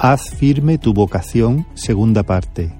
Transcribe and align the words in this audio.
Haz 0.00 0.30
firme 0.30 0.78
tu 0.78 0.94
vocación, 0.94 1.66
segunda 1.74 2.22
parte. 2.22 2.72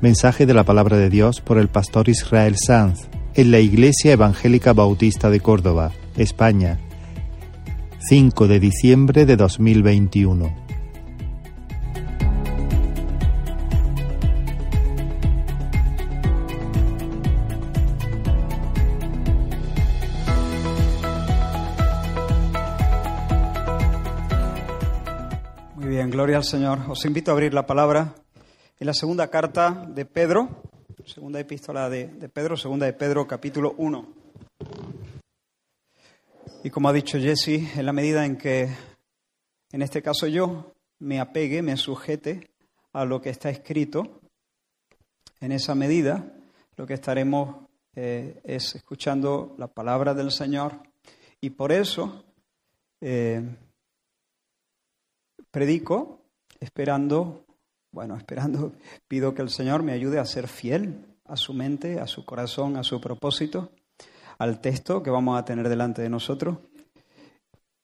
Mensaje 0.00 0.44
de 0.44 0.54
la 0.54 0.64
palabra 0.64 0.96
de 0.96 1.08
Dios 1.08 1.40
por 1.40 1.58
el 1.58 1.68
pastor 1.68 2.08
Israel 2.08 2.56
Sanz 2.58 3.06
en 3.34 3.52
la 3.52 3.60
Iglesia 3.60 4.10
Evangélica 4.10 4.72
Bautista 4.72 5.30
de 5.30 5.38
Córdoba, 5.38 5.92
España, 6.16 6.80
5 8.00 8.48
de 8.48 8.58
diciembre 8.58 9.24
de 9.24 9.36
2021. 9.36 10.63
Gloria 26.34 26.48
al 26.48 26.50
Señor. 26.50 26.90
Os 26.90 27.04
invito 27.04 27.30
a 27.30 27.34
abrir 27.34 27.54
la 27.54 27.64
palabra 27.64 28.12
en 28.80 28.86
la 28.88 28.92
segunda 28.92 29.30
carta 29.30 29.86
de 29.88 30.04
Pedro, 30.04 30.64
segunda 31.06 31.38
epístola 31.38 31.88
de, 31.88 32.08
de 32.08 32.28
Pedro, 32.28 32.56
segunda 32.56 32.86
de 32.86 32.92
Pedro, 32.92 33.24
capítulo 33.28 33.76
1. 33.78 34.12
Y 36.64 36.70
como 36.70 36.88
ha 36.88 36.92
dicho 36.92 37.20
Jesse, 37.20 37.78
en 37.78 37.86
la 37.86 37.92
medida 37.92 38.26
en 38.26 38.36
que, 38.36 38.68
en 39.70 39.80
este 39.80 40.02
caso 40.02 40.26
yo, 40.26 40.72
me 40.98 41.20
apegue, 41.20 41.62
me 41.62 41.76
sujete 41.76 42.50
a 42.92 43.04
lo 43.04 43.20
que 43.20 43.30
está 43.30 43.48
escrito, 43.48 44.20
en 45.38 45.52
esa 45.52 45.76
medida 45.76 46.34
lo 46.76 46.84
que 46.84 46.94
estaremos 46.94 47.64
eh, 47.94 48.40
es 48.42 48.74
escuchando 48.74 49.54
la 49.56 49.68
palabra 49.68 50.14
del 50.14 50.32
Señor. 50.32 50.80
Y 51.40 51.50
por 51.50 51.70
eso 51.70 52.24
eh, 53.00 53.40
predico 55.52 56.23
esperando, 56.64 57.44
bueno, 57.92 58.16
esperando, 58.16 58.72
pido 59.08 59.34
que 59.34 59.42
el 59.42 59.50
Señor 59.50 59.82
me 59.82 59.92
ayude 59.92 60.18
a 60.18 60.24
ser 60.24 60.48
fiel 60.48 61.06
a 61.26 61.36
su 61.36 61.54
mente, 61.54 62.00
a 62.00 62.06
su 62.06 62.24
corazón, 62.24 62.76
a 62.76 62.82
su 62.82 63.00
propósito, 63.00 63.70
al 64.38 64.60
texto 64.60 65.02
que 65.02 65.10
vamos 65.10 65.38
a 65.38 65.44
tener 65.44 65.68
delante 65.68 66.02
de 66.02 66.10
nosotros. 66.10 66.58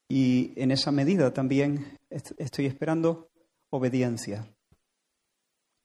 Y 0.09 0.53
en 0.57 0.73
esa 0.73 0.91
medida 0.91 1.33
también 1.33 1.97
estoy 2.11 2.67
esperando 2.67 3.29
obediencia. 3.71 4.45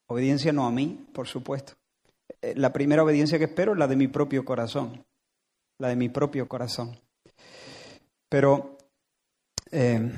Obediencia 0.08 0.52
no 0.52 0.66
a 0.66 0.72
mí, 0.72 1.06
por 1.14 1.28
supuesto. 1.28 1.74
Eh, 2.42 2.54
la 2.56 2.74
primera 2.74 3.04
obediencia 3.04 3.38
que 3.38 3.46
espero 3.46 3.74
es 3.74 3.78
la 3.78 3.88
de 3.88 3.96
mi 3.96 4.08
propio 4.08 4.44
corazón, 4.44 5.06
la 5.80 5.90
de 5.90 5.96
mi 5.96 6.10
propio 6.10 6.48
corazón. 6.48 7.00
Pero 8.28 8.78
eh, 9.72 10.12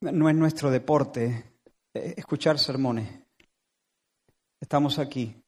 no 0.00 0.28
es 0.28 0.34
nuestro 0.34 0.70
deporte 0.70 1.51
escuchar 1.94 2.58
sermones. 2.58 3.08
Estamos 4.60 4.98
aquí 4.98 5.42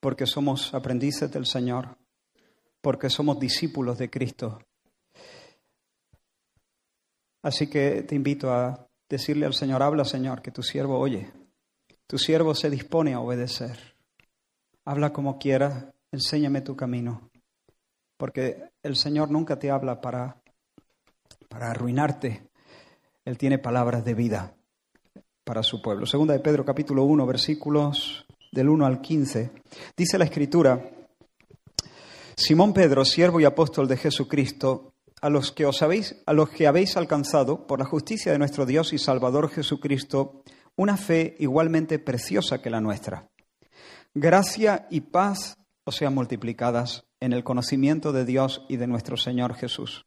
porque 0.00 0.26
somos 0.26 0.74
aprendices 0.74 1.30
del 1.30 1.46
Señor, 1.46 1.96
porque 2.80 3.10
somos 3.10 3.38
discípulos 3.38 3.98
de 3.98 4.10
Cristo. 4.10 4.58
Así 7.42 7.68
que 7.68 8.02
te 8.02 8.14
invito 8.14 8.52
a 8.52 8.88
decirle 9.08 9.46
al 9.46 9.54
Señor, 9.54 9.82
habla 9.82 10.04
Señor, 10.04 10.42
que 10.42 10.50
tu 10.50 10.62
siervo 10.62 10.98
oye, 10.98 11.32
tu 12.06 12.18
siervo 12.18 12.54
se 12.54 12.70
dispone 12.70 13.14
a 13.14 13.20
obedecer. 13.20 13.94
Habla 14.84 15.12
como 15.12 15.38
quieras, 15.38 15.86
enséñame 16.10 16.60
tu 16.60 16.76
camino, 16.76 17.30
porque 18.16 18.70
el 18.82 18.96
Señor 18.96 19.30
nunca 19.30 19.58
te 19.58 19.70
habla 19.70 20.00
para, 20.00 20.40
para 21.48 21.70
arruinarte, 21.70 22.48
él 23.24 23.38
tiene 23.38 23.58
palabras 23.58 24.04
de 24.04 24.14
vida 24.14 24.55
para 25.46 25.62
su 25.62 25.80
pueblo. 25.80 26.06
Segunda 26.06 26.34
de 26.34 26.40
Pedro 26.40 26.64
capítulo 26.64 27.04
1 27.04 27.24
versículos 27.24 28.26
del 28.50 28.68
1 28.68 28.84
al 28.84 29.00
15. 29.00 29.52
Dice 29.96 30.18
la 30.18 30.24
escritura, 30.24 30.90
Simón 32.34 32.72
Pedro, 32.72 33.04
siervo 33.04 33.38
y 33.38 33.44
apóstol 33.44 33.86
de 33.86 33.96
Jesucristo, 33.96 34.92
a 35.22 35.30
los 35.30 35.52
que 35.52 35.64
os 35.64 35.82
habéis 35.82 36.20
a 36.26 36.32
los 36.32 36.50
que 36.50 36.66
habéis 36.66 36.96
alcanzado 36.96 37.64
por 37.68 37.78
la 37.78 37.84
justicia 37.84 38.32
de 38.32 38.38
nuestro 38.38 38.66
Dios 38.66 38.92
y 38.92 38.98
Salvador 38.98 39.48
Jesucristo 39.48 40.42
una 40.74 40.96
fe 40.96 41.36
igualmente 41.38 42.00
preciosa 42.00 42.60
que 42.60 42.68
la 42.68 42.80
nuestra. 42.80 43.28
Gracia 44.14 44.88
y 44.90 45.00
paz 45.02 45.58
os 45.84 45.94
sean 45.94 46.12
multiplicadas 46.12 47.04
en 47.20 47.32
el 47.32 47.44
conocimiento 47.44 48.12
de 48.12 48.24
Dios 48.24 48.66
y 48.68 48.78
de 48.78 48.88
nuestro 48.88 49.16
Señor 49.16 49.54
Jesús 49.54 50.06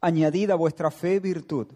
añadid 0.00 0.50
a 0.50 0.54
vuestra 0.54 0.90
fe 0.90 1.20
virtud, 1.20 1.68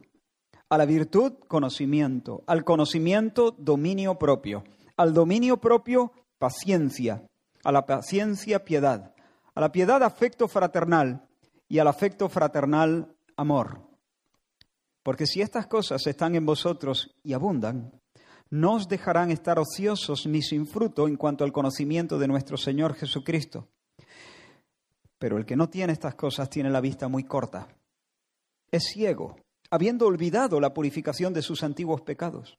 a 0.68 0.78
la 0.78 0.86
virtud 0.86 1.34
conocimiento, 1.46 2.42
al 2.46 2.64
conocimiento 2.64 3.54
dominio 3.58 4.18
propio, 4.18 4.64
al 4.96 5.12
dominio 5.12 5.58
propio 5.58 6.12
paciencia, 6.38 7.22
a 7.62 7.72
la 7.72 7.86
paciencia 7.86 8.64
piedad, 8.64 9.14
a 9.54 9.60
la 9.60 9.70
piedad 9.72 10.02
afecto 10.02 10.48
fraternal 10.48 11.28
y 11.68 11.78
al 11.78 11.88
afecto 11.88 12.28
fraternal 12.28 13.14
amor. 13.36 13.82
Porque 15.02 15.26
si 15.26 15.42
estas 15.42 15.66
cosas 15.66 16.06
están 16.06 16.34
en 16.34 16.46
vosotros 16.46 17.14
y 17.22 17.34
abundan, 17.34 17.92
no 18.50 18.74
os 18.74 18.88
dejarán 18.88 19.30
estar 19.30 19.58
ociosos 19.58 20.26
ni 20.26 20.40
sin 20.40 20.66
fruto 20.66 21.08
en 21.08 21.16
cuanto 21.16 21.44
al 21.44 21.52
conocimiento 21.52 22.18
de 22.18 22.28
nuestro 22.28 22.56
Señor 22.56 22.94
Jesucristo. 22.94 23.68
Pero 25.18 25.36
el 25.36 25.44
que 25.44 25.56
no 25.56 25.68
tiene 25.68 25.92
estas 25.92 26.14
cosas 26.14 26.48
tiene 26.48 26.70
la 26.70 26.80
vista 26.80 27.08
muy 27.08 27.24
corta 27.24 27.68
es 28.74 28.84
ciego, 28.92 29.36
habiendo 29.70 30.06
olvidado 30.06 30.60
la 30.60 30.74
purificación 30.74 31.32
de 31.32 31.42
sus 31.42 31.62
antiguos 31.62 32.02
pecados. 32.02 32.58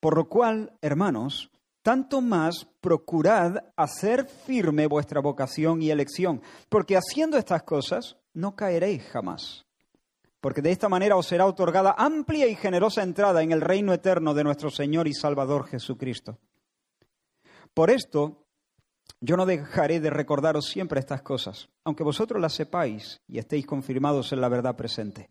Por 0.00 0.16
lo 0.16 0.28
cual, 0.28 0.76
hermanos, 0.80 1.50
tanto 1.82 2.20
más 2.20 2.66
procurad 2.80 3.64
hacer 3.76 4.26
firme 4.26 4.86
vuestra 4.86 5.20
vocación 5.20 5.82
y 5.82 5.90
elección, 5.90 6.40
porque 6.68 6.96
haciendo 6.96 7.36
estas 7.36 7.64
cosas 7.64 8.16
no 8.32 8.54
caeréis 8.54 9.02
jamás. 9.04 9.66
Porque 10.40 10.62
de 10.62 10.70
esta 10.70 10.88
manera 10.88 11.16
os 11.16 11.26
será 11.26 11.46
otorgada 11.46 11.96
amplia 11.98 12.46
y 12.46 12.54
generosa 12.54 13.02
entrada 13.02 13.42
en 13.42 13.50
el 13.50 13.60
reino 13.60 13.92
eterno 13.92 14.34
de 14.34 14.44
nuestro 14.44 14.70
Señor 14.70 15.08
y 15.08 15.14
Salvador 15.14 15.66
Jesucristo. 15.66 16.38
Por 17.74 17.90
esto, 17.90 18.46
yo 19.20 19.36
no 19.36 19.46
dejaré 19.46 20.00
de 20.00 20.10
recordaros 20.10 20.66
siempre 20.66 21.00
estas 21.00 21.22
cosas, 21.22 21.68
aunque 21.84 22.04
vosotros 22.04 22.40
las 22.40 22.54
sepáis 22.54 23.20
y 23.26 23.38
estéis 23.38 23.66
confirmados 23.66 24.32
en 24.32 24.40
la 24.40 24.48
verdad 24.48 24.76
presente. 24.76 25.30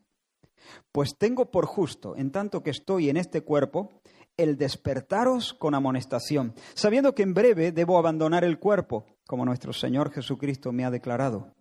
Pues 0.92 1.18
tengo 1.18 1.52
por 1.52 1.66
justo, 1.66 2.16
en 2.18 2.32
tanto 2.32 2.64
que 2.64 2.72
estoy 2.72 3.10
en 3.10 3.18
este 3.18 3.42
cuerpo, 3.42 3.90
el 4.36 4.58
despertaros 4.58 5.54
con 5.54 5.74
amonestación, 5.74 6.54
sabiendo 6.74 7.16
que 7.16 7.24
en 7.24 7.34
breve 7.34 7.72
debo 7.72 7.98
abandonar 7.98 8.44
el 8.44 8.60
cuerpo, 8.60 9.06
como 9.26 9.46
nuestro 9.46 9.74
Señor 9.74 10.12
Jesucristo 10.12 10.72
me 10.72 10.86
ha 10.86 10.92
declarado. 10.92 11.54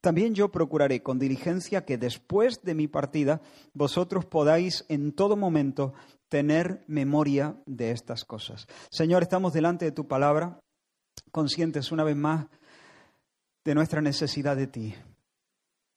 También 0.00 0.34
yo 0.34 0.50
procuraré 0.50 1.02
con 1.02 1.20
diligencia 1.20 1.84
que 1.84 1.96
después 1.96 2.62
de 2.64 2.74
mi 2.74 2.88
partida 2.88 3.40
vosotros 3.72 4.26
podáis 4.26 4.84
en 4.88 5.12
todo 5.12 5.36
momento 5.36 5.94
tener 6.28 6.82
memoria 6.88 7.56
de 7.66 7.92
estas 7.92 8.24
cosas. 8.24 8.66
Señor, 8.90 9.22
estamos 9.22 9.52
delante 9.52 9.84
de 9.84 9.92
tu 9.92 10.08
palabra 10.08 10.58
conscientes 11.32 11.90
una 11.90 12.04
vez 12.04 12.14
más 12.14 12.46
de 13.64 13.74
nuestra 13.74 14.00
necesidad 14.00 14.54
de 14.54 14.66
ti. 14.66 14.94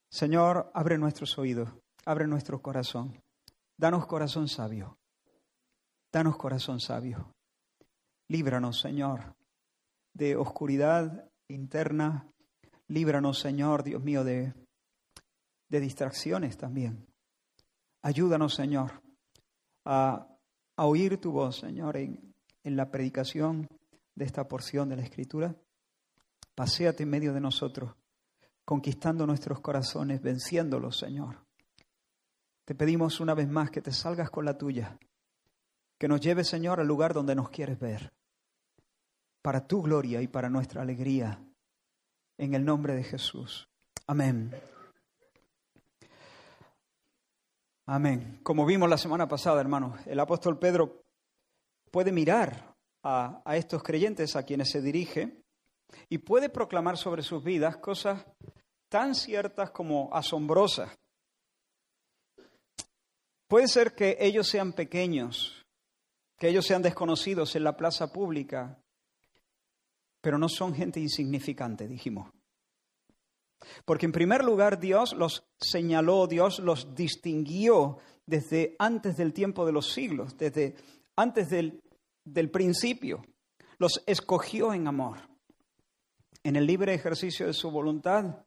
Señor, 0.09 0.71
abre 0.73 0.97
nuestros 0.97 1.37
oídos, 1.37 1.69
abre 2.05 2.25
nuestro 2.25 2.61
corazón. 2.61 3.21
Danos 3.77 4.07
corazón 4.07 4.47
sabio. 4.47 4.97
Danos 6.11 6.37
corazón 6.37 6.79
sabio. 6.79 7.33
Líbranos, 8.29 8.79
Señor, 8.79 9.35
de 10.13 10.37
oscuridad 10.37 11.29
interna. 11.49 12.31
Líbranos, 12.87 13.39
Señor, 13.39 13.83
Dios 13.83 14.01
mío, 14.01 14.23
de, 14.23 14.53
de 15.67 15.79
distracciones 15.81 16.57
también. 16.57 17.05
Ayúdanos, 18.01 18.55
Señor, 18.55 19.01
a, 19.83 20.27
a 20.77 20.85
oír 20.85 21.19
tu 21.19 21.31
voz, 21.31 21.57
Señor, 21.57 21.97
en, 21.97 22.33
en 22.63 22.75
la 22.75 22.89
predicación 22.89 23.67
de 24.15 24.25
esta 24.25 24.47
porción 24.47 24.89
de 24.89 24.95
la 24.95 25.03
Escritura. 25.03 25.55
Paseate 26.55 27.03
en 27.03 27.09
medio 27.09 27.33
de 27.33 27.41
nosotros, 27.41 27.93
conquistando 28.63 29.27
nuestros 29.27 29.59
corazones, 29.59 30.21
venciéndolos, 30.21 30.97
Señor. 30.97 31.45
Te 32.63 32.73
pedimos 32.73 33.19
una 33.19 33.33
vez 33.35 33.47
más 33.47 33.69
que 33.69 33.81
te 33.81 33.91
salgas 33.91 34.29
con 34.29 34.45
la 34.45 34.57
tuya, 34.57 34.97
que 35.97 36.07
nos 36.07 36.21
lleve, 36.21 36.43
Señor, 36.43 36.79
al 36.79 36.87
lugar 36.87 37.13
donde 37.13 37.35
nos 37.35 37.49
quieres 37.49 37.77
ver, 37.79 38.13
para 39.41 39.67
tu 39.67 39.81
gloria 39.81 40.21
y 40.21 40.27
para 40.27 40.49
nuestra 40.49 40.81
alegría, 40.81 41.43
en 42.37 42.53
el 42.53 42.65
nombre 42.65 42.95
de 42.95 43.03
Jesús. 43.03 43.69
Amén. 44.07 44.51
Amén. 47.85 48.39
Como 48.41 48.65
vimos 48.65 48.89
la 48.89 48.97
semana 48.97 49.27
pasada, 49.27 49.61
hermanos, 49.61 49.99
el 50.07 50.19
apóstol 50.19 50.57
Pedro 50.57 51.03
puede 51.91 52.11
mirar 52.11 52.74
a, 53.05 53.55
estos 53.55 53.83
creyentes 53.83 54.35
a 54.35 54.43
quienes 54.43 54.71
se 54.71 54.81
dirige 54.81 55.43
y 56.09 56.17
puede 56.17 56.49
proclamar 56.49 56.97
sobre 56.97 57.21
sus 57.21 57.43
vidas 57.43 57.77
cosas 57.77 58.25
tan 58.89 59.13
ciertas 59.13 59.69
como 59.69 60.09
asombrosas. 60.11 60.91
Puede 63.47 63.67
ser 63.67 63.93
que 63.93 64.17
ellos 64.19 64.47
sean 64.47 64.73
pequeños, 64.73 65.63
que 66.39 66.49
ellos 66.49 66.65
sean 66.65 66.81
desconocidos 66.81 67.55
en 67.55 67.63
la 67.63 67.77
plaza 67.77 68.11
pública, 68.11 68.79
pero 70.19 70.39
no 70.39 70.49
son 70.49 70.73
gente 70.73 70.99
insignificante, 70.99 71.87
dijimos. 71.87 72.31
Porque 73.85 74.07
en 74.07 74.11
primer 74.11 74.43
lugar 74.43 74.79
Dios 74.79 75.13
los 75.13 75.43
señaló, 75.59 76.25
Dios 76.25 76.57
los 76.57 76.95
distinguió 76.95 77.99
desde 78.25 78.75
antes 78.79 79.15
del 79.15 79.31
tiempo 79.31 79.63
de 79.65 79.71
los 79.71 79.91
siglos, 79.93 80.35
desde 80.37 80.75
antes 81.15 81.49
del, 81.49 81.83
del 82.25 82.49
principio. 82.49 83.23
Los 83.77 84.03
escogió 84.05 84.73
en 84.73 84.87
amor. 84.87 85.19
En 86.43 86.55
el 86.55 86.65
libre 86.65 86.93
ejercicio 86.93 87.47
de 87.47 87.53
su 87.53 87.71
voluntad, 87.71 88.45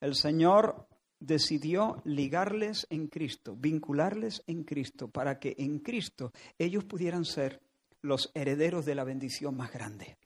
el 0.00 0.14
Señor 0.14 0.86
decidió 1.20 2.00
ligarles 2.04 2.86
en 2.90 3.08
Cristo, 3.08 3.56
vincularles 3.56 4.42
en 4.46 4.62
Cristo, 4.62 5.08
para 5.08 5.38
que 5.38 5.56
en 5.58 5.80
Cristo 5.80 6.32
ellos 6.58 6.84
pudieran 6.84 7.24
ser 7.24 7.60
los 8.02 8.30
herederos 8.34 8.84
de 8.84 8.94
la 8.94 9.04
bendición 9.04 9.56
más 9.56 9.72
grande. 9.72 10.16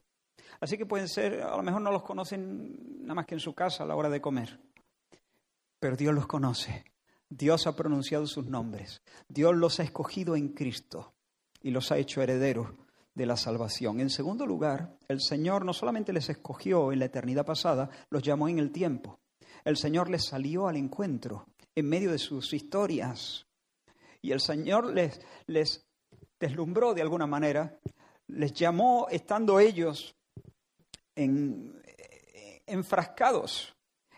Así 0.59 0.77
que 0.77 0.85
pueden 0.85 1.07
ser, 1.07 1.41
a 1.41 1.57
lo 1.57 1.63
mejor 1.63 1.81
no 1.81 1.91
los 1.91 2.03
conocen 2.03 3.01
nada 3.01 3.15
más 3.15 3.25
que 3.25 3.35
en 3.35 3.41
su 3.41 3.53
casa 3.53 3.83
a 3.83 3.87
la 3.87 3.95
hora 3.95 4.09
de 4.09 4.21
comer, 4.21 4.59
pero 5.79 5.95
Dios 5.95 6.13
los 6.13 6.27
conoce. 6.27 6.85
Dios 7.27 7.65
ha 7.65 7.75
pronunciado 7.75 8.27
sus 8.27 8.45
nombres. 8.45 9.01
Dios 9.27 9.55
los 9.55 9.79
ha 9.79 9.83
escogido 9.83 10.35
en 10.35 10.49
Cristo 10.49 11.12
y 11.63 11.71
los 11.71 11.91
ha 11.91 11.97
hecho 11.97 12.21
herederos 12.21 12.69
de 13.15 13.25
la 13.25 13.37
salvación. 13.37 13.99
En 13.99 14.11
segundo 14.11 14.45
lugar, 14.45 14.97
el 15.07 15.21
Señor 15.21 15.65
no 15.65 15.73
solamente 15.73 16.13
les 16.13 16.29
escogió 16.29 16.91
en 16.91 16.99
la 16.99 17.05
eternidad 17.05 17.45
pasada, 17.45 17.89
los 18.11 18.21
llamó 18.21 18.47
en 18.47 18.59
el 18.59 18.71
tiempo 18.71 19.19
el 19.63 19.77
Señor 19.77 20.09
les 20.09 20.25
salió 20.25 20.67
al 20.67 20.75
encuentro 20.75 21.47
en 21.75 21.87
medio 21.87 22.11
de 22.11 22.19
sus 22.19 22.53
historias. 22.53 23.45
Y 24.21 24.31
el 24.31 24.39
Señor 24.39 24.93
les, 24.93 25.19
les 25.47 25.85
deslumbró 26.39 26.93
de 26.93 27.01
alguna 27.01 27.27
manera, 27.27 27.79
les 28.27 28.53
llamó 28.53 29.07
estando 29.09 29.59
ellos 29.59 30.15
en, 31.15 31.81
enfrascados 32.65 33.75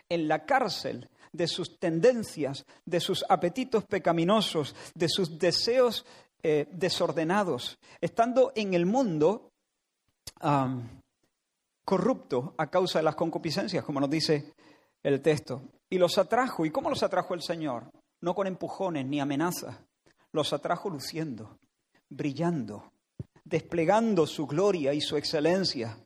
en 0.08 0.28
la 0.28 0.44
cárcel 0.44 1.08
de 1.32 1.46
sus 1.46 1.78
tendencias, 1.78 2.64
de 2.84 3.00
sus 3.00 3.24
apetitos 3.28 3.84
pecaminosos, 3.84 4.74
de 4.94 5.08
sus 5.08 5.38
deseos 5.38 6.06
eh, 6.48 6.68
desordenados, 6.70 7.76
estando 8.00 8.52
en 8.54 8.74
el 8.74 8.86
mundo 8.86 9.50
corrupto 11.84 12.54
a 12.56 12.70
causa 12.70 13.00
de 13.00 13.02
las 13.02 13.16
concupiscencias, 13.16 13.84
como 13.84 13.98
nos 13.98 14.08
dice 14.08 14.54
el 15.02 15.20
texto. 15.22 15.60
Y 15.90 15.98
los 15.98 16.18
atrajo. 16.18 16.64
¿Y 16.64 16.70
cómo 16.70 16.88
los 16.88 17.02
atrajo 17.02 17.34
el 17.34 17.42
Señor? 17.42 17.90
No 18.20 18.36
con 18.36 18.46
empujones 18.46 19.04
ni 19.06 19.18
amenazas. 19.18 19.76
Los 20.30 20.52
atrajo 20.52 20.88
luciendo, 20.88 21.58
brillando, 22.08 22.92
desplegando 23.42 24.24
su 24.24 24.46
gloria 24.46 24.94
y 24.94 25.00
su 25.00 25.16
excelencia. 25.16 25.98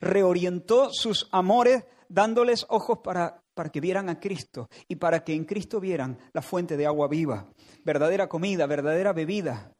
Reorientó 0.00 0.88
sus 0.90 1.28
amores 1.30 1.84
dándoles 2.08 2.66
ojos 2.70 2.98
para, 3.04 3.43
para 3.54 3.70
que 3.70 3.80
vieran 3.80 4.08
a 4.08 4.20
Cristo 4.20 4.68
y 4.88 4.96
para 4.96 5.24
que 5.24 5.34
en 5.34 5.44
Cristo 5.44 5.80
vieran 5.80 6.18
la 6.32 6.42
fuente 6.42 6.76
de 6.76 6.86
agua 6.86 7.08
viva, 7.08 7.48
verdadera 7.84 8.28
comida, 8.28 8.66
verdadera 8.66 9.12
bebida, 9.12 9.72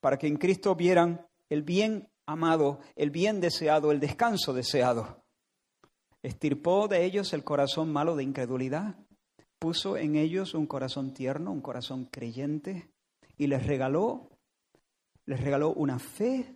para 0.00 0.18
que 0.18 0.26
en 0.26 0.36
Cristo 0.36 0.74
vieran 0.74 1.26
el 1.48 1.62
bien 1.62 2.08
amado, 2.26 2.80
el 2.94 3.10
bien 3.10 3.40
deseado, 3.40 3.90
el 3.90 4.00
descanso 4.00 4.52
deseado. 4.52 5.24
Estirpó 6.22 6.86
de 6.88 7.04
ellos 7.04 7.32
el 7.32 7.42
corazón 7.42 7.92
malo 7.92 8.14
de 8.14 8.22
incredulidad, 8.22 8.96
puso 9.58 9.96
en 9.96 10.16
ellos 10.16 10.54
un 10.54 10.66
corazón 10.66 11.14
tierno, 11.14 11.52
un 11.52 11.60
corazón 11.60 12.06
creyente, 12.06 12.90
y 13.36 13.46
les 13.46 13.66
regaló, 13.66 14.28
les 15.26 15.40
regaló 15.40 15.72
una 15.72 15.98
fe 15.98 16.54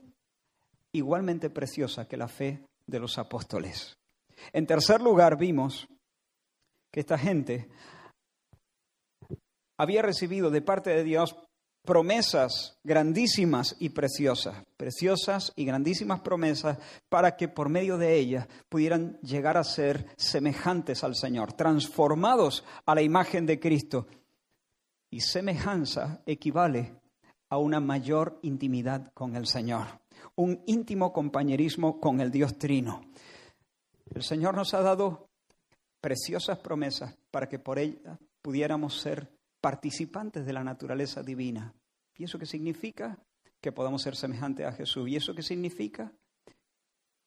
igualmente 0.93 1.51
preciosa 1.51 2.07
que 2.07 2.17
la 2.17 2.29
fe 2.29 2.65
de 2.87 3.01
los 3.01 3.19
apóstoles. 3.19 3.97
En 4.53 4.67
tercer 4.67 5.01
lugar, 5.01 5.37
vimos 5.37 5.89
que 6.97 7.01
esta 7.01 7.19
gente 7.19 7.69
había 9.77 10.01
recibido 10.01 10.51
de 10.51 10.63
parte 10.63 10.89
de 10.89 11.05
Dios 11.05 11.37
promesas 11.85 12.79
grandísimas 12.85 13.77
y 13.79 13.91
preciosas, 13.91 14.65
preciosas 14.79 15.53
y 15.57 15.67
grandísimas 15.67 16.21
promesas 16.21 16.79
para 17.11 17.37
que 17.37 17.49
por 17.49 17.69
medio 17.69 17.99
de 17.99 18.15
ellas 18.17 18.49
pudieran 18.71 19.21
llegar 19.21 19.59
a 19.59 19.65
ser 19.65 20.07
semejantes 20.17 21.05
al 21.05 21.17
Señor, 21.17 21.53
transformados 21.53 22.65
a 22.87 22.95
la 22.95 23.03
imagen 23.03 23.45
de 23.45 23.61
Cristo. 23.61 24.07
Y 25.11 25.21
semejanza 25.21 26.23
equivale 26.25 26.95
a 27.51 27.59
una 27.59 27.79
mayor 27.79 28.39
intimidad 28.41 29.13
con 29.13 29.37
el 29.37 29.47
Señor, 29.47 30.01
un 30.35 30.63
íntimo 30.65 31.13
compañerismo 31.13 32.01
con 32.01 32.23
el 32.23 32.31
Dios 32.31 32.57
Trino. 32.57 33.03
El 34.15 34.23
Señor 34.23 34.55
nos 34.55 34.73
ha 34.73 34.81
dado 34.81 35.26
preciosas 36.01 36.59
promesas 36.59 37.17
para 37.31 37.49
que 37.49 37.59
por 37.59 37.79
ellas 37.79 38.19
pudiéramos 38.43 39.01
ser 39.01 39.29
participantes 39.61 40.47
de 40.47 40.53
la 40.53 40.63
naturaleza 40.63 41.23
divina. 41.23 41.75
¿Y 42.17 42.25
eso 42.25 42.39
qué 42.39 42.47
significa? 42.47 43.19
Que 43.61 43.73
podamos 43.73 44.03
ser 44.03 44.17
semejantes 44.17 44.67
a 44.67 44.73
Jesús. 44.73 45.09
¿Y 45.09 45.17
eso 45.17 45.35
qué 45.35 45.43
significa? 45.43 46.13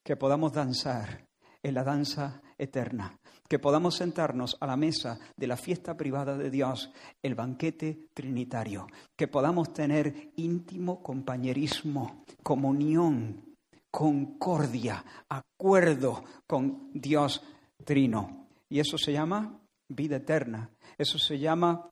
Que 0.03 0.15
podamos 0.15 0.53
danzar 0.53 1.27
en 1.61 1.73
la 1.73 1.83
danza 1.83 2.41
eterna, 2.57 3.19
que 3.47 3.59
podamos 3.59 3.95
sentarnos 3.95 4.57
a 4.59 4.67
la 4.67 4.77
mesa 4.77 5.19
de 5.35 5.47
la 5.47 5.57
fiesta 5.57 5.97
privada 5.97 6.37
de 6.37 6.49
Dios, 6.49 6.91
el 7.21 7.35
banquete 7.35 8.07
trinitario, 8.13 8.87
que 9.15 9.27
podamos 9.27 9.73
tener 9.73 10.31
íntimo 10.37 11.03
compañerismo, 11.03 12.23
comunión, 12.43 13.55
concordia, 13.91 15.03
acuerdo 15.27 16.23
con 16.47 16.91
Dios 16.93 17.43
trino. 17.83 18.48
Y 18.69 18.79
eso 18.79 18.97
se 18.97 19.11
llama 19.11 19.59
vida 19.87 20.17
eterna, 20.17 20.69
eso 20.97 21.17
se 21.17 21.39
llama 21.39 21.89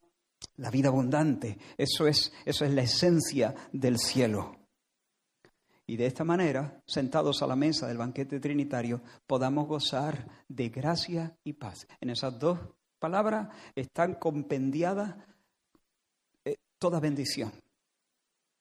la 0.58 0.70
vida 0.70 0.90
abundante. 0.90 1.58
Eso 1.78 2.08
es, 2.08 2.32
eso 2.46 2.66
es 2.66 2.72
la 2.72 2.84
esencia 2.84 3.56
del 3.72 3.98
cielo. 3.98 4.56
Y 5.86 5.96
de 5.96 6.06
esta 6.06 6.24
manera, 6.24 6.82
sentados 6.86 7.42
a 7.42 7.48
la 7.48 7.56
mesa 7.56 7.88
del 7.88 7.98
banquete 7.98 8.40
trinitario, 8.40 9.02
podamos 9.26 9.68
gozar 9.68 10.28
de 10.48 10.70
gracia 10.70 11.38
y 11.44 11.54
paz. 11.54 11.88
En 12.02 12.10
esas 12.10 12.38
dos 12.38 12.60
palabras 13.00 13.48
están 13.74 14.16
compendiadas 14.16 15.16
eh, 16.44 16.58
toda 16.78 17.00
bendición. 17.00 17.52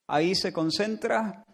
Ahí 0.07 0.37
se 0.37 0.53
concentra 0.53 1.45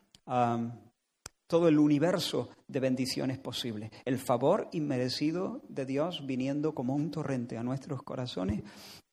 todo 1.52 1.68
el 1.68 1.78
universo 1.78 2.48
de 2.66 2.80
bendiciones 2.80 3.38
posibles. 3.38 3.90
El 4.06 4.18
favor 4.18 4.70
inmerecido 4.72 5.60
de 5.68 5.84
Dios 5.84 6.24
viniendo 6.24 6.74
como 6.74 6.94
un 6.94 7.10
torrente 7.10 7.58
a 7.58 7.62
nuestros 7.62 8.02
corazones 8.02 8.62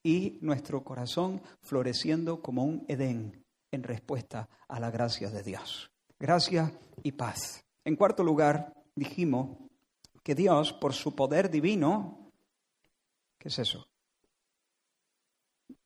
y 0.03 0.37
nuestro 0.39 0.85
corazón 0.85 1.41
floreciendo 1.61 2.41
como 2.41 2.63
un 2.63 2.85
Edén 2.87 3.43
en 3.71 3.83
respuesta 3.83 4.47
a 4.69 4.79
la 4.79 4.89
gracia 4.89 5.29
de 5.29 5.43
Dios. 5.43 5.91
Gracia 6.17 6.71
y 7.03 7.11
paz. 7.11 7.65
En 7.83 7.97
cuarto 7.97 8.23
lugar, 8.23 8.73
dijimos 8.95 9.57
que 10.23 10.33
Dios, 10.33 10.71
por 10.71 10.93
su 10.93 11.13
poder 11.13 11.51
divino, 11.51 12.31
¿qué 13.37 13.49
es 13.49 13.59
eso? 13.59 13.85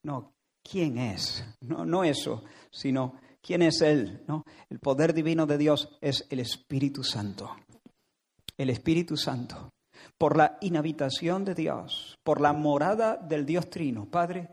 No, 0.03 0.36
¿quién 0.62 1.00
es? 1.00 1.43
No, 1.62 1.83
no 1.83 2.03
eso, 2.03 2.43
sino 2.69 3.15
¿quién 3.43 3.62
es 3.62 3.81
Él? 3.81 4.23
¿No? 4.27 4.43
El 4.71 4.79
poder 4.79 5.13
divino 5.13 5.45
de 5.45 5.59
Dios 5.59 5.95
es 6.01 6.25
el 6.31 6.39
Espíritu 6.39 7.03
Santo. 7.03 7.55
El 8.57 8.71
Espíritu 8.71 9.17
Santo 9.17 9.73
por 10.17 10.38
la 10.38 10.57
inhabitación 10.62 11.45
de 11.45 11.55
Dios, 11.55 12.17
por 12.23 12.41
la 12.41 12.53
morada 12.53 13.17
del 13.17 13.45
Dios 13.45 13.69
Trino, 13.69 14.09
Padre 14.09 14.50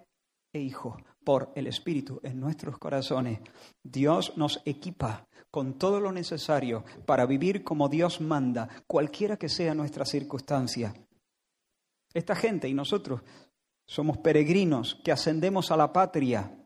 e 0.52 0.60
Hijo, 0.60 0.96
por 1.24 1.52
el 1.54 1.66
Espíritu 1.66 2.20
en 2.22 2.40
nuestros 2.40 2.78
corazones, 2.78 3.40
Dios 3.82 4.36
nos 4.36 4.62
equipa 4.64 5.28
con 5.50 5.78
todo 5.78 6.00
lo 6.00 6.12
necesario 6.12 6.84
para 7.06 7.26
vivir 7.26 7.62
como 7.62 7.88
Dios 7.88 8.20
manda, 8.20 8.68
cualquiera 8.86 9.36
que 9.36 9.48
sea 9.48 9.74
nuestra 9.74 10.04
circunstancia. 10.04 10.94
Esta 12.12 12.34
gente 12.34 12.68
y 12.68 12.74
nosotros 12.74 13.22
somos 13.86 14.18
peregrinos 14.18 15.00
que 15.04 15.12
ascendemos 15.12 15.70
a 15.70 15.76
la 15.76 15.92
patria 15.92 16.59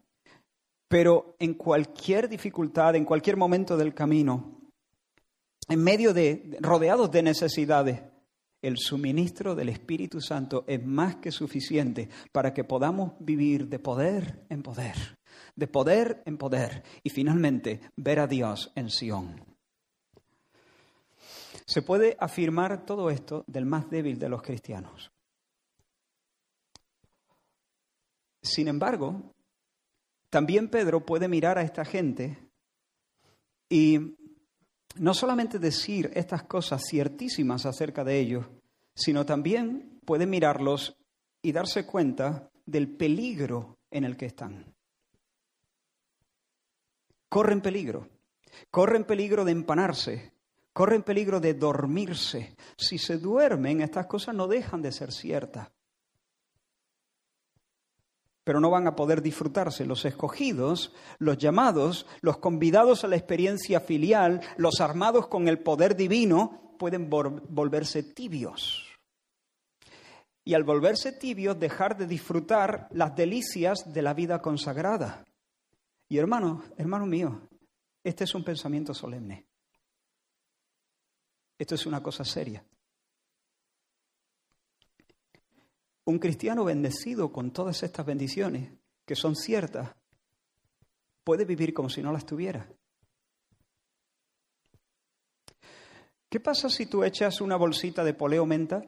Pero 0.89 1.37
en 1.39 1.55
cualquier 1.55 2.29
dificultad, 2.29 2.95
en 2.95 3.05
cualquier 3.05 3.37
momento 3.37 3.77
del 3.77 3.95
camino, 3.95 4.61
en 5.69 5.83
medio 5.83 6.13
de, 6.13 6.57
rodeados 6.61 7.11
de 7.11 7.23
necesidades, 7.23 8.03
el 8.65 8.79
suministro 8.79 9.55
del 9.55 9.69
Espíritu 9.69 10.21
Santo 10.21 10.65
es 10.67 10.85
más 10.85 11.17
que 11.17 11.31
suficiente 11.31 12.09
para 12.33 12.55
que 12.55 12.65
podamos 12.65 13.13
vivir 13.19 13.69
de 13.69 13.79
poder 13.79 14.47
en 14.49 14.63
poder, 14.63 15.19
de 15.55 15.67
poder 15.67 16.23
en 16.25 16.39
poder 16.39 16.83
y 17.03 17.11
finalmente 17.11 17.81
ver 17.97 18.21
a 18.21 18.27
Dios 18.27 18.73
en 18.75 18.89
Sión. 18.89 19.45
Se 21.67 21.83
puede 21.83 22.17
afirmar 22.19 22.85
todo 22.85 23.11
esto 23.11 23.45
del 23.47 23.67
más 23.67 23.89
débil 23.91 24.19
de 24.19 24.29
los 24.29 24.43
cristianos. 24.43 25.13
Sin 28.43 28.69
embargo, 28.69 29.35
también 30.35 30.67
Pedro 30.67 31.07
puede 31.07 31.29
mirar 31.29 31.59
a 31.59 31.63
esta 31.63 31.85
gente 31.85 32.37
y 33.69 34.17
no 34.97 35.15
solamente 35.15 35.61
decir 35.61 36.11
estas 36.13 36.43
cosas 36.43 36.83
ciertísimas 36.91 37.67
acerca 37.67 38.03
de 38.03 38.19
ellos, 38.19 38.45
sino 38.97 39.25
también 39.25 40.01
puede 40.05 40.27
mirarlos 40.27 40.97
y 41.41 41.53
darse 41.53 41.87
cuenta 41.87 42.51
del 42.67 42.89
peligro 42.97 43.79
en 43.93 44.03
el 44.03 44.17
que 44.17 44.27
están. 44.27 44.75
Corren 47.29 47.61
peligro, 47.61 48.09
corren 48.73 49.05
peligro 49.05 49.45
de 49.45 49.53
empanarse, 49.53 50.33
corren 50.73 51.05
peligro 51.05 51.39
de 51.39 51.55
dormirse. 51.55 52.57
Si 52.77 52.99
se 52.99 53.19
duermen, 53.19 53.83
estas 53.83 54.07
cosas 54.07 54.35
no 54.35 54.49
dejan 54.49 54.83
de 54.83 54.91
ser 54.91 55.13
ciertas 55.13 55.69
pero 58.45 58.61
no 58.61 58.71
van 58.71 58.87
a 58.87 58.95
poder 58.95 59.23
disfrutarse. 59.23 59.87
Los 59.87 60.05
escogidos, 60.05 60.93
los 61.19 61.39
llamados, 61.39 62.07
los 62.21 62.37
convidados 62.37 63.03
a 63.03 63.09
la 63.09 63.17
experiencia 63.17 63.81
filial, 63.81 64.43
los 64.59 64.81
armados 64.81 65.27
con 65.27 65.49
el 65.49 65.59
poder 65.59 65.97
divino, 65.97 66.77
pueden 66.79 67.09
volverse 67.09 68.03
tibios. 68.03 68.87
Y 70.45 70.53
al 70.53 70.65
volverse 70.65 71.13
tibios, 71.13 71.59
dejar 71.59 71.97
de 71.97 72.07
disfrutar 72.07 72.89
las 72.93 73.17
delicias 73.17 73.93
de 73.93 74.03
la 74.03 74.13
vida 74.13 74.43
consagrada. 74.43 75.25
Y 76.07 76.19
hermano, 76.19 76.63
hermano 76.77 77.07
mío, 77.07 77.49
este 78.03 78.25
es 78.25 78.35
un 78.35 78.45
pensamiento 78.45 78.93
solemne. 78.93 79.47
Esto 81.59 81.77
es 81.77 81.87
una 81.87 82.03
cosa 82.03 82.25
seria. 82.25 82.63
Un 86.07 86.19
cristiano 86.19 86.65
bendecido 86.65 87.33
con 87.33 87.51
todas 87.51 87.83
estas 87.83 88.05
bendiciones, 88.05 88.71
que 89.07 89.17
son 89.17 89.35
ciertas, 89.37 89.95
puede 91.25 91.45
vivir 91.45 91.73
como 91.73 91.89
si 91.89 92.03
no 92.03 92.13
las 92.13 92.27
tuviera. 92.27 92.69
¿Qué 96.29 96.41
pasa 96.41 96.69
si 96.69 96.87
tú 96.87 97.05
echas 97.05 97.41
una 97.41 97.57
bolsita 97.57 98.03
de 98.03 98.13
poleo 98.13 98.45
menta 98.45 98.83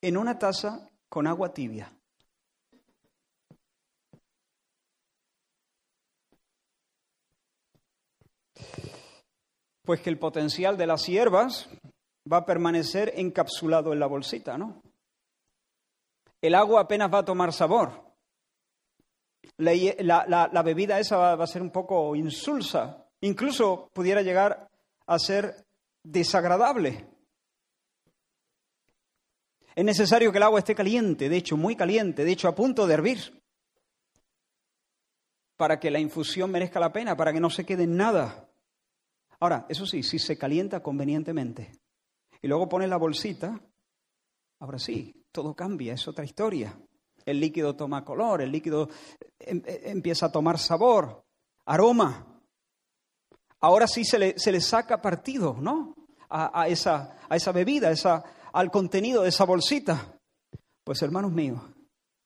en 0.00 0.16
una 0.16 0.38
taza 0.38 0.90
con 1.08 1.26
agua 1.26 1.52
tibia? 1.52 1.92
Pues 9.82 10.00
que 10.00 10.10
el 10.10 10.18
potencial 10.18 10.76
de 10.76 10.86
las 10.86 11.06
hierbas 11.06 11.68
va 12.30 12.38
a 12.38 12.46
permanecer 12.46 13.12
encapsulado 13.16 13.92
en 13.92 14.00
la 14.00 14.06
bolsita, 14.06 14.58
¿no? 14.58 14.82
El 16.40 16.54
agua 16.54 16.82
apenas 16.82 17.12
va 17.12 17.18
a 17.18 17.24
tomar 17.24 17.52
sabor. 17.52 18.08
La, 19.56 20.62
bebida 20.64 21.00
esa 21.00 21.16
va, 21.16 21.42
a 21.42 21.46
ser 21.46 21.62
un 21.62 21.70
poco 21.70 22.14
insulsa, 22.14 23.06
incluso 23.20 23.90
pudiera 23.92 24.22
llegar 24.22 24.70
a 25.06 25.18
ser 25.18 25.66
desagradable. 26.02 27.08
Es 29.74 29.84
necesario 29.84 30.30
que 30.30 30.38
el 30.38 30.44
agua 30.44 30.60
esté 30.60 30.74
caliente, 30.74 31.28
de 31.28 31.36
hecho 31.36 31.56
muy 31.56 31.76
caliente, 31.76 32.24
de 32.24 32.32
hecho 32.32 32.48
a 32.48 32.54
punto 32.54 32.86
de 32.86 32.94
hervir, 32.94 33.42
para 35.56 35.80
que 35.80 35.90
la 35.90 35.98
infusión 35.98 36.50
merezca 36.50 36.80
la 36.80 36.92
pena, 36.92 37.16
para 37.16 37.32
que 37.32 37.40
no 37.40 37.50
se 37.50 37.64
quede 37.64 37.86
nada. 37.86 38.48
Ahora, 39.40 39.66
eso 39.68 39.86
sí, 39.86 40.02
si 40.02 40.18
se 40.18 40.36
calienta 40.36 40.82
convenientemente 40.82 41.72
y 42.40 42.48
luego 42.48 42.68
pones 42.68 42.88
la 42.88 42.96
bolsita, 42.96 43.60
ahora 44.60 44.78
sí, 44.78 45.17
todo 45.32 45.54
cambia, 45.54 45.94
es 45.94 46.08
otra 46.08 46.24
historia. 46.24 46.78
El 47.24 47.40
líquido 47.40 47.76
toma 47.76 48.04
color, 48.04 48.40
el 48.40 48.50
líquido 48.50 48.88
em, 49.38 49.62
eh, 49.66 49.82
empieza 49.84 50.26
a 50.26 50.32
tomar 50.32 50.58
sabor, 50.58 51.24
aroma. 51.66 52.40
Ahora 53.60 53.86
sí 53.86 54.04
se 54.04 54.18
le, 54.18 54.38
se 54.38 54.52
le 54.52 54.60
saca 54.60 55.02
partido, 55.02 55.56
¿no? 55.60 55.94
A, 56.30 56.68
esa, 56.68 57.16
a 57.26 57.36
esa 57.36 57.52
bebida, 57.52 57.90
esa, 57.90 58.22
al 58.52 58.70
contenido 58.70 59.22
de 59.22 59.30
esa 59.30 59.44
bolsita. 59.44 60.18
Pues 60.84 61.00
hermanos 61.00 61.32
míos, 61.32 61.62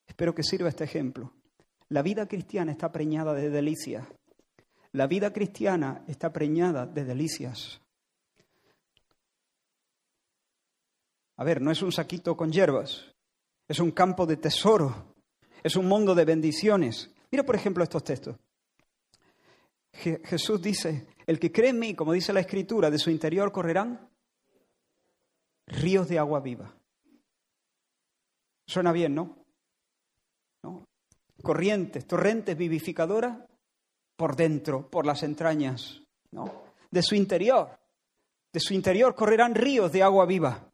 espero 0.07 0.35
que 0.35 0.43
sirva 0.43 0.69
este 0.69 0.83
ejemplo. 0.83 1.33
La 1.89 2.03
vida 2.03 2.27
cristiana 2.27 2.73
está 2.73 2.91
preñada 2.91 3.35
de 3.35 3.51
delicias. 3.51 4.05
La 4.93 5.07
vida 5.07 5.33
cristiana 5.33 6.05
está 6.09 6.33
preñada 6.33 6.87
de 6.87 7.05
delicias. 7.05 7.82
A 11.43 11.45
ver, 11.45 11.61
no 11.61 11.73
es 11.73 11.83
un 11.83 11.91
saquito 11.91 12.37
con 12.37 12.53
hierbas, 12.53 13.05
es 13.67 13.81
un 13.81 13.91
campo 13.91 14.27
de 14.27 14.37
tesoro, 14.37 15.13
es 15.65 15.75
un 15.75 15.87
mundo 15.87 16.15
de 16.15 16.25
bendiciones. 16.25 17.11
Mira, 17.33 17.43
por 17.43 17.57
ejemplo, 17.57 17.83
estos 17.83 18.05
textos. 18.05 18.37
Jesús 19.93 20.63
dice, 20.63 21.09
el 21.27 21.41
que 21.41 21.51
cree 21.51 21.71
en 21.71 21.81
mí, 21.81 21.95
como 21.97 22.13
dice 22.13 22.33
la 22.33 22.39
Escritura, 22.39 22.93
de 22.93 22.99
su 23.01 23.11
interior 23.11 23.51
correrán 23.51 24.09
ríos 25.67 26.09
de 26.09 26.21
agua 26.21 26.39
viva. 26.39 26.77
Suena 28.65 28.93
bien, 28.93 29.13
¿no? 29.13 29.45
¿No? 30.63 30.85
Corrientes, 31.43 32.07
torrentes 32.07 32.57
vivificadoras 32.57 33.37
por 34.15 34.37
dentro, 34.37 34.89
por 34.89 35.07
las 35.07 35.25
entrañas, 35.25 36.05
¿no? 36.31 36.63
De 36.89 37.03
su 37.03 37.17
interior, 37.17 37.81
de 38.53 38.61
su 38.61 38.75
interior 38.75 39.17
correrán 39.17 39.57
ríos 39.57 39.91
de 39.91 40.05
agua 40.05 40.25
viva. 40.25 40.69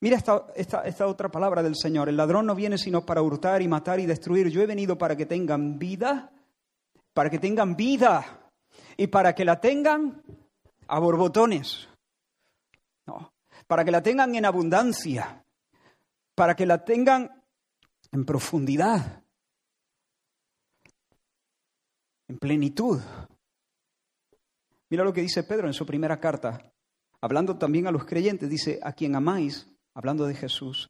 Mira 0.00 0.16
esta, 0.16 0.46
esta, 0.54 1.06
otra 1.08 1.28
palabra 1.28 1.62
del 1.62 1.74
Señor. 1.74 2.08
El 2.08 2.16
ladrón 2.16 2.46
no 2.46 2.54
viene 2.54 2.78
sino 2.78 3.04
para 3.04 3.20
hurtar 3.20 3.62
y 3.62 3.68
matar 3.68 3.98
y 3.98 4.06
destruir. 4.06 4.48
Yo 4.48 4.62
he 4.62 4.66
venido 4.66 4.96
para 4.96 5.16
que 5.16 5.26
tengan 5.26 5.78
vida, 5.78 6.30
para 7.12 7.30
que 7.30 7.40
tengan 7.40 7.74
vida 7.74 8.50
y 8.96 9.08
para 9.08 9.34
que 9.34 9.44
la 9.44 9.60
tengan 9.60 10.22
a 10.86 10.98
borbotones. 11.00 11.88
No, 13.06 13.32
para 13.66 13.84
que 13.84 13.90
la 13.90 14.02
tengan 14.02 14.34
en 14.36 14.44
abundancia, 14.44 15.44
para 16.34 16.54
que 16.54 16.66
la 16.66 16.84
tengan 16.84 17.42
en 18.12 18.24
profundidad, 18.24 19.24
en 22.28 22.38
plenitud. 22.38 23.00
Mira 24.90 25.02
lo 25.02 25.12
que 25.12 25.22
dice 25.22 25.42
Pedro 25.42 25.66
en 25.66 25.74
su 25.74 25.84
primera 25.84 26.20
carta, 26.20 26.70
hablando 27.20 27.58
también 27.58 27.88
a 27.88 27.90
los 27.90 28.04
creyentes, 28.04 28.48
dice, 28.48 28.78
a 28.82 28.92
quien 28.92 29.16
amáis, 29.16 29.66
hablando 29.98 30.26
de 30.26 30.34
Jesús, 30.34 30.88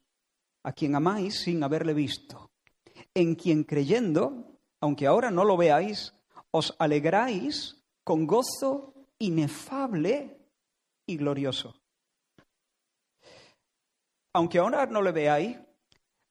a 0.63 0.71
quien 0.71 0.93
amáis 0.95 1.39
sin 1.41 1.63
haberle 1.63 1.95
visto, 1.95 2.51
en 3.15 3.33
quien 3.33 3.63
creyendo, 3.63 4.59
aunque 4.79 5.07
ahora 5.07 5.31
no 5.31 5.45
lo 5.45 5.57
veáis, 5.57 6.13
os 6.51 6.75
alegráis 6.77 7.83
con 8.03 8.27
gozo 8.27 8.93
inefable 9.17 10.37
y 11.07 11.17
glorioso. 11.17 11.73
Aunque 14.31 14.59
ahora 14.59 14.85
no 14.85 15.01
le 15.01 15.11
veáis, 15.11 15.57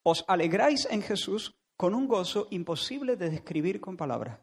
os 0.04 0.24
alegráis 0.28 0.86
en 0.88 1.02
Jesús 1.02 1.56
con 1.76 1.96
un 1.96 2.06
gozo 2.06 2.46
imposible 2.50 3.16
de 3.16 3.30
describir 3.30 3.80
con 3.80 3.96
palabras, 3.96 4.38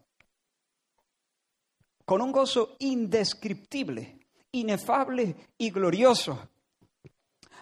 con 2.04 2.20
un 2.20 2.32
gozo 2.32 2.76
indescriptible, 2.80 4.20
inefable 4.52 5.36
y 5.56 5.70
glorioso 5.70 6.50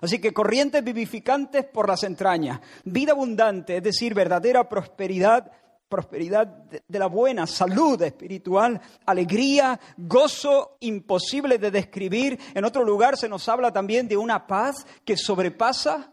Así 0.04 0.18
que 0.18 0.34
corrientes 0.34 0.84
vivificantes 0.84 1.64
por 1.64 1.88
las 1.88 2.02
entrañas, 2.04 2.61
vida 2.84 3.12
abundante, 3.12 3.78
es 3.78 3.82
decir, 3.82 4.12
verdadera 4.12 4.68
prosperidad, 4.68 5.50
prosperidad 5.88 6.46
de 6.46 6.99
la 6.99 7.06
buena, 7.06 7.46
salud 7.46 8.00
espiritual, 8.02 8.80
alegría, 9.06 9.80
gozo 9.96 10.76
imposible 10.80 11.56
de 11.56 11.70
describir. 11.70 12.38
En 12.54 12.64
otro 12.64 12.84
lugar 12.84 13.16
se 13.16 13.28
nos 13.28 13.49
habla 13.49 13.73
también 13.73 14.06
de 14.06 14.16
una 14.16 14.46
paz 14.46 14.87
que 15.04 15.16
sobrepasa 15.16 16.12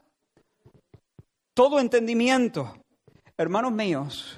todo 1.54 1.80
entendimiento. 1.80 2.74
Hermanos 3.38 3.74
míos, 3.74 4.38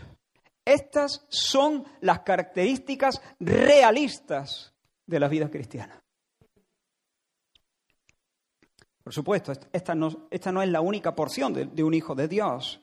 estas 0.66 1.26
son 1.30 1.86
las 2.02 2.22
características 2.22 3.22
realistas 3.40 4.74
de 5.06 5.20
la 5.20 5.28
vida 5.28 5.50
cristiana. 5.50 6.03
Por 9.04 9.14
supuesto, 9.14 9.52
esta 9.74 9.94
no, 9.94 10.28
esta 10.32 10.52
no 10.52 10.62
es 10.62 10.70
la 10.70 10.80
única 10.80 11.14
porción 11.14 11.54
de, 11.54 11.84
un 11.84 11.94
hijo 11.94 12.16
de 12.16 12.30
Dios. 12.30 12.82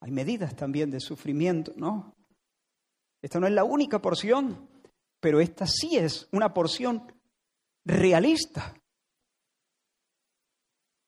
Hay 0.00 0.10
medidas 0.10 0.54
también 0.54 0.90
de 0.90 1.00
sufrimiento, 1.00 1.72
¿no? 1.76 2.14
Esta 3.22 3.40
no 3.40 3.46
es 3.46 3.52
la 3.54 3.64
única 3.64 4.02
porción, 4.02 4.68
pero 5.18 5.40
esta 5.40 5.66
sí 5.66 5.96
es 5.96 6.28
una 6.32 6.52
porción 6.52 7.10
realista 7.84 8.74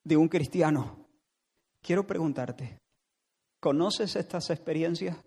de 0.03 0.17
un 0.17 0.29
cristiano. 0.29 1.07
Quiero 1.81 2.07
preguntarte, 2.07 2.79
¿conoces 3.59 4.15
estas 4.15 4.49
experiencias? 4.49 5.17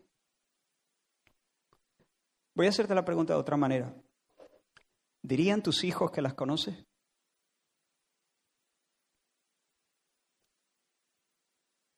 Voy 2.55 2.67
a 2.67 2.71
hacerte 2.71 2.95
la 2.95 3.05
pregunta 3.05 3.35
de 3.35 3.39
otra 3.39 3.57
manera. 3.57 3.95
¿Dirían 5.23 5.63
tus 5.63 5.85
hijos 5.85 6.11
que 6.11 6.23
las 6.23 6.35
conoces? 6.35 6.88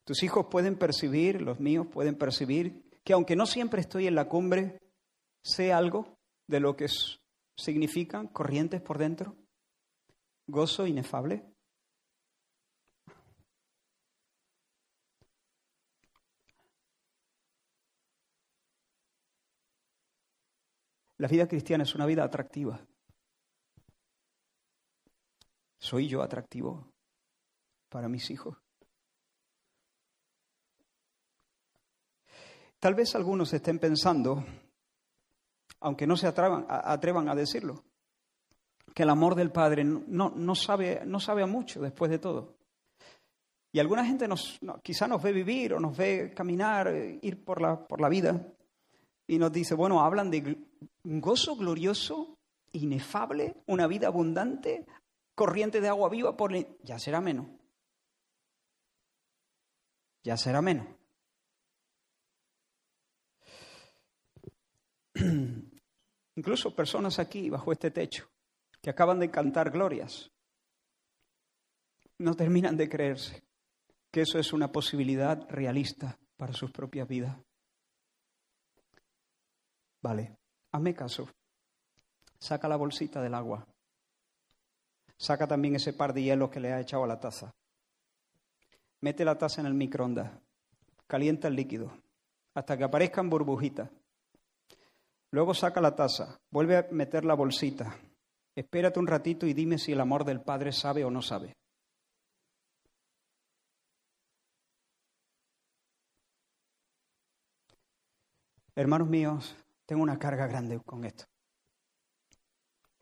Tus 0.03 0.23
hijos 0.23 0.47
pueden 0.49 0.77
percibir, 0.77 1.41
los 1.41 1.59
míos 1.59 1.87
pueden 1.91 2.17
percibir, 2.17 2.89
que 3.03 3.13
aunque 3.13 3.35
no 3.35 3.45
siempre 3.45 3.81
estoy 3.81 4.07
en 4.07 4.15
la 4.15 4.27
cumbre, 4.27 4.79
sé 5.43 5.73
algo 5.73 6.17
de 6.47 6.59
lo 6.59 6.75
que 6.75 6.87
significan 7.55 8.27
corrientes 8.27 8.81
por 8.81 8.97
dentro, 8.97 9.35
gozo 10.47 10.87
inefable. 10.87 11.45
La 21.17 21.27
vida 21.27 21.47
cristiana 21.47 21.83
es 21.83 21.93
una 21.93 22.07
vida 22.07 22.23
atractiva. 22.23 22.83
¿Soy 25.77 26.07
yo 26.07 26.23
atractivo 26.23 26.91
para 27.89 28.09
mis 28.09 28.31
hijos? 28.31 28.57
Tal 32.81 32.95
vez 32.95 33.13
algunos 33.13 33.53
estén 33.53 33.77
pensando, 33.77 34.43
aunque 35.81 36.07
no 36.07 36.17
se 36.17 36.25
atrevan, 36.25 36.65
atrevan 36.67 37.29
a 37.29 37.35
decirlo, 37.35 37.83
que 38.95 39.03
el 39.03 39.11
amor 39.11 39.35
del 39.35 39.51
Padre 39.51 39.83
no, 39.83 40.55
sabe, 40.55 41.03
no 41.05 41.19
sabe 41.19 41.43
a 41.43 41.45
mucho 41.45 41.79
después 41.79 42.09
de 42.09 42.17
todo. 42.17 42.55
Y 43.71 43.77
alguna 43.77 44.03
gente 44.03 44.27
nos, 44.27 44.59
quizá 44.81 45.07
nos 45.07 45.21
ve 45.21 45.31
vivir 45.31 45.75
o 45.75 45.79
nos 45.79 45.95
ve 45.95 46.33
caminar, 46.35 46.87
eh, 46.87 47.19
ir 47.21 47.45
por 47.45 47.61
la, 47.61 47.87
por 47.87 48.01
la 48.01 48.09
vida, 48.09 48.47
y 49.27 49.37
nos 49.37 49.51
dice, 49.51 49.75
bueno, 49.75 50.01
hablan 50.01 50.31
de 50.31 50.57
un 51.03 51.21
gozo 51.21 51.55
glorioso, 51.55 52.35
inefable, 52.71 53.61
una 53.67 53.85
vida 53.85 54.07
abundante, 54.07 54.87
corriente 55.35 55.81
de 55.81 55.87
agua 55.87 56.09
viva, 56.09 56.35
por 56.35 56.51
ya 56.83 56.97
será 56.97 57.21
menos. 57.21 57.45
Ya 60.23 60.35
será 60.35 60.63
menos. 60.63 60.87
Incluso 66.35 66.75
personas 66.75 67.19
aquí, 67.19 67.49
bajo 67.49 67.71
este 67.71 67.91
techo, 67.91 68.29
que 68.81 68.89
acaban 68.89 69.19
de 69.19 69.29
cantar 69.29 69.71
glorias, 69.71 70.31
no 72.17 72.35
terminan 72.35 72.77
de 72.77 72.89
creerse 72.89 73.43
que 74.11 74.21
eso 74.21 74.39
es 74.39 74.53
una 74.53 74.71
posibilidad 74.71 75.47
realista 75.49 76.17
para 76.37 76.53
sus 76.53 76.71
propias 76.71 77.07
vidas. 77.07 77.37
Vale, 80.01 80.37
hazme 80.71 80.93
caso. 80.93 81.29
Saca 82.39 82.67
la 82.67 82.75
bolsita 82.75 83.21
del 83.21 83.35
agua. 83.35 83.67
Saca 85.17 85.47
también 85.47 85.75
ese 85.75 85.93
par 85.93 86.13
de 86.13 86.23
hielos 86.23 86.49
que 86.49 86.59
le 86.59 86.73
ha 86.73 86.79
echado 86.79 87.03
a 87.03 87.07
la 87.07 87.19
taza. 87.19 87.51
Mete 89.01 89.23
la 89.23 89.37
taza 89.37 89.61
en 89.61 89.67
el 89.67 89.73
microondas. 89.73 90.31
Calienta 91.07 91.47
el 91.47 91.55
líquido 91.55 91.91
hasta 92.53 92.77
que 92.77 92.83
aparezcan 92.83 93.29
burbujitas. 93.29 93.89
Luego 95.31 95.53
saca 95.53 95.79
la 95.79 95.95
taza, 95.95 96.39
vuelve 96.49 96.77
a 96.77 96.87
meter 96.91 97.23
la 97.23 97.35
bolsita. 97.35 97.97
Espérate 98.53 98.99
un 98.99 99.07
ratito 99.07 99.45
y 99.45 99.53
dime 99.53 99.77
si 99.77 99.93
el 99.93 100.01
amor 100.01 100.25
del 100.25 100.41
Padre 100.41 100.73
sabe 100.73 101.05
o 101.05 101.09
no 101.09 101.21
sabe. 101.21 101.55
Hermanos 108.75 109.07
míos, 109.09 109.55
tengo 109.85 110.03
una 110.03 110.19
carga 110.19 110.47
grande 110.47 110.79
con 110.85 111.05
esto. 111.05 111.25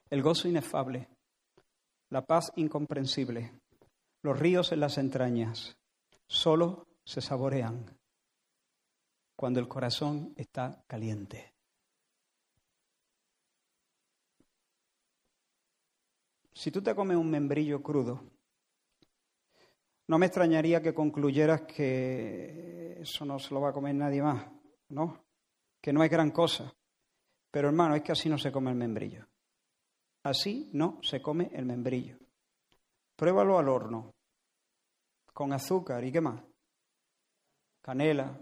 El 0.10 0.22
gozo 0.22 0.48
inefable, 0.48 1.08
la 2.10 2.26
paz 2.26 2.52
incomprensible, 2.56 3.54
los 4.24 4.38
ríos 4.38 4.72
en 4.72 4.80
las 4.80 4.98
entrañas, 4.98 5.78
solo 6.28 6.88
se 7.06 7.22
saborean 7.22 7.98
cuando 9.36 9.60
el 9.60 9.68
corazón 9.68 10.34
está 10.36 10.84
caliente. 10.88 11.59
Si 16.60 16.72
tú 16.72 16.82
te 16.82 16.94
comes 16.94 17.16
un 17.16 17.30
membrillo 17.30 17.82
crudo, 17.82 18.22
no 20.08 20.20
me 20.20 20.26
extrañaría 20.26 20.82
que 20.82 20.94
concluyeras 20.94 21.62
que 21.62 22.98
eso 23.00 23.24
no 23.24 23.40
se 23.40 23.54
lo 23.54 23.62
va 23.62 23.70
a 23.70 23.72
comer 23.74 23.96
nadie 23.96 24.22
más, 24.22 24.46
¿no? 24.90 25.24
Que 25.80 25.94
no 25.94 26.04
es 26.04 26.12
gran 26.12 26.32
cosa. 26.32 26.76
Pero 27.50 27.70
hermano, 27.70 27.96
es 27.96 28.02
que 28.02 28.12
así 28.12 28.28
no 28.28 28.38
se 28.38 28.52
come 28.52 28.72
el 28.72 28.76
membrillo. 28.76 29.26
Así 30.24 30.70
no 30.74 31.00
se 31.02 31.22
come 31.22 31.50
el 31.54 31.66
membrillo. 31.66 32.18
Pruébalo 33.16 33.58
al 33.58 33.70
horno, 33.70 34.14
con 35.34 35.54
azúcar 35.54 36.04
y 36.04 36.12
qué 36.12 36.20
más. 36.20 36.44
Canela, 37.82 38.38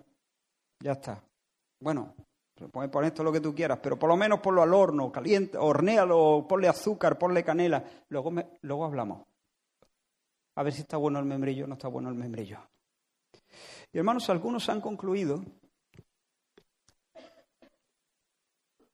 ya 0.80 0.94
está. 0.94 1.24
Bueno, 1.80 2.16
Puedes 2.72 2.90
poner 2.90 3.10
esto 3.10 3.24
lo 3.24 3.32
que 3.32 3.40
tú 3.40 3.54
quieras, 3.54 3.80
pero 3.82 4.00
por 4.00 4.10
lo 4.10 4.18
menos 4.18 4.40
ponlo 4.40 4.64
al 4.64 4.74
horno, 4.74 5.12
caliente, 5.12 5.58
hornéalo, 5.58 6.46
ponle 6.48 6.68
azúcar, 6.68 7.18
ponle 7.18 7.44
canela. 7.44 7.84
Luego, 8.10 8.34
luego 8.62 8.86
hablamos. 8.86 9.28
A 10.56 10.64
ver 10.64 10.74
si 10.74 10.82
está 10.82 10.98
bueno 10.98 11.20
el 11.20 11.26
membrillo 11.26 11.66
o 11.66 11.68
no 11.68 11.76
está 11.76 11.88
bueno 11.88 12.10
el 12.10 12.16
membrillo. 12.16 12.60
Y 13.94 13.98
hermanos, 14.00 14.28
algunos 14.30 14.68
han 14.70 14.82
concluido 14.82 15.44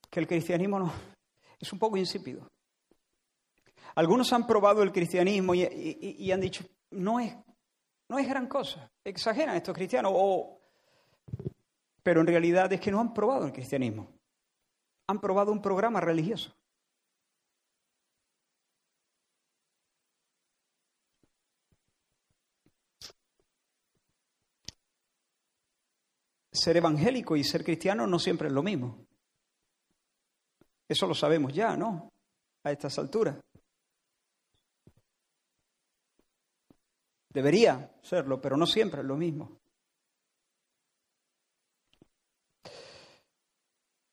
que 0.10 0.20
el 0.20 0.28
cristianismo 0.28 0.80
no, 0.80 0.94
es 1.58 1.72
un 1.72 1.80
poco 1.80 1.96
insípido. 1.96 2.48
Algunos 3.96 4.34
han 4.34 4.46
probado 4.46 4.84
el 4.84 4.92
cristianismo 4.92 5.56
y, 5.56 6.32
han 6.32 6.42
dicho, 6.42 6.66
no 6.92 7.20
es, 7.20 7.34
no 8.10 8.20
es 8.20 8.28
gran 8.28 8.48
cosa. 8.48 8.92
Exageran 9.04 9.56
estos 9.56 9.74
cristianos 9.74 10.12
o 10.14 10.63
pero 12.04 12.20
en 12.22 12.28
realidad 12.28 12.72
es 12.74 12.82
que 12.82 12.92
no 12.92 13.00
han 13.00 13.14
probado 13.14 13.46
el 13.46 13.54
cristianismo. 13.54 14.14
Han 15.08 15.20
probado 15.20 15.52
un 15.52 15.62
programa 15.62 16.02
religioso. 16.02 16.54
Ser 26.52 26.78
evangélico 26.78 27.36
y 27.36 27.44
ser 27.44 27.64
cristiano 27.64 28.06
no 28.06 28.20
siempre 28.20 28.48
es 28.48 28.54
lo 28.54 28.62
mismo. 28.62 29.08
Eso 30.88 31.08
lo 31.08 31.16
sabemos 31.16 31.54
ya, 31.54 31.76
¿no? 31.76 32.10
A 32.64 32.72
estas 32.72 33.00
alturas. 33.00 33.38
Debería 37.30 37.98
serlo, 38.04 38.40
pero 38.40 38.56
no 38.56 38.68
siempre 38.68 39.02
es 39.02 39.08
lo 39.08 39.18
mismo. 39.18 39.63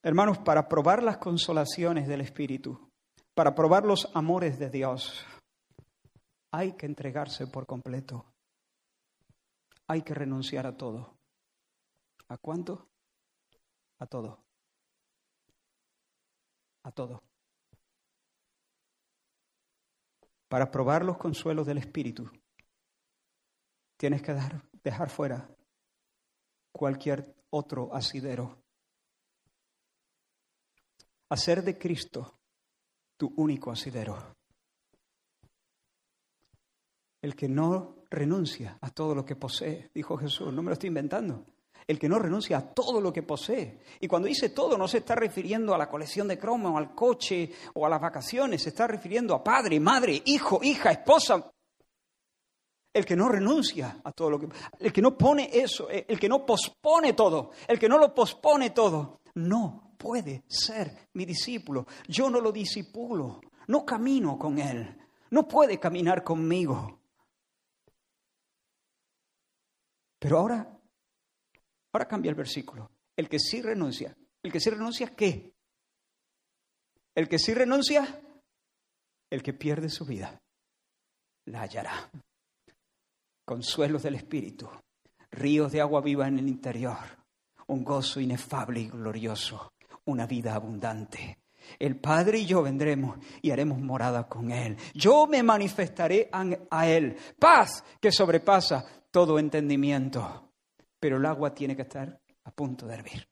Hermanos, 0.03 0.39
para 0.39 0.67
probar 0.67 1.03
las 1.03 1.17
consolaciones 1.17 2.07
del 2.07 2.21
Espíritu, 2.21 2.91
para 3.35 3.53
probar 3.53 3.85
los 3.85 4.09
amores 4.15 4.57
de 4.57 4.71
Dios, 4.71 5.23
hay 6.51 6.73
que 6.73 6.87
entregarse 6.87 7.45
por 7.45 7.67
completo. 7.67 8.25
Hay 9.87 10.01
que 10.01 10.15
renunciar 10.15 10.65
a 10.65 10.75
todo. 10.75 11.17
¿A 12.29 12.37
cuánto? 12.37 12.89
A 13.99 14.07
todo. 14.07 14.43
A 16.83 16.91
todo. 16.91 17.21
Para 20.49 20.71
probar 20.71 21.05
los 21.05 21.17
consuelos 21.17 21.67
del 21.67 21.77
Espíritu, 21.77 22.29
tienes 23.97 24.23
que 24.23 24.35
dejar 24.83 25.09
fuera 25.09 25.47
cualquier 26.71 27.35
otro 27.51 27.93
asidero 27.93 28.60
hacer 31.31 31.63
de 31.63 31.77
Cristo 31.77 32.39
tu 33.15 33.33
único 33.37 33.71
asidero. 33.71 34.35
El 37.21 37.35
que 37.35 37.47
no 37.47 38.03
renuncia 38.09 38.77
a 38.81 38.89
todo 38.89 39.15
lo 39.15 39.23
que 39.23 39.37
posee, 39.37 39.91
dijo 39.93 40.17
Jesús, 40.17 40.53
no 40.53 40.61
me 40.61 40.69
lo 40.69 40.73
estoy 40.73 40.89
inventando. 40.89 41.45
El 41.87 41.97
que 41.97 42.09
no 42.09 42.19
renuncia 42.19 42.57
a 42.57 42.73
todo 42.73 42.99
lo 42.99 43.13
que 43.13 43.23
posee. 43.23 43.79
Y 44.01 44.07
cuando 44.07 44.27
dice 44.27 44.49
todo, 44.49 44.77
no 44.77 44.87
se 44.87 44.99
está 44.99 45.15
refiriendo 45.15 45.73
a 45.73 45.77
la 45.77 45.89
colección 45.89 46.27
de 46.27 46.37
cromo, 46.37 46.77
al 46.77 46.93
coche 46.93 47.51
o 47.75 47.85
a 47.85 47.89
las 47.89 48.01
vacaciones, 48.01 48.63
se 48.63 48.69
está 48.69 48.87
refiriendo 48.87 49.33
a 49.33 49.43
padre, 49.43 49.79
madre, 49.79 50.21
hijo, 50.25 50.59
hija, 50.61 50.91
esposa. 50.91 51.49
El 52.93 53.05
que 53.05 53.15
no 53.15 53.29
renuncia 53.29 54.01
a 54.03 54.11
todo 54.11 54.31
lo 54.31 54.39
que. 54.39 54.49
El 54.79 54.91
que 54.91 55.01
no 55.01 55.17
pone 55.17 55.49
eso, 55.53 55.89
el 55.89 56.19
que 56.19 56.27
no 56.27 56.45
pospone 56.45 57.13
todo, 57.13 57.51
el 57.67 57.79
que 57.79 57.87
no 57.87 57.97
lo 57.97 58.13
pospone 58.13 58.71
todo, 58.71 59.21
no 59.35 59.90
puede 60.01 60.43
ser 60.47 61.09
mi 61.13 61.25
discípulo. 61.25 61.85
Yo 62.07 62.29
no 62.29 62.41
lo 62.41 62.51
disipulo, 62.51 63.41
no 63.67 63.85
camino 63.85 64.37
con 64.37 64.57
él, 64.57 64.97
no 65.29 65.47
puede 65.47 65.79
caminar 65.79 66.23
conmigo. 66.23 66.99
Pero 70.17 70.39
ahora, 70.39 70.79
ahora 71.93 72.07
cambia 72.07 72.29
el 72.29 72.35
versículo. 72.35 72.89
El 73.15 73.29
que 73.29 73.39
sí 73.39 73.61
renuncia. 73.61 74.15
¿El 74.43 74.51
que 74.51 74.59
sí 74.59 74.69
renuncia 74.69 75.15
qué? 75.15 75.53
El 77.13 77.27
que 77.27 77.37
sí 77.37 77.53
renuncia, 77.53 78.21
el 79.29 79.43
que 79.43 79.53
pierde 79.53 79.89
su 79.89 80.05
vida, 80.05 80.41
la 81.45 81.61
hallará. 81.61 82.09
Consuelos 83.45 84.03
del 84.03 84.15
Espíritu, 84.15 84.69
ríos 85.29 85.71
de 85.71 85.81
agua 85.81 86.01
viva 86.01 86.27
en 86.27 86.39
el 86.39 86.47
interior, 86.47 86.97
un 87.67 87.83
gozo 87.83 88.19
inefable 88.21 88.79
y 88.79 88.89
glorioso, 88.89 89.73
una 90.05 90.25
vida 90.25 90.55
abundante. 90.55 91.39
El 91.79 91.97
Padre 91.97 92.39
y 92.39 92.45
yo 92.45 92.61
vendremos 92.61 93.17
y 93.41 93.51
haremos 93.51 93.79
morada 93.79 94.27
con 94.27 94.51
Él. 94.51 94.77
Yo 94.93 95.27
me 95.27 95.43
manifestaré 95.43 96.29
a 96.31 96.87
Él. 96.87 97.15
Paz 97.37 97.83
que 97.99 98.11
sobrepasa 98.11 98.85
todo 99.11 99.39
entendimiento. 99.39 100.49
Pero 100.99 101.17
el 101.17 101.25
agua 101.25 101.53
tiene 101.53 101.75
que 101.75 101.83
estar 101.83 102.19
a 102.43 102.51
punto 102.51 102.87
de 102.87 102.95
hervir. 102.95 103.27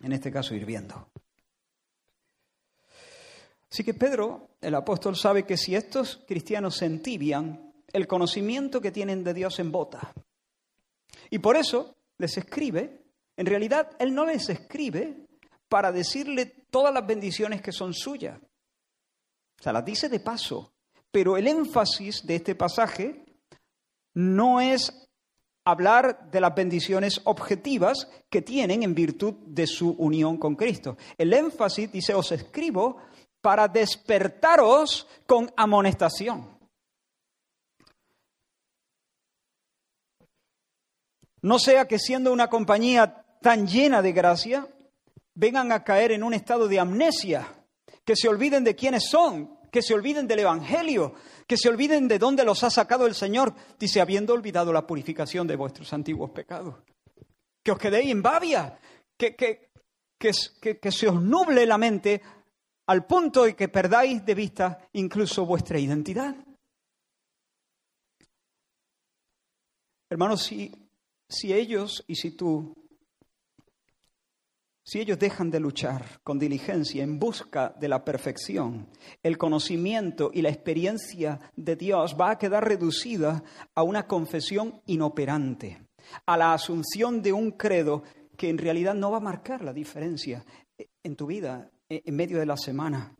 En 0.00 0.12
este 0.12 0.30
caso, 0.30 0.54
hirviendo. 0.54 1.10
Así 3.70 3.84
que 3.84 3.94
Pedro, 3.94 4.56
el 4.60 4.74
apóstol, 4.74 5.16
sabe 5.16 5.44
que 5.44 5.56
si 5.56 5.74
estos 5.74 6.24
cristianos 6.26 6.76
se 6.76 6.86
entibian, 6.86 7.74
el 7.92 8.06
conocimiento 8.06 8.80
que 8.80 8.92
tienen 8.92 9.24
de 9.24 9.34
Dios 9.34 9.58
embota. 9.58 10.12
Y 11.30 11.38
por 11.38 11.56
eso 11.56 11.96
les 12.18 12.36
escribe, 12.36 13.04
en 13.36 13.46
realidad 13.46 13.90
él 13.98 14.14
no 14.14 14.24
les 14.24 14.48
escribe 14.48 15.25
para 15.68 15.92
decirle 15.92 16.46
todas 16.70 16.92
las 16.92 17.06
bendiciones 17.06 17.62
que 17.62 17.72
son 17.72 17.94
suyas. 17.94 18.38
O 19.58 19.62
sea, 19.62 19.72
las 19.72 19.84
dice 19.84 20.08
de 20.08 20.20
paso. 20.20 20.72
Pero 21.10 21.36
el 21.36 21.46
énfasis 21.46 22.26
de 22.26 22.36
este 22.36 22.54
pasaje 22.54 23.24
no 24.14 24.60
es 24.60 25.06
hablar 25.64 26.30
de 26.30 26.40
las 26.40 26.54
bendiciones 26.54 27.20
objetivas 27.24 28.08
que 28.30 28.42
tienen 28.42 28.82
en 28.82 28.94
virtud 28.94 29.34
de 29.46 29.66
su 29.66 29.90
unión 29.92 30.36
con 30.36 30.54
Cristo. 30.54 30.96
El 31.18 31.32
énfasis 31.32 31.90
dice, 31.90 32.14
os 32.14 32.30
escribo 32.32 32.98
para 33.40 33.66
despertaros 33.66 35.06
con 35.26 35.50
amonestación. 35.56 36.56
No 41.42 41.58
sea 41.58 41.86
que 41.86 41.98
siendo 41.98 42.32
una 42.32 42.48
compañía 42.48 43.24
tan 43.40 43.66
llena 43.66 44.02
de 44.02 44.12
gracia, 44.12 44.68
vengan 45.36 45.70
a 45.70 45.84
caer 45.84 46.12
en 46.12 46.24
un 46.24 46.34
estado 46.34 46.66
de 46.66 46.80
amnesia, 46.80 47.46
que 48.04 48.16
se 48.16 48.28
olviden 48.28 48.64
de 48.64 48.74
quiénes 48.74 49.08
son, 49.08 49.60
que 49.70 49.82
se 49.82 49.94
olviden 49.94 50.26
del 50.26 50.40
Evangelio, 50.40 51.14
que 51.46 51.56
se 51.56 51.68
olviden 51.68 52.08
de 52.08 52.18
dónde 52.18 52.44
los 52.44 52.64
ha 52.64 52.70
sacado 52.70 53.06
el 53.06 53.14
Señor, 53.14 53.54
dice, 53.78 54.00
habiendo 54.00 54.32
olvidado 54.32 54.72
la 54.72 54.86
purificación 54.86 55.46
de 55.46 55.56
vuestros 55.56 55.92
antiguos 55.92 56.30
pecados. 56.30 56.76
Que 57.62 57.72
os 57.72 57.78
quedéis 57.78 58.10
en 58.10 58.22
babia, 58.22 58.78
que, 59.16 59.36
que, 59.36 59.70
que, 60.18 60.32
que 60.80 60.92
se 60.92 61.08
os 61.08 61.22
nuble 61.22 61.66
la 61.66 61.78
mente 61.78 62.22
al 62.86 63.06
punto 63.06 63.44
de 63.44 63.54
que 63.54 63.68
perdáis 63.68 64.24
de 64.24 64.34
vista 64.34 64.88
incluso 64.92 65.44
vuestra 65.44 65.78
identidad. 65.78 66.34
Hermanos, 70.08 70.44
si, 70.44 70.72
si 71.28 71.52
ellos 71.52 72.04
y 72.06 72.14
si 72.14 72.30
tú, 72.30 72.74
si 74.86 75.00
ellos 75.00 75.18
dejan 75.18 75.50
de 75.50 75.58
luchar 75.58 76.20
con 76.22 76.38
diligencia 76.38 77.02
en 77.02 77.18
busca 77.18 77.74
de 77.80 77.88
la 77.88 78.04
perfección, 78.04 78.86
el 79.20 79.36
conocimiento 79.36 80.30
y 80.32 80.42
la 80.42 80.48
experiencia 80.50 81.40
de 81.56 81.74
Dios 81.74 82.16
va 82.18 82.30
a 82.30 82.38
quedar 82.38 82.68
reducida 82.68 83.42
a 83.74 83.82
una 83.82 84.06
confesión 84.06 84.80
inoperante, 84.86 85.82
a 86.24 86.36
la 86.36 86.54
asunción 86.54 87.20
de 87.20 87.32
un 87.32 87.50
credo 87.50 88.04
que 88.36 88.48
en 88.48 88.58
realidad 88.58 88.94
no 88.94 89.10
va 89.10 89.16
a 89.16 89.20
marcar 89.20 89.64
la 89.64 89.72
diferencia 89.72 90.44
en 91.02 91.16
tu 91.16 91.26
vida, 91.26 91.68
en 91.88 92.14
medio 92.14 92.38
de 92.38 92.46
la 92.46 92.56
semana, 92.56 93.16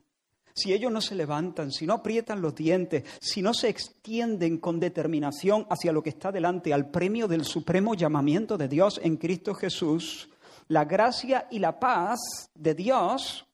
si 0.54 0.72
ellos 0.72 0.92
no 0.92 1.00
se 1.00 1.16
levantan, 1.16 1.72
si 1.72 1.84
no 1.84 1.94
aprietan 1.94 2.40
los 2.40 2.54
dientes, 2.54 3.02
si 3.20 3.42
no 3.42 3.52
se 3.52 3.68
extienden 3.68 4.58
con 4.58 4.78
determinación 4.80 5.66
hacia 5.68 5.92
lo 5.92 6.02
que 6.02 6.10
está 6.10 6.30
delante, 6.32 6.72
al 6.72 6.90
premio 6.90 7.26
del 7.28 7.44
supremo 7.44 7.94
llamamiento 7.94 8.56
de 8.56 8.68
Dios 8.68 8.98
en 9.02 9.16
Cristo 9.16 9.52
Jesús, 9.52 10.30
la 10.68 10.84
gracia 10.84 11.46
y 11.50 11.58
la 11.58 11.78
paz 11.78 12.50
de 12.54 12.74
Dios 12.74 13.46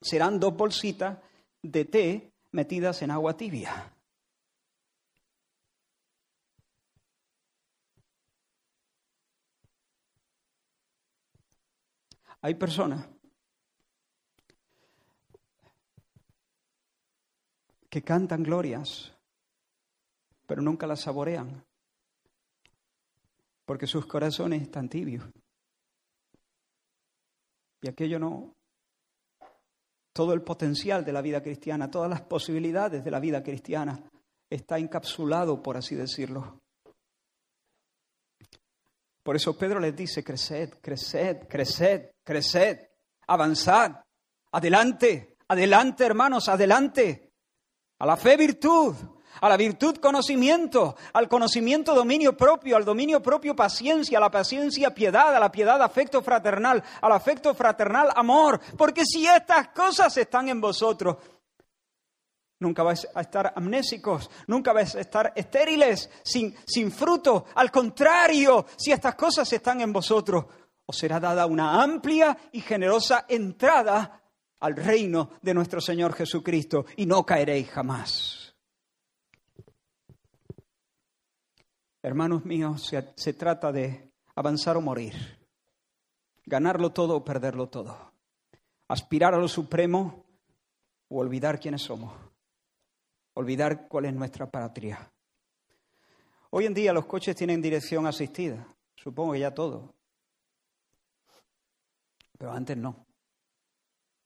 serán 0.00 0.38
dos 0.38 0.56
bolsitas 0.56 1.18
de 1.62 1.84
té 1.84 2.32
metidas 2.52 3.02
en 3.02 3.10
agua 3.10 3.36
tibia. 3.36 3.92
Hay 12.44 12.56
personas 12.56 13.08
que 17.88 18.02
cantan 18.02 18.42
glorias, 18.42 19.12
pero 20.46 20.60
nunca 20.60 20.88
las 20.88 21.02
saborean, 21.02 21.64
porque 23.64 23.86
sus 23.86 24.06
corazones 24.06 24.62
están 24.62 24.88
tibios. 24.88 25.24
Y 27.82 27.88
aquello 27.88 28.18
no, 28.18 28.54
todo 30.12 30.32
el 30.32 30.42
potencial 30.42 31.04
de 31.04 31.12
la 31.12 31.20
vida 31.20 31.42
cristiana, 31.42 31.90
todas 31.90 32.08
las 32.08 32.22
posibilidades 32.22 33.04
de 33.04 33.10
la 33.10 33.20
vida 33.20 33.42
cristiana 33.42 34.02
está 34.48 34.78
encapsulado, 34.78 35.62
por 35.62 35.76
así 35.76 35.94
decirlo. 35.94 36.60
Por 39.22 39.36
eso 39.36 39.56
Pedro 39.56 39.80
les 39.80 39.94
dice, 39.96 40.22
creced, 40.22 40.80
creced, 40.80 41.48
creced, 41.48 42.10
creced, 42.24 42.78
avanzad, 43.26 43.92
adelante, 44.52 45.36
adelante 45.48 46.04
hermanos, 46.04 46.48
adelante 46.48 47.32
a 47.98 48.06
la 48.06 48.16
fe 48.16 48.36
virtud, 48.36 48.94
a 49.40 49.48
la 49.48 49.56
virtud 49.56 49.96
conocimiento, 49.96 50.96
al 51.12 51.28
conocimiento 51.28 51.94
dominio 51.94 52.36
propio, 52.36 52.76
al 52.76 52.84
dominio 52.84 53.22
propio 53.22 53.56
paciencia, 53.56 54.18
a 54.18 54.20
la 54.20 54.30
paciencia 54.30 54.94
piedad, 54.94 55.34
a 55.34 55.40
la 55.40 55.50
piedad 55.50 55.80
afecto 55.82 56.22
fraternal, 56.22 56.82
al 57.00 57.12
afecto 57.12 57.54
fraternal 57.54 58.10
amor, 58.14 58.60
porque 58.76 59.04
si 59.04 59.26
estas 59.26 59.68
cosas 59.68 60.16
están 60.16 60.48
en 60.48 60.60
vosotros, 60.60 61.16
nunca 62.60 62.82
vais 62.82 63.06
a 63.14 63.20
estar 63.20 63.52
amnésicos, 63.56 64.30
nunca 64.46 64.72
vais 64.72 64.94
a 64.94 65.00
estar 65.00 65.32
estériles, 65.34 66.08
sin, 66.22 66.54
sin 66.64 66.90
fruto, 66.90 67.46
al 67.54 67.70
contrario, 67.70 68.66
si 68.76 68.92
estas 68.92 69.14
cosas 69.14 69.52
están 69.52 69.80
en 69.80 69.92
vosotros, 69.92 70.46
os 70.86 70.96
será 70.96 71.20
dada 71.20 71.46
una 71.46 71.82
amplia 71.82 72.36
y 72.52 72.60
generosa 72.60 73.26
entrada 73.28 74.20
al 74.60 74.76
reino 74.76 75.30
de 75.42 75.54
nuestro 75.54 75.80
Señor 75.80 76.14
Jesucristo 76.14 76.86
y 76.96 77.06
no 77.06 77.26
caeréis 77.26 77.68
jamás. 77.70 78.41
Hermanos 82.04 82.44
míos, 82.44 82.92
se, 83.14 83.32
trata 83.32 83.70
de 83.70 84.10
avanzar 84.34 84.76
o 84.76 84.80
morir, 84.80 85.14
ganarlo 86.44 86.90
todo 86.90 87.14
o 87.14 87.24
perderlo 87.24 87.68
todo, 87.68 87.96
aspirar 88.88 89.34
a 89.34 89.38
lo 89.38 89.46
supremo 89.46 90.24
o 91.06 91.20
olvidar 91.20 91.60
quiénes 91.60 91.82
somos, 91.82 92.12
olvidar 93.34 93.86
cuál 93.86 94.06
es 94.06 94.14
nuestra 94.14 94.50
patria. 94.50 95.12
Hoy 96.50 96.66
en 96.66 96.74
día 96.74 96.92
los 96.92 97.06
coches 97.06 97.36
tienen 97.36 97.62
dirección 97.62 98.04
asistida, 98.04 98.66
supongo 98.96 99.34
que 99.34 99.38
ya 99.38 99.54
todo, 99.54 99.94
pero 102.36 102.50
antes 102.50 102.76
no. 102.76 103.06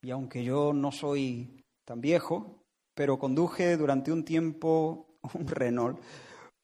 Y 0.01 0.09
aunque 0.09 0.43
yo 0.43 0.73
no 0.73 0.91
soy 0.91 1.63
tan 1.85 2.01
viejo, 2.01 2.63
pero 2.95 3.19
conduje 3.19 3.77
durante 3.77 4.11
un 4.11 4.25
tiempo 4.25 5.19
un 5.35 5.47
Renault, 5.47 5.99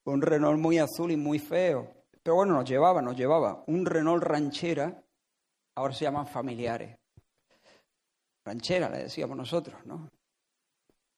un 0.04 0.22
Renault 0.22 0.58
muy 0.58 0.78
azul 0.78 1.10
y 1.10 1.16
muy 1.16 1.38
feo. 1.38 2.04
Pero 2.22 2.36
bueno, 2.36 2.54
nos 2.54 2.68
llevaba, 2.68 3.02
nos 3.02 3.16
llevaba. 3.16 3.64
Un 3.66 3.84
Renault 3.84 4.22
ranchera, 4.22 5.02
ahora 5.74 5.94
se 5.94 6.04
llaman 6.04 6.26
familiares. 6.26 6.98
Ranchera, 8.44 8.88
le 8.90 9.04
decíamos 9.04 9.36
nosotros, 9.36 9.84
¿no? 9.86 10.10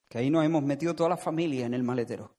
Que 0.09 0.19
ahí 0.19 0.31
nos 0.31 0.45
hemos 0.45 0.63
metido 0.63 0.95
toda 0.95 1.11
la 1.11 1.17
familia 1.17 1.67
en 1.67 1.75
el 1.75 1.83
maletero. 1.83 2.37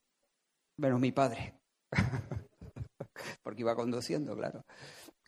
Menos 0.78 1.00
mi 1.00 1.12
padre. 1.12 1.60
Porque 3.44 3.62
iba 3.62 3.76
conduciendo, 3.76 4.36
claro. 4.36 4.64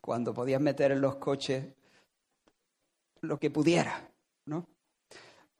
Cuando 0.02 0.34
podías 0.34 0.62
meter 0.62 0.92
en 0.92 1.02
los 1.02 1.18
coches 1.18 1.74
lo 3.22 3.38
que 3.38 3.50
pudiera. 3.50 4.10
¿no? 4.46 4.68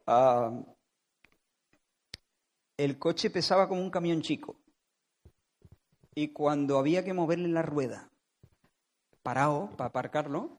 Ah, 0.06 0.50
el 2.76 2.98
coche 2.98 3.30
pesaba 3.30 3.68
como 3.68 3.82
un 3.82 3.90
camión 3.90 4.22
chico. 4.22 4.59
Y 6.14 6.28
cuando 6.28 6.78
había 6.78 7.04
que 7.04 7.12
moverle 7.12 7.48
la 7.48 7.62
rueda, 7.62 8.10
parado 9.22 9.70
para 9.76 9.88
aparcarlo, 9.88 10.58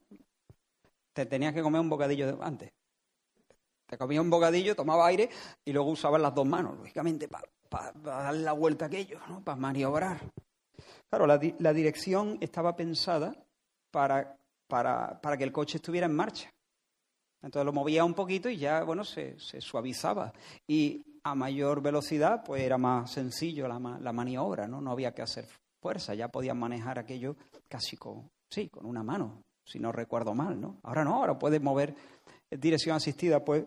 te 1.12 1.26
tenías 1.26 1.52
que 1.52 1.62
comer 1.62 1.80
un 1.80 1.90
bocadillo 1.90 2.42
antes. 2.42 2.72
Te 3.86 3.98
comías 3.98 4.22
un 4.22 4.30
bocadillo, 4.30 4.74
tomaba 4.74 5.06
aire 5.06 5.28
y 5.64 5.72
luego 5.72 5.90
usabas 5.90 6.20
las 6.20 6.34
dos 6.34 6.46
manos, 6.46 6.78
lógicamente, 6.78 7.28
para 7.28 7.92
dar 8.02 8.34
la 8.34 8.52
vuelta 8.52 8.86
a 8.86 8.88
aquello, 8.88 9.20
¿no? 9.28 9.44
para 9.44 9.56
maniobrar. 9.56 10.18
Claro, 11.10 11.26
la, 11.26 11.72
dirección 11.74 12.38
estaba 12.40 12.74
pensada 12.74 13.36
para, 13.90 14.38
para, 14.66 15.20
para, 15.20 15.36
que 15.36 15.44
el 15.44 15.52
coche 15.52 15.76
estuviera 15.76 16.06
en 16.06 16.16
marcha. 16.16 16.50
Entonces 17.42 17.66
lo 17.66 17.72
movía 17.74 18.02
un 18.02 18.14
poquito 18.14 18.48
y 18.48 18.56
ya, 18.56 18.82
bueno, 18.82 19.04
se, 19.04 19.38
se 19.38 19.60
suavizaba. 19.60 20.32
Y 20.66 21.04
a 21.24 21.34
mayor 21.34 21.82
velocidad, 21.82 22.42
pues 22.44 22.62
era 22.62 22.78
más 22.78 23.10
sencillo 23.10 23.68
la, 23.68 23.78
la 24.00 24.12
maniobra, 24.12 24.66
¿no? 24.66 24.80
No 24.80 24.90
había 24.90 25.12
que 25.12 25.22
hacer 25.22 25.46
fuerza, 25.80 26.14
ya 26.14 26.28
podían 26.28 26.58
manejar 26.58 26.98
aquello 26.98 27.36
casi 27.68 27.96
con, 27.96 28.30
sí, 28.48 28.68
con 28.68 28.86
una 28.86 29.02
mano, 29.02 29.42
si 29.64 29.78
no 29.78 29.92
recuerdo 29.92 30.34
mal, 30.34 30.60
¿no? 30.60 30.78
Ahora 30.82 31.04
no, 31.04 31.16
ahora 31.16 31.38
puedes 31.38 31.60
mover 31.60 31.94
dirección 32.50 32.96
asistida, 32.96 33.44
pues 33.44 33.64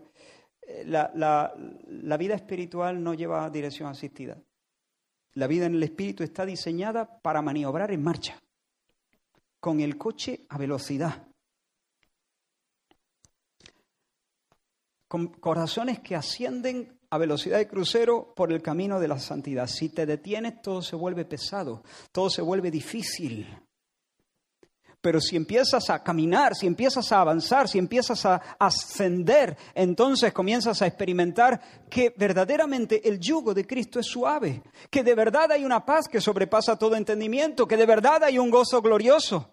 eh, 0.61 0.83
la, 0.85 1.11
la, 1.13 2.17
vida 2.17 2.35
espiritual 2.35 3.03
no 3.03 3.13
lleva 3.13 3.49
dirección 3.49 3.89
asistida. 3.89 4.37
La 5.33 5.47
vida 5.47 5.65
en 5.65 5.75
el 5.75 5.83
espíritu 5.83 6.23
está 6.23 6.45
diseñada 6.45 7.19
para 7.19 7.41
maniobrar 7.41 7.91
en 7.91 8.03
marcha, 8.03 8.41
con 9.59 9.79
el 9.81 9.97
coche 9.97 10.45
a 10.49 10.57
velocidad, 10.57 11.27
con 15.07 15.27
corazones 15.27 15.99
que 15.99 16.15
ascienden 16.15 16.94
a 17.09 17.17
velocidad 17.17 17.57
de 17.57 17.67
crucero 17.67 18.33
por 18.35 18.51
el 18.51 18.61
camino 18.61 18.99
de 18.99 19.07
la 19.07 19.19
santidad. 19.19 19.67
Si 19.67 19.89
te 19.89 20.05
detienes, 20.05 20.61
todo 20.61 20.81
se 20.81 20.95
vuelve 20.95 21.25
pesado, 21.25 21.83
todo 22.11 22.29
se 22.29 22.41
vuelve 22.41 22.71
difícil. 22.71 23.47
Pero 25.05 25.21
si 25.21 25.35
empiezas 25.35 25.91
a 25.91 26.01
caminar, 26.01 26.55
si 26.55 26.65
empiezas 26.65 27.11
a 27.11 27.21
avanzar, 27.21 27.67
si 27.67 27.77
empiezas 27.77 28.25
a 28.25 28.41
ascender, 28.57 29.55
entonces 29.75 30.33
comienzas 30.33 30.81
a 30.81 30.87
experimentar 30.87 31.61
que 31.91 32.11
verdaderamente 32.17 33.07
el 33.07 33.19
yugo 33.19 33.53
de 33.53 33.67
Cristo 33.67 33.99
es 33.99 34.07
suave, 34.07 34.63
que 34.89 35.03
de 35.03 35.13
verdad 35.13 35.51
hay 35.51 35.63
una 35.63 35.85
paz 35.85 36.07
que 36.07 36.19
sobrepasa 36.19 36.79
todo 36.79 36.95
entendimiento, 36.95 37.67
que 37.67 37.77
de 37.77 37.85
verdad 37.85 38.23
hay 38.23 38.39
un 38.39 38.49
gozo 38.49 38.81
glorioso. 38.81 39.51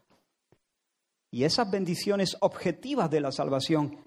Y 1.30 1.44
esas 1.44 1.70
bendiciones 1.70 2.34
objetivas 2.40 3.10
de 3.10 3.20
la 3.20 3.30
salvación, 3.30 3.98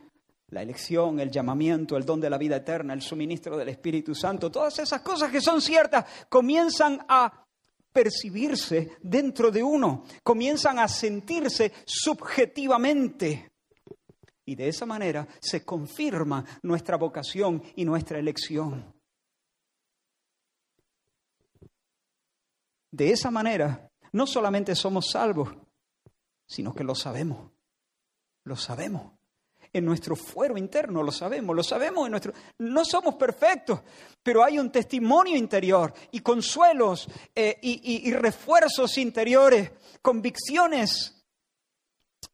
la 0.49 0.61
elección, 0.61 1.19
el 1.19 1.31
llamamiento, 1.31 1.97
el 1.97 2.05
don 2.05 2.21
de 2.21 2.29
la 2.29 2.37
vida 2.37 2.57
eterna, 2.57 2.93
el 2.93 3.01
suministro 3.01 3.57
del 3.57 3.69
Espíritu 3.69 4.13
Santo, 4.13 4.51
todas 4.51 4.77
esas 4.79 5.01
cosas 5.01 5.31
que 5.31 5.41
son 5.41 5.61
ciertas, 5.61 6.05
comienzan 6.29 7.03
a 7.07 7.45
percibirse 7.91 8.97
dentro 9.01 9.51
de 9.51 9.63
uno, 9.63 10.03
comienzan 10.23 10.79
a 10.79 10.87
sentirse 10.87 11.71
subjetivamente. 11.85 13.51
Y 14.45 14.55
de 14.55 14.67
esa 14.67 14.85
manera 14.85 15.27
se 15.39 15.65
confirma 15.65 16.45
nuestra 16.61 16.97
vocación 16.97 17.63
y 17.75 17.83
nuestra 17.83 18.19
elección. 18.19 18.93
De 22.91 23.11
esa 23.11 23.31
manera, 23.31 23.89
no 24.11 24.27
solamente 24.27 24.75
somos 24.75 25.09
salvos, 25.11 25.49
sino 26.45 26.73
que 26.73 26.83
lo 26.83 26.93
sabemos. 26.93 27.51
Lo 28.43 28.55
sabemos 28.55 29.14
en 29.77 29.83
nuestro 29.83 30.15
fuero 30.15 30.57
interno, 30.57 31.03
lo 31.03 31.11
sabemos, 31.11 31.53
lo 31.53 31.63
sabemos 31.63 32.05
en 32.05 32.11
nuestro... 32.11 32.33
No 32.59 32.85
somos 32.85 33.15
perfectos, 33.15 33.81
pero 34.23 34.41
hay 34.41 34.57
un 34.57 34.71
testimonio 34.71 35.35
interior 35.35 35.93
y 36.11 36.21
consuelos 36.21 37.09
eh, 37.35 37.59
y, 37.61 38.07
y 38.07 38.13
refuerzos 38.13 38.97
interiores, 38.97 39.71
convicciones 40.01 41.25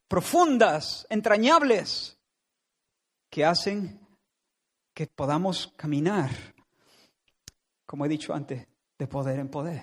profundas, 0.06 1.04
entrañables, 1.10 2.16
que 3.28 3.44
hacen 3.44 3.98
que 4.94 5.08
podamos 5.08 5.72
caminar, 5.74 6.30
como 7.84 8.06
he 8.06 8.08
dicho 8.08 8.34
antes, 8.34 8.68
de 8.98 9.06
poder 9.08 9.40
en 9.40 9.48
poder. 9.48 9.82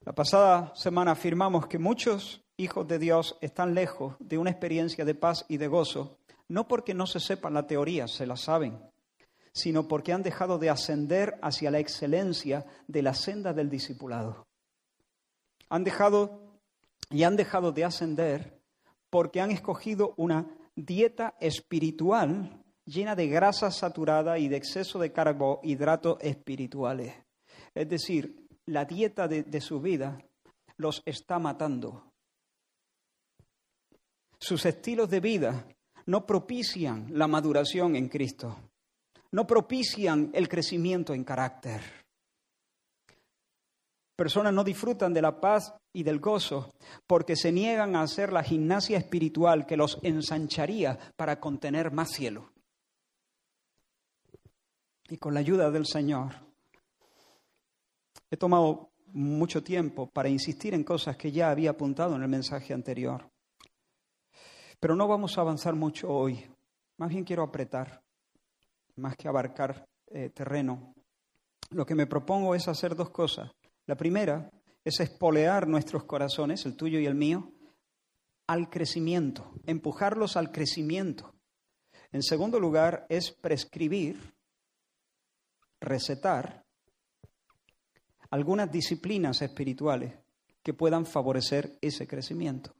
La 0.00 0.12
pasada 0.12 0.74
semana 0.74 1.12
afirmamos 1.12 1.66
que 1.66 1.78
muchos 1.78 2.45
hijos 2.56 2.88
de 2.88 2.98
Dios 2.98 3.36
están 3.40 3.74
lejos 3.74 4.14
de 4.18 4.38
una 4.38 4.50
experiencia 4.50 5.04
de 5.04 5.14
paz 5.14 5.44
y 5.48 5.58
de 5.58 5.68
gozo, 5.68 6.18
no 6.48 6.68
porque 6.68 6.94
no 6.94 7.06
se 7.06 7.20
sepan 7.20 7.54
la 7.54 7.66
teoría, 7.66 8.08
se 8.08 8.26
la 8.26 8.36
saben, 8.36 8.78
sino 9.52 9.88
porque 9.88 10.12
han 10.12 10.22
dejado 10.22 10.58
de 10.58 10.70
ascender 10.70 11.38
hacia 11.42 11.70
la 11.70 11.78
excelencia 11.78 12.64
de 12.86 13.02
la 13.02 13.14
senda 13.14 13.52
del 13.52 13.68
discipulado. 13.68 14.46
Han 15.68 15.84
dejado 15.84 16.40
y 17.10 17.24
han 17.24 17.36
dejado 17.36 17.72
de 17.72 17.84
ascender 17.84 18.60
porque 19.10 19.40
han 19.40 19.50
escogido 19.50 20.14
una 20.16 20.46
dieta 20.74 21.34
espiritual 21.40 22.62
llena 22.84 23.16
de 23.16 23.26
grasa 23.26 23.70
saturada 23.70 24.38
y 24.38 24.48
de 24.48 24.56
exceso 24.56 24.98
de 24.98 25.12
carbohidratos 25.12 26.18
espirituales. 26.20 27.14
Es 27.74 27.88
decir, 27.88 28.46
la 28.66 28.84
dieta 28.84 29.28
de, 29.28 29.42
de 29.42 29.60
su 29.60 29.80
vida 29.80 30.18
los 30.76 31.02
está 31.04 31.38
matando. 31.38 32.12
Sus 34.38 34.64
estilos 34.66 35.08
de 35.10 35.20
vida 35.20 35.66
no 36.06 36.26
propician 36.26 37.06
la 37.10 37.26
maduración 37.26 37.96
en 37.96 38.08
Cristo, 38.08 38.56
no 39.32 39.46
propician 39.46 40.30
el 40.34 40.48
crecimiento 40.48 41.14
en 41.14 41.24
carácter. 41.24 41.82
Personas 44.14 44.54
no 44.54 44.64
disfrutan 44.64 45.12
de 45.12 45.20
la 45.20 45.40
paz 45.40 45.74
y 45.92 46.02
del 46.02 46.20
gozo 46.20 46.72
porque 47.06 47.36
se 47.36 47.52
niegan 47.52 47.96
a 47.96 48.02
hacer 48.02 48.32
la 48.32 48.42
gimnasia 48.42 48.96
espiritual 48.96 49.66
que 49.66 49.76
los 49.76 49.98
ensancharía 50.02 50.98
para 51.16 51.38
contener 51.38 51.90
más 51.90 52.12
cielo. 52.12 52.50
Y 55.08 55.18
con 55.18 55.34
la 55.34 55.40
ayuda 55.40 55.70
del 55.70 55.86
Señor, 55.86 56.32
he 58.30 58.36
tomado 58.36 58.90
mucho 59.12 59.62
tiempo 59.62 60.06
para 60.06 60.28
insistir 60.28 60.74
en 60.74 60.82
cosas 60.82 61.16
que 61.16 61.30
ya 61.30 61.50
había 61.50 61.70
apuntado 61.70 62.16
en 62.16 62.22
el 62.22 62.28
mensaje 62.28 62.72
anterior. 62.72 63.30
Pero 64.80 64.94
no 64.94 65.08
vamos 65.08 65.36
a 65.36 65.40
avanzar 65.40 65.74
mucho 65.74 66.10
hoy. 66.10 66.44
Más 66.98 67.08
bien 67.08 67.24
quiero 67.24 67.42
apretar, 67.42 68.02
más 68.96 69.16
que 69.16 69.28
abarcar 69.28 69.86
eh, 70.08 70.30
terreno. 70.30 70.94
Lo 71.70 71.84
que 71.84 71.94
me 71.94 72.06
propongo 72.06 72.54
es 72.54 72.68
hacer 72.68 72.94
dos 72.94 73.10
cosas. 73.10 73.50
La 73.86 73.96
primera 73.96 74.50
es 74.84 75.00
espolear 75.00 75.66
nuestros 75.66 76.04
corazones, 76.04 76.64
el 76.66 76.76
tuyo 76.76 76.98
y 77.00 77.06
el 77.06 77.14
mío, 77.14 77.52
al 78.46 78.70
crecimiento, 78.70 79.52
empujarlos 79.64 80.36
al 80.36 80.52
crecimiento. 80.52 81.34
En 82.12 82.22
segundo 82.22 82.60
lugar, 82.60 83.06
es 83.08 83.32
prescribir, 83.32 84.34
recetar 85.80 86.64
algunas 88.30 88.70
disciplinas 88.70 89.42
espirituales 89.42 90.14
que 90.62 90.74
puedan 90.74 91.06
favorecer 91.06 91.78
ese 91.80 92.06
crecimiento. 92.06 92.74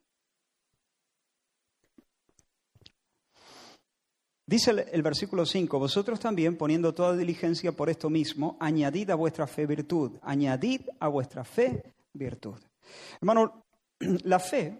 Dice 4.48 4.70
el, 4.92 5.02
versículo 5.02 5.44
5, 5.44 5.76
vosotros 5.76 6.20
también, 6.20 6.56
poniendo 6.56 6.94
toda 6.94 7.16
diligencia 7.16 7.72
por 7.72 7.90
esto 7.90 8.08
mismo, 8.08 8.56
añadid 8.60 9.10
a 9.10 9.16
vuestra 9.16 9.48
fe 9.48 9.66
virtud, 9.66 10.18
añadid 10.22 10.82
a 11.00 11.08
vuestra 11.08 11.44
fe 11.44 11.82
virtud. 12.12 12.56
Hermano, 13.20 13.64
la 13.98 14.38
fe, 14.38 14.78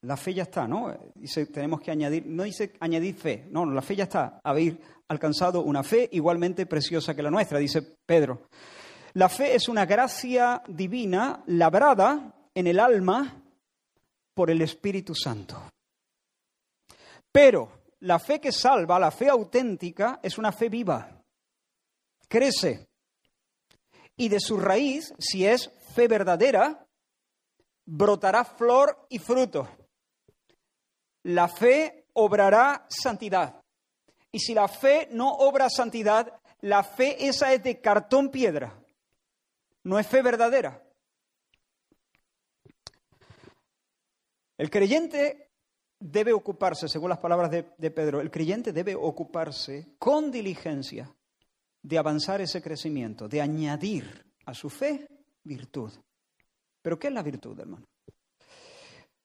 la 0.00 0.16
fe 0.16 0.34
ya 0.34 0.42
está, 0.42 0.66
¿no? 0.66 0.92
Dice, 1.14 1.46
tenemos 1.46 1.80
que 1.80 1.92
añadir, 1.92 2.26
no 2.26 2.42
dice 2.42 2.72
añadir 2.80 3.14
fe, 3.14 3.46
no, 3.48 3.64
la 3.64 3.80
fe 3.80 3.94
ya 3.94 4.04
está, 4.04 4.40
habéis 4.42 4.74
alcanzado 5.06 5.62
una 5.62 5.84
fe 5.84 6.08
igualmente 6.10 6.66
preciosa 6.66 7.14
que 7.14 7.22
la 7.22 7.30
nuestra, 7.30 7.60
dice 7.60 7.80
Pedro. 8.04 8.48
La 9.14 9.28
fe 9.28 9.54
es 9.54 9.68
una 9.68 9.86
gracia 9.86 10.64
divina 10.66 11.44
labrada 11.46 12.34
en 12.52 12.66
el 12.66 12.80
alma 12.80 13.40
por 14.34 14.50
el 14.50 14.62
Espíritu 14.62 15.14
Santo. 15.14 15.62
Pero 17.30 17.77
la 18.00 18.18
fe 18.18 18.40
que 18.40 18.52
salva, 18.52 18.98
la 18.98 19.10
fe 19.10 19.28
auténtica, 19.28 20.20
es 20.22 20.38
una 20.38 20.52
fe 20.52 20.68
viva. 20.68 21.22
Crece. 22.28 22.88
Y 24.16 24.28
de 24.28 24.40
su 24.40 24.58
raíz, 24.58 25.14
si 25.18 25.46
es 25.46 25.70
fe 25.94 26.08
verdadera, 26.08 26.86
brotará 27.84 28.44
flor 28.44 29.06
y 29.08 29.18
fruto. 29.18 29.68
La 31.24 31.48
fe 31.48 32.06
obrará 32.14 32.86
santidad. 32.88 33.62
Y 34.30 34.40
si 34.40 34.54
la 34.54 34.68
fe 34.68 35.08
no 35.10 35.30
obra 35.30 35.70
santidad, 35.70 36.40
la 36.60 36.82
fe 36.82 37.26
esa 37.26 37.52
es 37.52 37.62
de 37.62 37.80
cartón 37.80 38.30
piedra. 38.30 38.78
No 39.84 39.98
es 39.98 40.06
fe 40.06 40.22
verdadera. 40.22 40.82
El 44.56 44.70
creyente 44.70 45.47
debe 46.00 46.32
ocuparse, 46.32 46.88
según 46.88 47.10
las 47.10 47.18
palabras 47.18 47.50
de, 47.50 47.90
Pedro, 47.90 48.20
el 48.20 48.30
creyente 48.30 48.72
debe 48.72 48.94
ocuparse 48.94 49.94
con 49.98 50.30
diligencia 50.30 51.12
de 51.82 51.98
avanzar 51.98 52.40
ese 52.40 52.62
crecimiento, 52.62 53.28
de 53.28 53.40
añadir 53.40 54.26
a 54.46 54.54
su 54.54 54.70
fe 54.70 55.08
virtud. 55.44 55.92
¿Pero 56.82 56.98
qué 56.98 57.08
es 57.08 57.12
la 57.12 57.22
virtud, 57.22 57.58
hermano? 57.58 57.86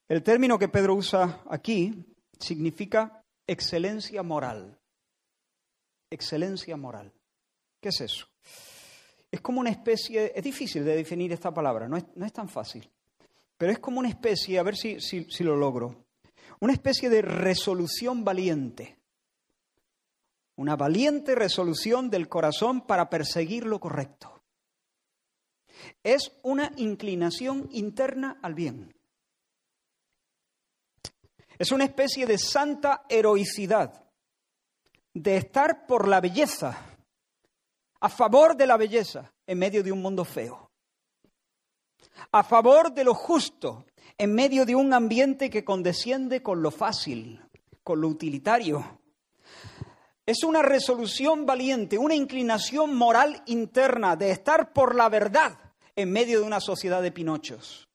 El 0.08 0.24
término 0.24 0.60
que 0.60 0.68
Pedro 0.68 0.96
usa 0.96 1.44
aquí 1.50 2.06
significa 2.40 3.24
excelencia 3.48 4.24
moral. 4.24 4.80
Excelencia 6.10 6.78
moral. 6.78 7.12
¿Qué 7.80 7.90
es 7.90 8.02
eso? 8.02 8.28
Es 9.32 9.42
como 9.42 9.60
una 9.60 9.72
especie, 9.72 10.32
es 10.36 10.44
difícil 10.44 10.86
de 10.86 10.96
definir 10.96 11.32
esta 11.32 11.52
palabra, 11.52 11.88
no 11.88 11.98
es, 11.98 12.06
no 12.16 12.26
es 12.26 12.34
tan 12.34 12.48
fácil, 12.48 12.88
pero 13.58 13.72
es 13.72 13.80
como 13.80 14.00
una 14.00 14.10
especie, 14.10 14.60
a 14.60 14.64
ver 14.64 14.76
si, 14.76 15.00
si, 15.02 15.26
si 15.26 15.44
lo 15.44 15.56
logro, 15.56 16.03
una 16.60 16.74
especie 16.74 17.10
de 17.10 17.22
resolución 17.22 18.24
valiente. 18.24 19.00
Una 20.56 20.76
valiente 20.76 21.36
resolución 21.36 22.10
del 22.10 22.30
corazón 22.30 22.82
para 22.82 23.10
perseguir 23.10 23.66
lo 23.66 23.80
correcto. 23.80 24.44
Es 26.04 26.32
una 26.44 26.72
inclinación 26.78 27.68
interna 27.72 28.39
al 28.42 28.54
bien. 28.54 28.96
Es 31.58 31.72
una 31.72 31.86
especie 31.86 32.26
de 32.26 32.38
santa 32.38 33.06
heroicidad, 33.10 34.04
de 35.13 35.38
estar 35.38 35.86
por 35.86 36.08
la 36.08 36.20
belleza, 36.20 36.78
a 38.00 38.10
favor 38.10 38.56
de 38.58 38.68
la 38.68 38.78
belleza 38.78 39.34
en 39.46 39.60
medio 39.60 39.84
de 39.84 39.92
un 39.92 40.02
mundo 40.02 40.26
feo, 40.26 40.72
a 42.32 42.44
favor 42.44 42.94
de 42.94 43.04
lo 43.04 43.13
justo 43.13 43.86
en 44.17 44.34
medio 44.34 44.65
de 44.65 44.76
un 44.76 44.93
ambiente 44.93 45.49
que 45.49 45.63
condesciende 45.63 46.41
con 46.41 46.62
lo 46.62 46.71
fácil, 46.71 47.41
con 47.84 48.02
lo 48.02 48.08
utilitario. 48.08 48.99
Es 50.26 50.43
una 50.43 50.62
resolución 50.62 51.45
valiente, 51.45 51.97
una 51.97 52.15
inclinación 52.15 52.95
moral 52.95 53.43
interna 53.45 54.15
de 54.15 54.32
estar 54.32 54.71
por 54.71 54.95
la 54.95 55.10
verdad 55.10 55.58
en 55.95 56.12
medio 56.12 56.39
de 56.39 56.45
una 56.45 56.60
sociedad 56.60 57.02
de 57.02 57.12
pinochos. 57.12 57.88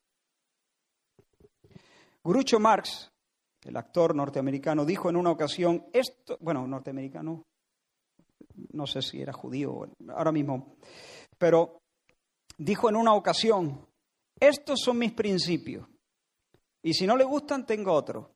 Groucho 2.23 2.61
Marx, 2.61 3.11
el 3.65 3.77
actor 3.77 4.15
norteamericano, 4.15 4.85
dijo 4.85 5.09
en 5.09 5.17
una 5.17 5.31
ocasión, 5.31 5.87
esto, 5.93 6.37
bueno, 6.41 6.67
norteamericano, 6.67 7.47
no 8.73 8.87
sé 8.87 9.03
si 9.03 9.21
era 9.21 9.33
judío 9.33 9.89
ahora 10.11 10.33
mismo, 10.33 10.77
pero 11.39 11.79
dijo 12.59 12.89
en 12.89 12.97
una 12.97 13.15
ocasión, 13.15 13.87
estos 14.39 14.81
son 14.81 14.99
mis 14.99 15.13
principios, 15.13 15.87
y 16.89 16.95
si 16.95 17.07
no 17.07 17.19
le 17.19 17.25
gustan, 17.25 17.67
tengo 17.67 17.93
otro. 17.93 18.31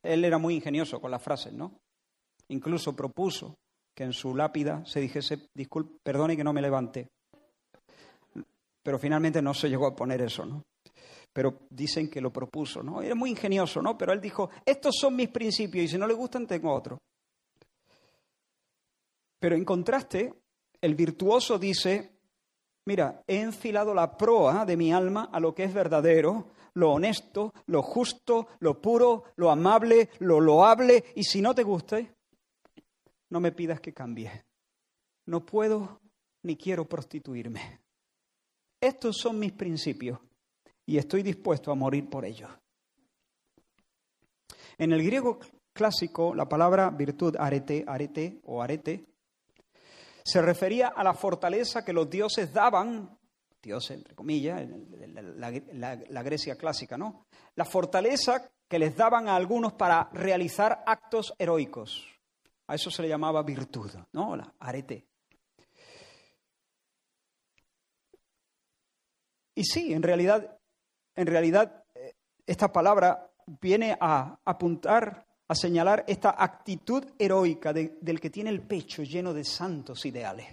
Él 0.00 0.24
era 0.24 0.38
muy 0.38 0.54
ingenioso 0.54 1.00
con 1.00 1.10
las 1.10 1.20
frases, 1.20 1.52
¿no? 1.52 1.80
Incluso 2.46 2.94
propuso 2.94 3.56
que 3.92 4.04
en 4.04 4.12
su 4.12 4.36
lápida 4.36 4.84
se 4.86 5.00
dijese, 5.00 5.48
disculpe, 5.52 5.98
perdone 6.00 6.36
que 6.36 6.44
no 6.44 6.52
me 6.52 6.62
levante. 6.62 7.08
Pero 8.84 9.00
finalmente 9.00 9.42
no 9.42 9.52
se 9.52 9.68
llegó 9.68 9.88
a 9.88 9.96
poner 9.96 10.22
eso, 10.22 10.46
¿no? 10.46 10.62
Pero 11.32 11.62
dicen 11.70 12.08
que 12.08 12.20
lo 12.20 12.32
propuso, 12.32 12.80
¿no? 12.80 13.02
Era 13.02 13.16
muy 13.16 13.30
ingenioso, 13.30 13.82
¿no? 13.82 13.98
Pero 13.98 14.12
él 14.12 14.20
dijo, 14.20 14.48
estos 14.64 14.94
son 14.96 15.16
mis 15.16 15.28
principios 15.28 15.86
y 15.86 15.88
si 15.88 15.98
no 15.98 16.06
le 16.06 16.14
gustan, 16.14 16.46
tengo 16.46 16.72
otro. 16.72 16.98
Pero 19.40 19.56
en 19.56 19.64
contraste, 19.64 20.34
el 20.80 20.94
virtuoso 20.94 21.58
dice, 21.58 22.11
mira, 22.86 23.22
he 23.26 23.40
enfilado 23.40 23.94
la 23.94 24.16
proa 24.16 24.64
de 24.64 24.76
mi 24.76 24.92
alma 24.92 25.28
a 25.32 25.40
lo 25.40 25.54
que 25.54 25.64
es 25.64 25.74
verdadero, 25.74 26.48
lo 26.74 26.92
honesto, 26.92 27.52
lo 27.66 27.82
justo, 27.82 28.48
lo 28.60 28.80
puro, 28.80 29.24
lo 29.36 29.50
amable, 29.50 30.10
lo 30.20 30.40
loable, 30.40 31.04
y 31.14 31.24
si 31.24 31.40
no 31.40 31.54
te 31.54 31.62
guste, 31.62 32.14
no 33.30 33.40
me 33.40 33.52
pidas 33.52 33.80
que 33.80 33.92
cambie. 33.92 34.44
No 35.26 35.44
puedo 35.44 36.00
ni 36.42 36.56
quiero 36.56 36.88
prostituirme. 36.88 37.80
Estos 38.80 39.16
son 39.16 39.38
mis 39.38 39.52
principios 39.52 40.18
y 40.84 40.98
estoy 40.98 41.22
dispuesto 41.22 41.70
a 41.70 41.74
morir 41.74 42.08
por 42.10 42.24
ellos. 42.24 42.50
En 44.76 44.92
el 44.92 45.02
griego 45.02 45.38
clásico, 45.72 46.34
la 46.34 46.48
palabra 46.48 46.90
virtud 46.90 47.36
arete, 47.38 47.84
arete 47.86 48.40
o 48.44 48.60
arete, 48.60 49.04
se 50.24 50.42
refería 50.42 50.88
a 50.88 51.02
la 51.02 51.14
fortaleza 51.14 51.84
que 51.84 51.92
los 51.92 52.08
dioses 52.08 52.52
daban, 52.52 53.18
dioses 53.62 53.98
entre 53.98 54.14
comillas, 54.14 54.62
la, 55.74 55.96
la, 56.08 56.22
Grecia 56.22 56.56
clásica, 56.56 56.96
¿no? 56.96 57.26
La 57.54 57.64
fortaleza 57.64 58.50
que 58.68 58.78
les 58.78 58.96
daban 58.96 59.28
a 59.28 59.36
algunos 59.36 59.74
para 59.74 60.08
realizar 60.12 60.82
actos 60.86 61.34
heroicos. 61.38 62.06
A 62.66 62.74
eso 62.74 62.90
se 62.90 63.02
le 63.02 63.08
llamaba 63.08 63.42
virtud, 63.42 63.90
¿no? 64.12 64.36
La 64.36 64.54
arete. 64.60 65.06
Y 69.54 69.64
sí, 69.64 69.92
en 69.92 70.02
realidad, 70.02 70.58
en 71.14 71.26
realidad, 71.26 71.84
eh, 71.94 72.14
esta 72.46 72.72
palabra 72.72 73.30
viene 73.60 73.96
a 74.00 74.38
apuntar 74.44 75.26
a 75.52 75.54
señalar 75.54 76.04
esta 76.08 76.34
actitud 76.38 77.04
heroica 77.18 77.74
del 77.74 78.20
que 78.20 78.30
tiene 78.30 78.48
el 78.48 78.62
pecho 78.62 79.02
lleno 79.02 79.34
de 79.34 79.44
santos 79.44 80.06
ideales. 80.06 80.46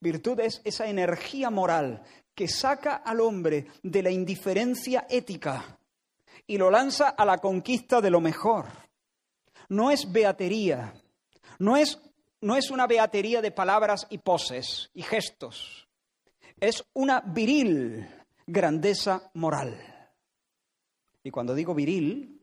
Virtud 0.00 0.38
es 0.38 0.60
esa 0.64 0.86
energía 0.86 1.50
moral 1.50 2.02
que 2.32 2.46
saca 2.46 2.96
al 2.96 3.20
hombre 3.20 3.66
de 3.82 4.02
la 4.02 4.10
indiferencia 4.10 5.06
ética 5.10 5.78
y 6.46 6.56
lo 6.56 6.70
lanza 6.70 7.10
a 7.10 7.24
la 7.24 7.38
conquista 7.38 8.00
de 8.00 8.10
lo 8.10 8.20
mejor. 8.20 8.66
No 9.70 9.90
es 9.90 10.12
beatería, 10.12 10.94
no 11.58 11.76
es, 11.76 11.98
no 12.40 12.54
es 12.54 12.70
una 12.70 12.86
beatería 12.86 13.42
de 13.42 13.50
palabras 13.50 14.06
y 14.10 14.18
poses 14.18 14.90
y 14.94 15.02
gestos, 15.02 15.88
es 16.60 16.84
una 16.92 17.20
viril 17.20 18.06
grandeza 18.46 19.30
moral. 19.34 19.76
Y 21.24 21.30
cuando 21.30 21.54
digo 21.54 21.74
viril, 21.74 22.33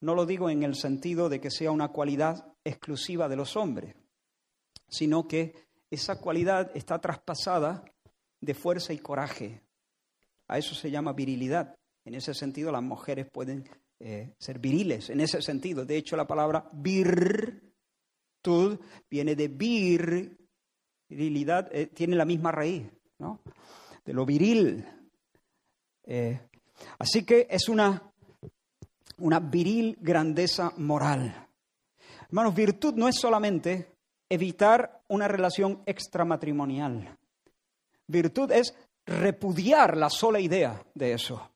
no 0.00 0.14
lo 0.14 0.26
digo 0.26 0.50
en 0.50 0.62
el 0.62 0.74
sentido 0.74 1.28
de 1.28 1.40
que 1.40 1.50
sea 1.50 1.70
una 1.70 1.88
cualidad 1.88 2.54
exclusiva 2.64 3.28
de 3.28 3.36
los 3.36 3.56
hombres, 3.56 3.94
sino 4.88 5.26
que 5.26 5.54
esa 5.90 6.20
cualidad 6.20 6.70
está 6.74 7.00
traspasada 7.00 7.84
de 8.40 8.54
fuerza 8.54 8.92
y 8.92 8.98
coraje. 8.98 9.62
A 10.48 10.58
eso 10.58 10.74
se 10.74 10.90
llama 10.90 11.12
virilidad. 11.12 11.74
En 12.04 12.14
ese 12.14 12.34
sentido, 12.34 12.70
las 12.70 12.82
mujeres 12.82 13.26
pueden 13.30 13.68
eh, 14.00 14.34
ser 14.38 14.58
viriles, 14.58 15.08
en 15.10 15.20
ese 15.20 15.40
sentido. 15.40 15.84
De 15.86 15.96
hecho, 15.96 16.16
la 16.16 16.26
palabra 16.26 16.68
virtud 16.72 17.60
viene 19.08 19.34
de 19.34 19.48
vir, 19.48 20.36
virilidad, 21.08 21.74
eh, 21.74 21.86
tiene 21.86 22.16
la 22.16 22.26
misma 22.26 22.52
raíz, 22.52 22.86
¿no? 23.18 23.40
De 24.04 24.12
lo 24.12 24.26
viril. 24.26 24.84
Eh, 26.02 26.38
así 26.98 27.24
que 27.24 27.46
es 27.48 27.68
una 27.68 28.12
una 29.18 29.40
viril 29.40 29.96
grandeza 30.00 30.72
moral. 30.76 31.48
Hermanos, 32.26 32.54
virtud 32.54 32.94
no 32.94 33.08
es 33.08 33.16
solamente 33.16 33.94
evitar 34.28 35.02
una 35.08 35.28
relación 35.28 35.82
extramatrimonial. 35.86 37.16
Virtud 38.06 38.52
es 38.52 38.74
repudiar 39.06 39.96
la 39.96 40.10
sola 40.10 40.40
idea 40.40 40.82
de 40.94 41.12
eso. 41.12 41.50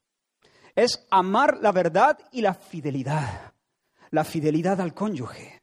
Es 0.74 1.06
amar 1.10 1.58
la 1.60 1.72
verdad 1.72 2.18
y 2.32 2.40
la 2.40 2.54
fidelidad. 2.54 3.52
La 4.10 4.24
fidelidad 4.24 4.80
al 4.80 4.94
cónyuge. 4.94 5.62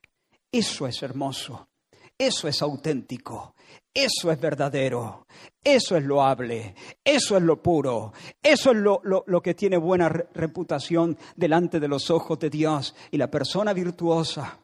Eso 0.52 0.88
es 0.88 1.02
hermoso. 1.02 1.70
Eso 2.18 2.48
es 2.48 2.62
auténtico. 2.62 3.55
Eso 3.94 4.30
es 4.30 4.40
verdadero, 4.40 5.26
eso 5.64 5.96
es 5.96 6.04
loable, 6.04 6.76
eso 7.04 7.38
es 7.38 7.44
lo 7.44 7.62
puro, 7.62 8.12
eso 8.44 8.72
es 8.72 8.78
lo, 8.78 9.02
lo, 9.04 9.42
que 9.42 9.54
tiene 9.54 9.78
buena 9.78 10.10
reputación 10.10 11.18
delante 11.36 11.80
de 11.80 11.88
los 11.88 12.10
ojos 12.10 12.38
de 12.40 12.50
Dios. 12.50 12.94
Y 13.12 13.18
la 13.18 13.32
persona 13.32 13.72
virtuosa 13.72 14.60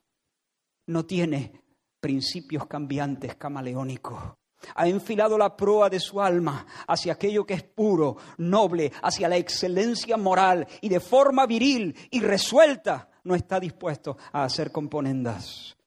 no 0.88 1.06
tiene 1.06 1.54
principios 2.02 2.66
cambiantes, 2.68 3.36
camaleónicos. 3.36 4.22
Ha 4.76 4.88
enfilado 4.88 5.38
la 5.38 5.56
proa 5.56 5.90
de 5.90 6.00
su 6.00 6.22
alma 6.22 6.66
hacia 6.88 7.14
aquello 7.14 7.46
que 7.46 7.54
es 7.54 7.64
puro, 7.64 8.18
noble, 8.38 8.92
hacia 9.02 9.30
la 9.30 9.38
excelencia 9.38 10.18
moral 10.18 10.68
y 10.82 10.90
de 10.90 11.00
forma 11.00 11.46
viril 11.46 11.96
y 12.12 12.20
resuelta 12.20 13.10
no 13.24 13.34
está 13.34 13.60
dispuesto 13.60 14.18
a 14.32 14.44
hacer 14.44 14.72
componendas. 14.72 15.78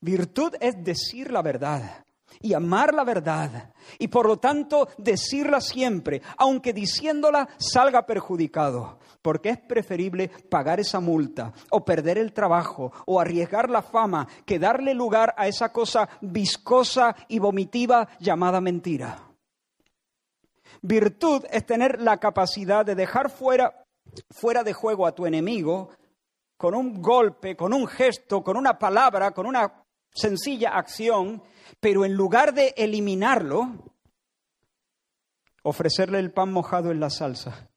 Virtud 0.00 0.54
es 0.60 0.82
decir 0.84 1.30
la 1.30 1.42
verdad 1.42 2.03
y 2.40 2.54
amar 2.54 2.94
la 2.94 3.04
verdad 3.04 3.72
y 3.98 4.08
por 4.08 4.26
lo 4.26 4.38
tanto 4.38 4.88
decirla 4.98 5.60
siempre, 5.60 6.22
aunque 6.36 6.72
diciéndola 6.72 7.48
salga 7.58 8.06
perjudicado, 8.06 8.98
porque 9.22 9.50
es 9.50 9.58
preferible 9.58 10.28
pagar 10.48 10.80
esa 10.80 11.00
multa 11.00 11.52
o 11.70 11.84
perder 11.84 12.18
el 12.18 12.32
trabajo 12.32 12.92
o 13.06 13.20
arriesgar 13.20 13.70
la 13.70 13.82
fama 13.82 14.26
que 14.44 14.58
darle 14.58 14.94
lugar 14.94 15.34
a 15.36 15.48
esa 15.48 15.70
cosa 15.72 16.08
viscosa 16.20 17.14
y 17.28 17.38
vomitiva 17.38 18.08
llamada 18.20 18.60
mentira. 18.60 19.30
Virtud 20.82 21.44
es 21.50 21.64
tener 21.64 22.00
la 22.00 22.18
capacidad 22.18 22.84
de 22.84 22.94
dejar 22.94 23.30
fuera, 23.30 23.84
fuera 24.30 24.62
de 24.62 24.74
juego 24.74 25.06
a 25.06 25.14
tu 25.14 25.24
enemigo 25.24 25.88
con 26.56 26.74
un 26.74 27.00
golpe, 27.00 27.56
con 27.56 27.72
un 27.72 27.86
gesto, 27.86 28.42
con 28.42 28.56
una 28.56 28.78
palabra, 28.78 29.30
con 29.32 29.46
una 29.46 29.84
sencilla 30.12 30.70
acción 30.76 31.42
pero 31.80 32.04
en 32.04 32.14
lugar 32.14 32.54
de 32.54 32.74
eliminarlo, 32.76 33.94
ofrecerle 35.62 36.18
el 36.18 36.32
pan 36.32 36.52
mojado 36.52 36.90
en 36.90 37.00
la 37.00 37.10
salsa 37.10 37.68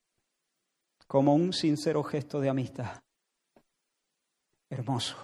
como 1.08 1.34
un 1.34 1.54
sincero 1.54 2.04
gesto 2.04 2.40
de 2.40 2.50
amistad. 2.50 3.02
Hermoso, 4.70 5.16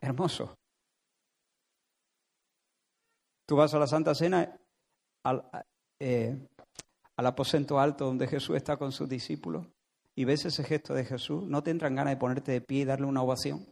hermoso. 0.00 0.56
Tú 3.46 3.56
vas 3.56 3.74
a 3.74 3.78
la 3.78 3.86
Santa 3.86 4.14
Cena, 4.14 4.56
al, 5.24 5.50
eh, 5.98 6.46
aposento 7.16 7.78
alto 7.78 8.06
donde 8.06 8.26
Jesús 8.26 8.56
está 8.56 8.78
con 8.78 8.92
sus 8.92 9.08
discípulos, 9.08 9.66
y 10.14 10.24
ves 10.24 10.46
ese 10.46 10.64
gesto 10.64 10.94
de 10.94 11.04
Jesús, 11.04 11.44
¿no 11.44 11.62
te 11.62 11.70
entran 11.70 11.94
ganas 11.94 12.14
de 12.14 12.18
ponerte 12.18 12.52
de 12.52 12.60
pie 12.60 12.80
y 12.80 12.84
darle 12.84 13.06
una 13.06 13.22
ovación? 13.22 13.66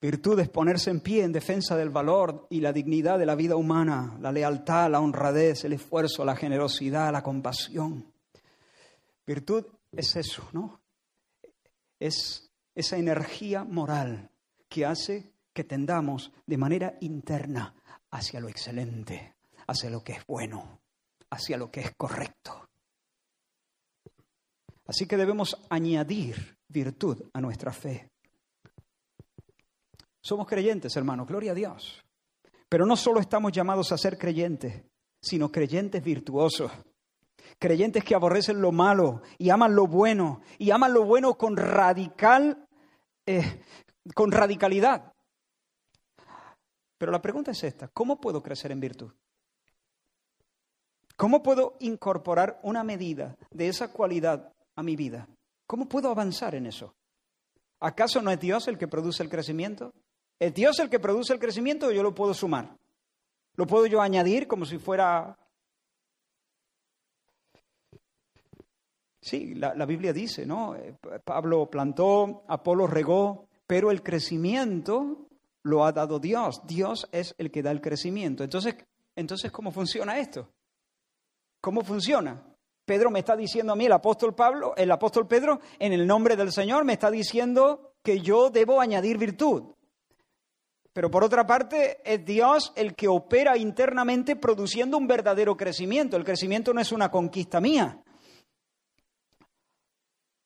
Virtud 0.00 0.38
es 0.40 0.48
ponerse 0.48 0.90
en 0.90 1.00
pie 1.00 1.24
en 1.24 1.32
defensa 1.32 1.76
del 1.76 1.90
valor 1.90 2.46
y 2.50 2.60
la 2.60 2.72
dignidad 2.72 3.18
de 3.18 3.26
la 3.26 3.34
vida 3.34 3.56
humana, 3.56 4.18
la 4.20 4.30
lealtad, 4.30 4.90
la 4.90 5.00
honradez, 5.00 5.64
el 5.64 5.72
esfuerzo, 5.72 6.24
la 6.24 6.36
generosidad, 6.36 7.10
la 7.12 7.22
compasión. 7.22 8.12
Virtud 9.26 9.64
es 9.92 10.14
eso, 10.16 10.48
¿no? 10.52 10.80
Es 11.98 12.50
esa 12.74 12.98
energía 12.98 13.64
moral 13.64 14.30
que 14.68 14.84
hace 14.84 15.32
que 15.54 15.64
tendamos 15.64 16.30
de 16.44 16.58
manera 16.58 16.98
interna 17.00 17.74
hacia 18.10 18.40
lo 18.40 18.48
excelente, 18.48 19.36
hacia 19.66 19.88
lo 19.88 20.04
que 20.04 20.12
es 20.12 20.26
bueno, 20.26 20.80
hacia 21.30 21.56
lo 21.56 21.70
que 21.70 21.80
es 21.80 21.92
correcto. 21.96 22.68
Así 24.86 25.06
que 25.06 25.16
debemos 25.16 25.56
añadir 25.70 26.58
virtud 26.68 27.30
a 27.32 27.40
nuestra 27.40 27.72
fe. 27.72 28.10
Somos 30.26 30.48
creyentes, 30.48 30.96
hermanos, 30.96 31.28
gloria 31.28 31.52
a 31.52 31.54
Dios. 31.54 32.02
Pero 32.68 32.84
no 32.84 32.96
solo 32.96 33.20
estamos 33.20 33.52
llamados 33.52 33.92
a 33.92 33.96
ser 33.96 34.18
creyentes, 34.18 34.82
sino 35.22 35.52
creyentes 35.52 36.02
virtuosos. 36.02 36.72
Creyentes 37.60 38.02
que 38.02 38.16
aborrecen 38.16 38.60
lo 38.60 38.72
malo 38.72 39.22
y 39.38 39.50
aman 39.50 39.76
lo 39.76 39.86
bueno, 39.86 40.40
y 40.58 40.72
aman 40.72 40.92
lo 40.92 41.04
bueno 41.04 41.38
con 41.38 41.56
radical, 41.56 42.66
eh, 43.24 43.62
con 44.16 44.32
radicalidad. 44.32 45.12
Pero 46.98 47.12
la 47.12 47.22
pregunta 47.22 47.52
es 47.52 47.62
esta, 47.62 47.86
¿cómo 47.86 48.20
puedo 48.20 48.42
crecer 48.42 48.72
en 48.72 48.80
virtud? 48.80 49.12
¿Cómo 51.16 51.40
puedo 51.40 51.76
incorporar 51.78 52.58
una 52.64 52.82
medida 52.82 53.36
de 53.52 53.68
esa 53.68 53.92
cualidad 53.92 54.52
a 54.74 54.82
mi 54.82 54.96
vida? 54.96 55.28
¿Cómo 55.68 55.86
puedo 55.88 56.10
avanzar 56.10 56.56
en 56.56 56.66
eso? 56.66 56.96
¿Acaso 57.78 58.20
no 58.22 58.32
es 58.32 58.40
Dios 58.40 58.66
el 58.66 58.76
que 58.76 58.88
produce 58.88 59.22
el 59.22 59.28
crecimiento? 59.28 59.92
¿Es 60.38 60.52
Dios 60.52 60.78
el 60.80 60.90
que 60.90 61.00
produce 61.00 61.32
el 61.32 61.38
crecimiento 61.38 61.86
o 61.86 61.92
yo 61.92 62.02
lo 62.02 62.14
puedo 62.14 62.34
sumar? 62.34 62.76
¿Lo 63.54 63.66
puedo 63.66 63.86
yo 63.86 64.00
añadir 64.00 64.46
como 64.46 64.64
si 64.66 64.78
fuera... 64.78 65.38
Sí, 69.20 69.54
la, 69.54 69.86
Biblia 69.86 70.12
dice, 70.12 70.46
¿no? 70.46 70.76
Eh, 70.76 70.94
Pablo 71.24 71.68
plantó, 71.68 72.44
Apolo 72.46 72.86
regó, 72.86 73.48
pero 73.66 73.90
el 73.90 74.02
crecimiento 74.02 75.26
lo 75.62 75.84
ha 75.84 75.90
dado 75.90 76.20
Dios. 76.20 76.62
Dios 76.64 77.08
es 77.10 77.34
el 77.38 77.50
que 77.50 77.62
da 77.62 77.72
el 77.72 77.80
crecimiento. 77.80 78.44
Entonces, 78.44 78.76
entonces 79.16 79.50
¿cómo 79.50 79.72
funciona 79.72 80.18
esto? 80.18 80.48
¿Cómo 81.60 81.82
funciona? 81.82 82.40
Pedro 82.84 83.10
me 83.10 83.18
está 83.18 83.34
diciendo 83.34 83.72
a 83.72 83.76
mí, 83.76 83.86
el 83.86 83.92
apóstol 83.92 84.32
Pablo, 84.32 84.74
el 84.76 84.92
apóstol 84.92 85.26
Pedro, 85.26 85.60
en 85.80 85.92
el 85.92 86.06
nombre 86.06 86.36
del 86.36 86.52
Señor, 86.52 86.84
me 86.84 86.92
está 86.92 87.10
diciendo 87.10 87.94
que 88.04 88.20
yo 88.20 88.50
debo 88.50 88.80
añadir 88.80 89.18
virtud. 89.18 89.74
Pero 90.96 91.10
por 91.10 91.22
otra 91.22 91.46
parte, 91.46 91.98
es 92.10 92.24
Dios 92.24 92.72
el 92.74 92.94
que 92.94 93.06
opera 93.06 93.58
internamente 93.58 94.34
produciendo 94.34 94.96
un 94.96 95.06
verdadero 95.06 95.54
crecimiento. 95.54 96.16
El 96.16 96.24
crecimiento 96.24 96.72
no 96.72 96.80
es 96.80 96.90
una 96.90 97.10
conquista 97.10 97.60
mía. 97.60 98.02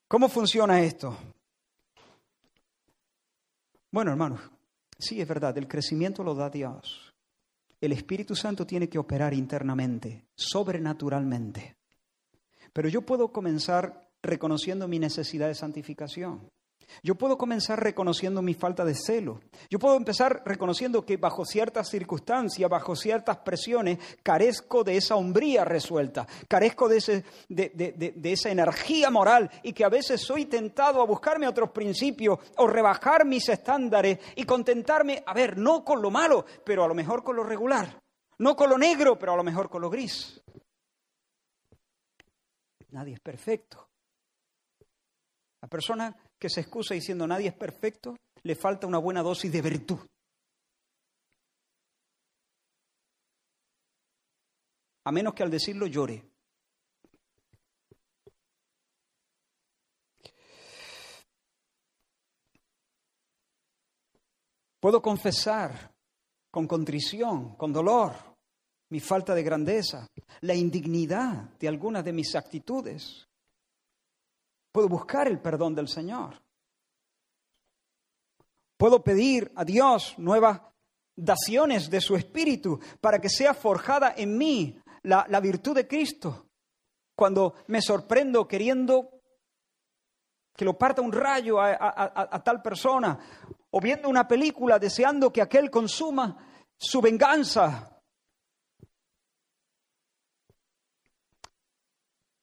¿Cómo 0.08 0.28
funciona 0.28 0.82
esto? 0.82 1.16
Bueno, 3.92 4.10
hermanos, 4.10 4.40
sí 4.98 5.20
es 5.20 5.28
verdad, 5.28 5.56
el 5.56 5.68
crecimiento 5.68 6.24
lo 6.24 6.34
da 6.34 6.50
Dios. 6.50 7.14
El 7.80 7.92
Espíritu 7.92 8.34
Santo 8.34 8.66
tiene 8.66 8.88
que 8.88 8.98
operar 8.98 9.32
internamente, 9.32 10.26
sobrenaturalmente. 10.34 11.76
Pero 12.72 12.88
yo 12.88 13.02
puedo 13.02 13.30
comenzar 13.30 14.10
reconociendo 14.20 14.88
mi 14.88 14.98
necesidad 14.98 15.46
de 15.46 15.54
santificación. 15.54 16.50
Yo 17.02 17.14
puedo 17.14 17.38
comenzar 17.38 17.82
reconociendo 17.82 18.42
mi 18.42 18.54
falta 18.54 18.84
de 18.84 18.94
celo. 18.94 19.40
Yo 19.68 19.78
puedo 19.78 19.96
empezar 19.96 20.42
reconociendo 20.44 21.04
que 21.04 21.16
bajo 21.16 21.44
ciertas 21.44 21.88
circunstancias, 21.88 22.68
bajo 22.68 22.96
ciertas 22.96 23.38
presiones, 23.38 23.98
carezco 24.22 24.84
de 24.84 24.96
esa 24.96 25.16
hombría 25.16 25.64
resuelta, 25.64 26.26
carezco 26.48 26.88
de, 26.88 26.96
ese, 26.98 27.24
de, 27.48 28.20
esa 28.24 28.50
energía 28.50 29.10
moral 29.10 29.50
y 29.62 29.72
que 29.72 29.84
a 29.84 29.88
veces 29.88 30.20
soy 30.20 30.46
tentado 30.46 31.00
a 31.00 31.06
buscarme 31.06 31.48
otros 31.48 31.70
principios 31.70 32.38
o 32.56 32.66
rebajar 32.66 33.24
mis 33.24 33.48
estándares 33.48 34.18
y 34.36 34.44
contentarme, 34.44 35.22
a 35.26 35.34
ver, 35.34 35.56
no 35.58 35.84
con 35.84 36.02
lo 36.02 36.10
malo, 36.10 36.44
pero 36.64 36.84
a 36.84 36.88
lo 36.88 36.94
mejor 36.94 37.22
con 37.22 37.36
lo 37.36 37.44
regular. 37.44 38.00
No 38.38 38.56
con 38.56 38.70
lo 38.70 38.78
negro, 38.78 39.18
pero 39.18 39.34
a 39.34 39.36
lo 39.36 39.44
mejor 39.44 39.68
con 39.68 39.82
lo 39.82 39.90
gris. 39.90 40.42
Nadie 42.90 43.14
es 43.14 43.20
perfecto. 43.20 43.88
La 45.60 45.68
persona 45.68 46.16
que 46.40 46.48
se 46.48 46.62
excusa 46.62 46.94
diciendo 46.94 47.26
nadie 47.26 47.48
es 47.48 47.54
perfecto, 47.54 48.16
le 48.42 48.54
falta 48.56 48.86
una 48.86 48.98
buena 48.98 49.22
dosis 49.22 49.52
de 49.52 49.60
virtud. 49.60 49.98
A 55.04 55.12
menos 55.12 55.34
que 55.34 55.42
al 55.42 55.50
decirlo 55.50 55.86
llore. 55.86 56.24
Puedo 64.80 65.02
confesar 65.02 65.94
con 66.50 66.66
contrición, 66.66 67.54
con 67.56 67.70
dolor, 67.70 68.14
mi 68.88 69.00
falta 69.00 69.34
de 69.34 69.42
grandeza, 69.42 70.06
la 70.40 70.54
indignidad 70.54 71.50
de 71.58 71.68
algunas 71.68 72.02
de 72.02 72.14
mis 72.14 72.34
actitudes. 72.34 73.29
Puedo 74.72 74.88
buscar 74.88 75.26
el 75.26 75.40
perdón 75.40 75.74
del 75.74 75.88
Señor. 75.88 76.40
Puedo 78.76 79.02
pedir 79.02 79.52
a 79.56 79.64
Dios 79.64 80.14
nuevas 80.18 80.60
daciones 81.14 81.90
de 81.90 82.00
su 82.00 82.16
espíritu 82.16 82.80
para 83.00 83.20
que 83.20 83.28
sea 83.28 83.52
forjada 83.52 84.14
en 84.16 84.38
mí 84.38 84.80
la, 85.02 85.40
virtud 85.40 85.74
de 85.74 85.86
Cristo. 85.86 86.46
Cuando 87.14 87.56
me 87.66 87.82
sorprendo 87.82 88.48
queriendo 88.48 89.20
que 90.56 90.64
lo 90.64 90.78
parta 90.78 91.02
un 91.02 91.12
rayo 91.12 91.60
a, 91.60 92.42
tal 92.42 92.62
persona, 92.62 93.18
o 93.70 93.80
viendo 93.80 94.08
una 94.08 94.26
película 94.26 94.78
deseando 94.78 95.32
que 95.32 95.42
aquel 95.42 95.70
consuma 95.70 96.36
su 96.76 97.00
venganza, 97.00 97.99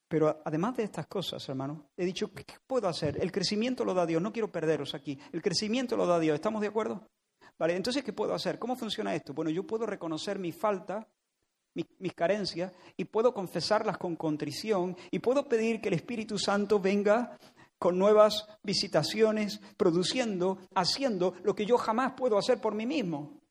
Pero 0.07 0.41
además 0.45 0.77
de 0.77 0.83
estas 0.83 1.07
cosas, 1.07 1.47
hermano, 1.49 1.89
he 1.97 2.05
dicho, 2.05 2.31
¿qué 2.33 2.45
puedo 2.65 2.87
hacer? 2.87 3.21
El 3.21 3.31
crecimiento 3.31 3.83
lo 3.83 3.93
da 3.93 4.05
Dios, 4.05 4.21
no 4.21 4.31
quiero 4.31 4.51
perderos 4.51 4.93
aquí. 4.95 5.19
El 5.33 5.41
crecimiento 5.41 5.97
lo 5.97 6.05
da 6.05 6.19
Dios, 6.19 6.35
¿estamos 6.35 6.61
de 6.61 6.67
acuerdo? 6.67 7.07
Vale, 7.59 7.75
entonces, 7.75 8.03
¿qué 8.03 8.13
puedo 8.13 8.33
hacer? 8.33 8.57
¿Cómo 8.57 8.75
funciona 8.75 9.13
esto? 9.15 9.33
Bueno, 9.33 9.51
yo 9.51 9.65
puedo 9.65 9.85
reconocer 9.85 10.39
mi 10.39 10.51
falta, 10.51 11.07
mis 11.73 12.13
carencias, 12.13 12.71
y 12.95 13.05
puedo 13.05 13.33
confesarlas 13.33 13.97
con 13.97 14.15
contrición, 14.15 14.95
y 15.11 15.19
puedo 15.19 15.47
pedir 15.49 15.81
que 15.81 15.89
el 15.89 15.95
Espíritu 15.95 16.37
Santo 16.37 16.79
venga 16.79 17.37
con 17.77 17.99
nuevas 17.99 18.47
visitaciones, 18.63 19.59
produciendo, 19.75 20.59
haciendo 20.73 21.35
lo 21.43 21.53
que 21.53 21.65
yo 21.65 21.77
jamás 21.77 22.13
puedo 22.13 22.37
hacer 22.37 22.61
por 22.61 22.73
mí 22.73 22.85
mismo. 22.85 23.41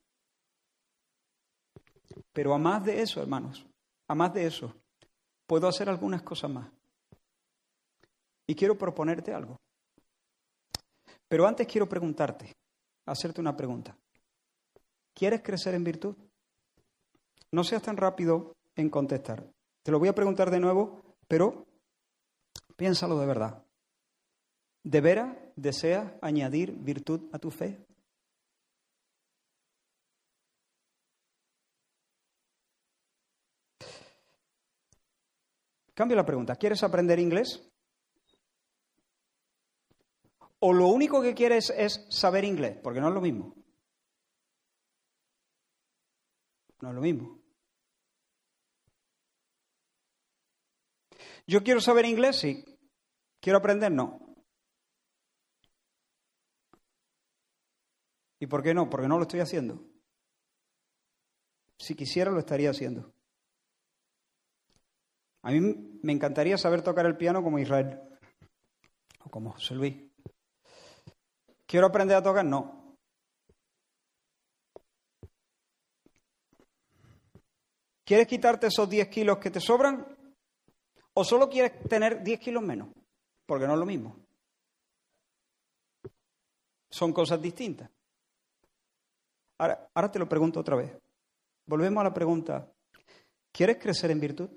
Pero 2.32 2.54
a 2.54 2.58
más 2.58 2.84
de 2.84 3.02
eso, 3.02 3.20
hermanos, 3.20 3.66
a 4.08 4.14
más 4.14 4.32
de 4.32 4.46
eso, 4.46 4.74
puedo 5.46 5.68
hacer 5.68 5.88
algunas 5.88 6.22
cosas 6.22 6.50
más. 6.50 6.68
Y 8.46 8.54
quiero 8.54 8.76
proponerte 8.76 9.32
algo. 9.32 9.56
Pero 11.28 11.46
antes 11.46 11.66
quiero 11.66 11.88
preguntarte, 11.88 12.52
hacerte 13.06 13.40
una 13.40 13.56
pregunta. 13.56 13.96
¿Quieres 15.14 15.42
crecer 15.42 15.74
en 15.74 15.84
virtud? 15.84 16.16
No 17.50 17.64
seas 17.64 17.82
tan 17.82 17.96
rápido 17.96 18.54
en 18.76 18.90
contestar. 18.90 19.44
Te 19.82 19.90
lo 19.90 19.98
voy 19.98 20.08
a 20.08 20.14
preguntar 20.14 20.50
de 20.50 20.60
nuevo, 20.60 21.00
pero 21.26 21.66
piénsalo 22.76 23.18
de 23.18 23.26
verdad. 23.26 23.64
¿De 24.82 25.00
veras 25.00 25.36
deseas 25.56 26.12
añadir 26.20 26.72
virtud 26.72 27.28
a 27.32 27.38
tu 27.38 27.50
fe? 27.50 27.85
Cambio 35.96 36.14
la 36.14 36.26
pregunta. 36.26 36.56
¿Quieres 36.56 36.82
aprender 36.82 37.18
inglés? 37.18 37.66
¿O 40.58 40.74
lo 40.74 40.88
único 40.88 41.22
que 41.22 41.34
quieres 41.34 41.70
es 41.70 42.06
saber 42.10 42.44
inglés? 42.44 42.78
Porque 42.82 43.00
no 43.00 43.08
es 43.08 43.14
lo 43.14 43.22
mismo. 43.22 43.54
No 46.82 46.90
es 46.90 46.94
lo 46.94 47.00
mismo. 47.00 47.40
¿Yo 51.46 51.62
quiero 51.64 51.80
saber 51.80 52.04
inglés? 52.04 52.40
Sí. 52.40 52.62
¿Quiero 53.40 53.58
aprender? 53.58 53.90
No. 53.90 54.20
¿Y 58.38 58.46
por 58.48 58.62
qué 58.62 58.74
no? 58.74 58.90
Porque 58.90 59.08
no 59.08 59.16
lo 59.16 59.22
estoy 59.22 59.40
haciendo. 59.40 59.82
Si 61.78 61.94
quisiera, 61.94 62.30
lo 62.30 62.38
estaría 62.38 62.68
haciendo. 62.68 63.15
A 65.46 65.52
mí 65.52 65.60
me 66.02 66.12
encantaría 66.12 66.58
saber 66.58 66.82
tocar 66.82 67.06
el 67.06 67.16
piano 67.16 67.40
como 67.40 67.60
Israel 67.60 68.00
o 69.24 69.30
como 69.30 69.52
José 69.52 69.76
Luis. 69.76 69.96
¿Quiero 71.64 71.86
aprender 71.86 72.16
a 72.16 72.22
tocar? 72.22 72.44
No. 72.44 72.96
¿Quieres 78.04 78.26
quitarte 78.26 78.66
esos 78.66 78.90
10 78.90 79.06
kilos 79.06 79.38
que 79.38 79.52
te 79.52 79.60
sobran? 79.60 80.04
¿O 81.14 81.22
solo 81.22 81.48
quieres 81.48 81.80
tener 81.88 82.24
10 82.24 82.40
kilos 82.40 82.64
menos? 82.64 82.88
Porque 83.46 83.68
no 83.68 83.74
es 83.74 83.78
lo 83.78 83.86
mismo. 83.86 84.16
Son 86.90 87.12
cosas 87.12 87.40
distintas. 87.40 87.88
Ahora, 89.58 89.90
ahora 89.94 90.10
te 90.10 90.18
lo 90.18 90.28
pregunto 90.28 90.58
otra 90.58 90.74
vez. 90.74 90.90
Volvemos 91.66 92.00
a 92.00 92.04
la 92.04 92.12
pregunta. 92.12 92.68
¿Quieres 93.52 93.76
crecer 93.78 94.10
en 94.10 94.18
virtud? 94.18 94.50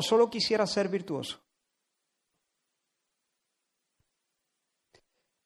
¿O 0.00 0.02
solo 0.02 0.30
quisieras 0.30 0.72
ser 0.72 0.88
virtuoso? 0.88 1.42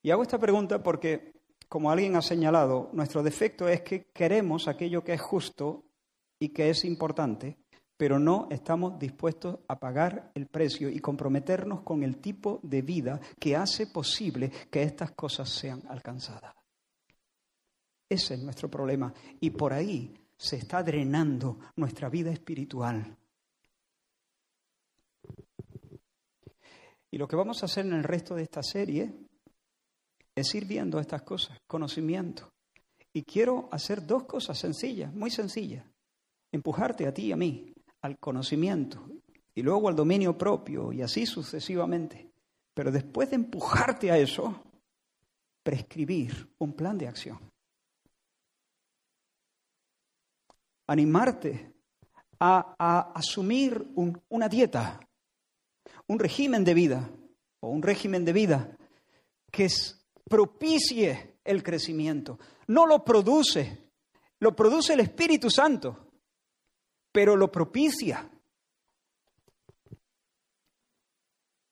Y 0.00 0.12
hago 0.12 0.22
esta 0.22 0.38
pregunta 0.38 0.80
porque, 0.80 1.42
como 1.68 1.90
alguien 1.90 2.14
ha 2.14 2.22
señalado, 2.22 2.88
nuestro 2.92 3.24
defecto 3.24 3.66
es 3.66 3.82
que 3.82 4.12
queremos 4.12 4.68
aquello 4.68 5.02
que 5.02 5.14
es 5.14 5.20
justo 5.20 5.86
y 6.38 6.50
que 6.50 6.70
es 6.70 6.84
importante, 6.84 7.58
pero 7.96 8.20
no 8.20 8.46
estamos 8.48 8.96
dispuestos 8.96 9.58
a 9.66 9.80
pagar 9.80 10.30
el 10.36 10.46
precio 10.46 10.88
y 10.88 11.00
comprometernos 11.00 11.80
con 11.80 12.04
el 12.04 12.18
tipo 12.18 12.60
de 12.62 12.82
vida 12.82 13.20
que 13.40 13.56
hace 13.56 13.88
posible 13.88 14.52
que 14.70 14.84
estas 14.84 15.10
cosas 15.16 15.48
sean 15.48 15.82
alcanzadas. 15.88 16.54
Ese 18.08 18.34
es 18.34 18.40
nuestro 18.40 18.70
problema 18.70 19.12
y 19.40 19.50
por 19.50 19.72
ahí 19.72 20.14
se 20.36 20.58
está 20.58 20.80
drenando 20.84 21.58
nuestra 21.74 22.08
vida 22.08 22.30
espiritual. 22.30 23.18
Y 27.14 27.16
lo 27.16 27.28
que 27.28 27.36
vamos 27.36 27.62
a 27.62 27.66
hacer 27.66 27.86
en 27.86 27.92
el 27.92 28.02
resto 28.02 28.34
de 28.34 28.42
esta 28.42 28.60
serie 28.60 29.08
es 30.34 30.52
ir 30.56 30.64
viendo 30.64 30.98
estas 30.98 31.22
cosas, 31.22 31.56
conocimiento. 31.64 32.50
Y 33.12 33.22
quiero 33.22 33.68
hacer 33.70 34.04
dos 34.04 34.24
cosas 34.24 34.58
sencillas, 34.58 35.14
muy 35.14 35.30
sencillas. 35.30 35.86
Empujarte 36.50 37.06
a 37.06 37.14
ti 37.14 37.26
y 37.26 37.32
a 37.32 37.36
mí 37.36 37.72
al 38.02 38.18
conocimiento 38.18 39.08
y 39.54 39.62
luego 39.62 39.88
al 39.88 39.94
dominio 39.94 40.36
propio 40.36 40.92
y 40.92 41.02
así 41.02 41.24
sucesivamente. 41.24 42.32
Pero 42.74 42.90
después 42.90 43.30
de 43.30 43.36
empujarte 43.36 44.10
a 44.10 44.18
eso, 44.18 44.64
prescribir 45.62 46.48
un 46.58 46.72
plan 46.72 46.98
de 46.98 47.06
acción. 47.06 47.38
Animarte 50.88 51.74
a, 52.40 53.12
asumir 53.14 53.92
una 54.28 54.48
dieta, 54.48 54.98
un 56.08 56.18
régimen 56.18 56.64
de 56.64 56.74
vida 56.74 57.10
o 57.60 57.68
un 57.68 57.82
régimen 57.82 58.24
de 58.24 58.32
vida 58.32 58.76
que 59.50 59.68
propicie 60.28 61.38
el 61.44 61.62
crecimiento. 61.62 62.38
No 62.66 62.86
lo 62.86 63.04
produce, 63.04 63.90
lo 64.40 64.54
produce 64.54 64.94
el 64.94 65.00
Espíritu 65.00 65.50
Santo, 65.50 66.10
pero 67.12 67.36
lo 67.36 67.50
propicia. 67.50 68.30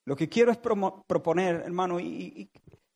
Lo 0.05 0.16
que 0.16 0.28
quiero 0.28 0.51
es 0.51 0.59
proponer, 0.59 1.62
hermano, 1.64 2.01
y 2.01 2.51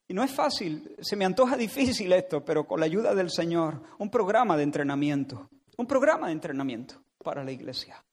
no 0.09 0.23
es 0.23 0.33
fácil, 0.33 0.97
se 1.01 1.17
me 1.17 1.25
antoja 1.25 1.57
difícil 1.57 2.13
esto, 2.13 2.45
pero 2.45 2.67
con 2.67 2.81
la 2.81 2.87
ayuda 2.87 3.15
del 3.15 3.31
Señor, 3.31 3.83
un 3.99 4.11
programa 4.11 4.57
de 4.57 4.63
entrenamiento, 4.63 5.51
un 5.77 5.87
programa 5.87 6.29
de 6.29 6.33
entrenamiento 6.33 7.03
para 7.19 7.45
la 7.45 7.53
iglesia, 7.53 8.05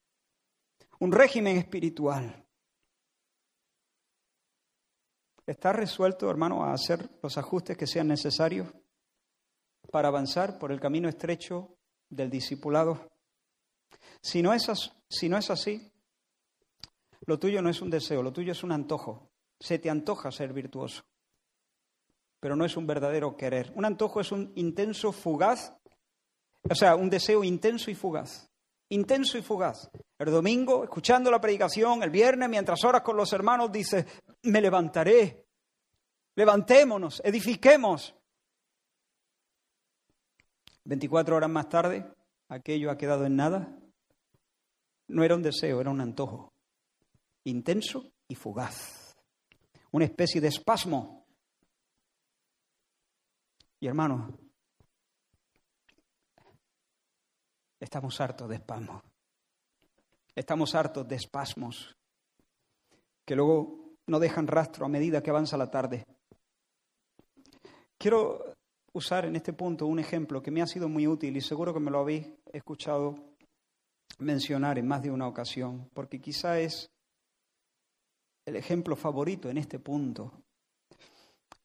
un 0.99 1.11
régimen 1.11 1.57
espiritual 1.57 2.42
¿Está 5.45 5.73
resuelto, 5.73 6.29
hermano, 6.29 6.63
a 6.63 6.73
hacer 6.73 7.09
los 7.21 7.37
ajustes 7.37 7.77
que 7.77 7.87
sean 7.87 8.07
necesarios 8.07 8.67
para 9.91 10.07
avanzar 10.07 10.57
por 10.57 10.71
el 10.71 10.79
camino 10.79 11.09
estrecho 11.09 11.75
del 12.09 12.29
discipulado? 12.29 13.11
Si 14.21 14.41
no, 14.41 14.53
es 14.53 14.69
así, 15.49 15.91
lo 17.25 17.37
tuyo 17.37 17.61
no 17.61 17.69
es 17.69 17.81
un 17.81 17.89
deseo, 17.89 18.23
lo 18.23 18.31
tuyo 18.31 18.53
es 18.53 18.63
un 18.63 18.71
antojo. 18.71 19.29
Se 19.59 19.79
te 19.79 19.89
antoja 19.89 20.31
ser 20.31 20.53
virtuoso, 20.53 21.03
pero 22.39 22.55
no 22.55 22.63
es 22.63 22.77
un 22.77 22.87
verdadero 22.87 23.35
querer. 23.35 23.73
Un 23.75 23.83
antojo 23.83 24.21
es 24.21 24.31
un 24.31 24.53
intenso 24.55 25.11
fugaz, 25.11 25.73
o 26.69 26.75
sea, 26.75 26.95
un 26.95 27.09
deseo 27.09 27.43
intenso 27.43 27.91
y 27.91 27.95
fugaz. 27.95 28.49
Intenso 28.89 29.37
y 29.37 29.41
fugaz. 29.41 29.89
El 30.17 30.31
domingo, 30.31 30.83
escuchando 30.83 31.29
la 31.29 31.41
predicación, 31.41 32.03
el 32.03 32.09
viernes, 32.09 32.47
mientras 32.49 32.83
oras 32.85 33.01
con 33.01 33.17
los 33.17 33.33
hermanos, 33.33 33.71
dices, 33.71 34.05
me 34.43 34.61
levantaré, 34.61 35.45
levantémonos, 36.35 37.21
edifiquemos. 37.23 38.15
24 40.85 41.37
horas 41.37 41.49
más 41.49 41.69
tarde, 41.69 42.05
aquello 42.49 42.91
ha 42.91 42.97
quedado 42.97 43.25
en 43.25 43.35
nada. 43.35 43.79
No 45.07 45.23
era 45.23 45.35
un 45.35 45.43
deseo, 45.43 45.79
era 45.79 45.89
un 45.89 46.01
antojo, 46.01 46.53
intenso 47.45 48.11
y 48.27 48.35
fugaz, 48.35 49.15
una 49.91 50.05
especie 50.05 50.41
de 50.41 50.49
espasmo. 50.49 51.25
Y 53.79 53.87
hermanos, 53.87 54.33
estamos 57.79 58.19
hartos 58.19 58.49
de 58.49 58.55
espasmos. 58.55 59.03
Estamos 60.35 60.73
hartos 60.73 61.07
de 61.07 61.15
espasmos 61.15 61.95
que 63.25 63.35
luego 63.35 63.82
no 64.07 64.19
dejan 64.19 64.47
rastro 64.47 64.85
a 64.85 64.89
medida 64.89 65.21
que 65.21 65.29
avanza 65.29 65.57
la 65.57 65.71
tarde. 65.71 66.03
Quiero 67.97 68.53
usar 68.93 69.25
en 69.25 69.35
este 69.35 69.53
punto 69.53 69.87
un 69.87 69.99
ejemplo 69.99 70.41
que 70.41 70.51
me 70.51 70.61
ha 70.61 70.67
sido 70.67 70.89
muy 70.89 71.07
útil 71.07 71.35
y 71.37 71.41
seguro 71.41 71.73
que 71.73 71.79
me 71.79 71.91
lo 71.91 71.99
habéis 71.99 72.27
escuchado 72.51 73.15
mencionar 74.19 74.77
en 74.77 74.87
más 74.87 75.01
de 75.01 75.11
una 75.11 75.27
ocasión, 75.27 75.89
porque 75.93 76.19
quizá 76.19 76.59
es 76.59 76.91
el 78.45 78.55
ejemplo 78.55 78.95
favorito 78.95 79.49
en 79.49 79.57
este 79.57 79.79
punto. 79.79 80.31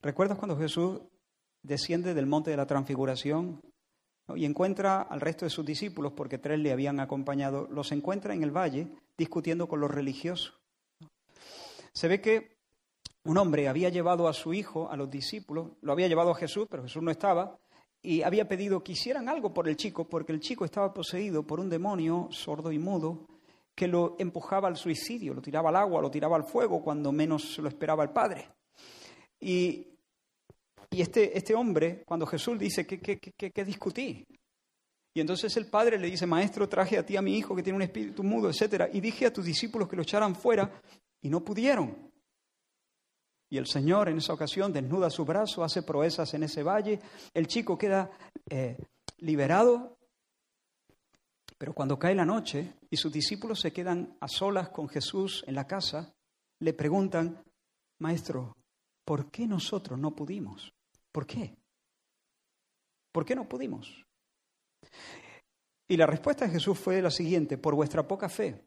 ¿Recuerdas 0.01 0.39
cuando 0.39 0.57
Jesús 0.57 1.01
desciende 1.63 2.15
del 2.15 2.27
monte 2.27 2.51
de 2.51 2.57
la 2.57 2.67
transfiguración 2.67 3.61
y 4.35 4.45
encuentra 4.45 5.03
al 5.03 5.21
resto 5.21 5.45
de 5.45 5.51
sus 5.51 5.65
discípulos, 5.65 6.13
porque 6.13 6.39
tres 6.39 6.59
le 6.59 6.73
habían 6.73 7.01
acompañado, 7.01 7.67
los 7.71 7.93
encuentra 7.93 8.35
en 8.35 8.43
el 8.43 8.57
valle 8.57 8.89
discutiendo 9.17 9.69
con 9.69 9.81
los 9.81 9.91
religiosos. 9.91 10.55
Se 11.93 12.09
ve 12.09 12.21
que 12.21 12.59
un 13.25 13.37
hombre 13.39 13.69
había 13.69 13.89
llevado 13.89 14.29
a 14.29 14.33
su 14.33 14.55
hijo, 14.55 14.91
a 14.91 14.97
los 14.97 15.11
discípulos, 15.11 15.73
lo 15.83 15.93
había 15.93 16.09
llevado 16.09 16.31
a 16.31 16.37
Jesús, 16.37 16.67
pero 16.71 16.83
Jesús 16.83 17.03
no 17.03 17.11
estaba, 17.11 17.59
y 18.01 18.23
había 18.23 18.49
pedido 18.49 18.83
que 18.83 18.93
hicieran 18.93 19.29
algo 19.29 19.53
por 19.53 19.69
el 19.69 19.77
chico, 19.77 20.09
porque 20.09 20.33
el 20.33 20.41
chico 20.41 20.65
estaba 20.65 20.95
poseído 20.95 21.43
por 21.47 21.61
un 21.61 21.69
demonio 21.69 22.29
sordo 22.31 22.73
y 22.73 22.79
mudo 22.79 23.27
que 23.75 23.87
lo 23.87 24.17
empujaba 24.19 24.69
al 24.69 24.77
suicidio, 24.77 25.35
lo 25.35 25.43
tiraba 25.43 25.69
al 25.69 25.77
agua, 25.77 26.03
lo 26.03 26.11
tiraba 26.11 26.37
al 26.37 26.45
fuego 26.45 26.83
cuando 26.83 27.13
menos 27.13 27.55
se 27.55 27.63
lo 27.63 27.69
esperaba 27.69 28.03
el 28.03 28.11
padre. 28.11 28.49
Y 29.41 29.87
este, 30.91 31.37
este 31.37 31.55
hombre, 31.55 32.03
cuando 32.07 32.27
Jesús 32.27 32.59
dice, 32.59 32.87
¿qué, 32.87 32.99
qué, 32.99 33.19
qué, 33.19 33.51
qué 33.51 33.65
discutí? 33.65 34.27
Y 35.15 35.21
entonces 35.21 35.57
el 35.57 35.67
padre 35.67 35.99
le 35.99 36.11
dice, 36.11 36.27
maestro, 36.27 36.69
traje 36.69 36.99
a 36.99 37.05
ti 37.05 37.17
a 37.17 37.23
mi 37.23 37.37
hijo 37.37 37.55
que 37.55 37.63
tiene 37.63 37.77
un 37.77 37.83
espíritu 37.83 38.23
mudo, 38.23 38.51
etc. 38.51 38.89
Y 38.93 39.01
dije 39.01 39.27
a 39.27 39.33
tus 39.33 39.45
discípulos 39.45 39.89
que 39.89 39.97
lo 39.97 40.03
echaran 40.03 40.35
fuera 40.35 40.81
y 41.21 41.31
no 41.31 41.45
pudieron. 41.45 42.11
Y 43.51 43.57
el 43.57 43.67
Señor 43.67 44.09
en 44.09 44.19
esa 44.19 44.35
ocasión 44.35 44.73
desnuda 44.73 45.11
su 45.11 45.25
brazo, 45.25 45.65
hace 45.65 45.83
proezas 45.83 46.33
en 46.35 46.43
ese 46.43 46.63
valle, 46.63 47.01
el 47.33 47.47
chico 47.47 47.79
queda 47.79 48.11
eh, 48.51 48.77
liberado, 49.19 49.97
pero 51.57 51.73
cuando 51.73 51.99
cae 51.99 52.15
la 52.15 52.27
noche 52.27 52.75
y 52.91 52.97
sus 52.97 53.13
discípulos 53.13 53.61
se 53.61 53.73
quedan 53.73 54.17
a 54.21 54.29
solas 54.29 54.69
con 54.69 54.89
Jesús 54.89 55.45
en 55.47 55.55
la 55.55 55.67
casa, 55.67 56.15
le 56.61 56.73
preguntan, 56.73 57.43
Maestro, 58.01 58.57
¿por 59.05 59.31
qué 59.31 59.47
nosotros 59.47 59.99
no 59.99 60.15
pudimos? 60.15 60.73
¿Por 61.11 61.27
qué? 61.27 61.57
¿Por 63.11 63.25
qué 63.25 63.35
no 63.35 63.49
pudimos? 63.49 64.05
Y 65.89 65.97
la 65.97 66.07
respuesta 66.07 66.45
de 66.45 66.53
Jesús 66.53 66.79
fue 66.79 67.01
la 67.01 67.11
siguiente, 67.11 67.57
por 67.57 67.75
vuestra 67.75 68.07
poca 68.07 68.29
fe. 68.29 68.63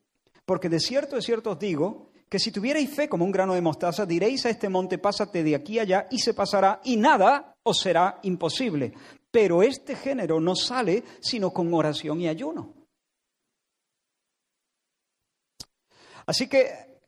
Porque 0.45 0.69
de 0.69 0.79
cierto, 0.79 1.15
de 1.15 1.21
cierto 1.21 1.51
os 1.51 1.59
digo, 1.59 2.11
que 2.31 2.39
si 2.39 2.49
tuvierais 2.49 2.89
fe 2.89 3.09
como 3.09 3.25
un 3.25 3.31
grano 3.31 3.55
de 3.55 3.61
mostaza, 3.61 4.05
diréis 4.05 4.45
a 4.45 4.49
este 4.49 4.69
monte, 4.69 4.97
pásate 4.97 5.43
de 5.43 5.53
aquí 5.53 5.79
allá 5.79 6.07
y 6.09 6.19
se 6.19 6.33
pasará, 6.33 6.79
y 6.85 6.95
nada 6.95 7.57
os 7.61 7.81
será 7.81 8.19
imposible. 8.23 8.93
Pero 9.29 9.61
este 9.61 9.97
género 9.97 10.39
no 10.39 10.55
sale 10.55 11.03
sino 11.19 11.51
con 11.51 11.73
oración 11.73 12.21
y 12.21 12.29
ayuno. 12.29 12.73
Así 16.25 16.47
que 16.47 17.01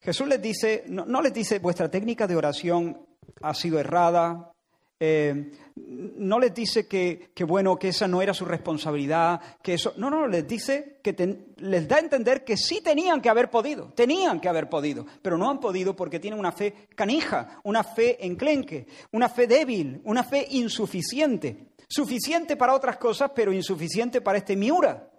Jesús 0.00 0.26
les 0.26 0.40
dice, 0.40 0.84
no, 0.88 1.20
les 1.20 1.34
dice 1.34 1.58
vuestra 1.58 1.90
técnica 1.90 2.26
de 2.26 2.36
oración 2.36 3.06
ha 3.42 3.52
sido 3.52 3.78
errada, 3.78 4.52
eh, 4.98 5.52
no 5.74 6.38
les 6.38 6.54
dice 6.54 6.86
que, 6.86 7.28
bueno, 7.46 7.76
que 7.78 7.88
esa 7.88 8.08
no 8.08 8.22
era 8.22 8.32
su 8.32 8.46
responsabilidad, 8.46 9.40
que 9.62 9.74
eso. 9.74 9.92
No, 9.98 10.08
no, 10.08 10.26
les 10.26 10.46
dice 10.48 11.00
que 11.02 11.14
les 11.58 11.86
da 11.86 11.96
a 11.96 12.00
entender 12.00 12.44
que 12.44 12.56
sí 12.56 12.80
tenían 12.80 13.20
que 13.20 13.28
haber 13.28 13.50
podido, 13.50 13.92
tenían 13.94 14.40
que 14.40 14.48
haber 14.48 14.70
podido, 14.70 15.06
pero 15.20 15.36
no 15.36 15.50
han 15.50 15.60
podido 15.60 15.94
porque 15.94 16.18
tienen 16.18 16.40
una 16.40 16.52
fe 16.52 16.88
canija, 16.94 17.60
una 17.64 17.84
fe 17.84 18.24
enclenque, 18.24 18.86
una 19.12 19.28
fe 19.28 19.46
débil, 19.46 20.00
una 20.04 20.24
fe 20.24 20.46
insuficiente. 20.50 21.72
Suficiente 21.88 22.56
para 22.56 22.74
otras 22.74 22.96
cosas, 22.96 23.30
pero 23.34 23.52
insuficiente 23.52 24.20
para 24.20 24.38
este 24.38 24.56
Miura. 24.56 25.10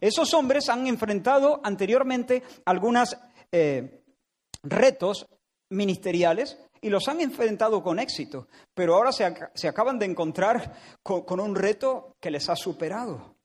Esos 0.00 0.32
hombres 0.34 0.68
han 0.68 0.86
enfrentado 0.86 1.60
anteriormente 1.62 2.42
algunos 2.64 3.16
eh, 3.52 4.02
retos 4.64 5.26
ministeriales 5.70 6.58
y 6.82 6.90
los 6.90 7.06
han 7.08 7.20
enfrentado 7.20 7.80
con 7.82 8.00
éxito, 8.00 8.48
pero 8.74 8.96
ahora 8.96 9.12
se, 9.12 9.68
acaban 9.68 10.00
de 10.00 10.06
encontrar 10.06 10.76
con, 11.02 11.38
un 11.38 11.54
reto 11.54 12.16
que 12.20 12.30
les 12.30 12.48
ha 12.50 12.56
superado. 12.56 13.36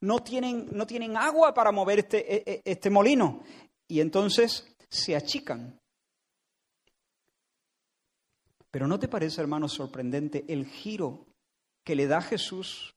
No 0.00 0.20
tienen, 0.20 0.68
no 0.70 0.86
tienen 0.86 1.16
agua 1.16 1.52
para 1.52 1.72
mover 1.72 2.00
este, 2.00 2.34
e, 2.36 2.42
e, 2.46 2.62
este 2.64 2.90
molino 2.90 3.42
y 3.88 4.00
entonces 4.00 4.76
se 4.88 5.16
achican. 5.16 5.80
Pero 8.70 8.86
¿no 8.86 8.98
te 8.98 9.08
parece, 9.08 9.40
hermano, 9.40 9.68
sorprendente 9.68 10.44
el 10.48 10.66
giro 10.66 11.26
que 11.84 11.96
le 11.96 12.06
da 12.06 12.22
Jesús 12.22 12.94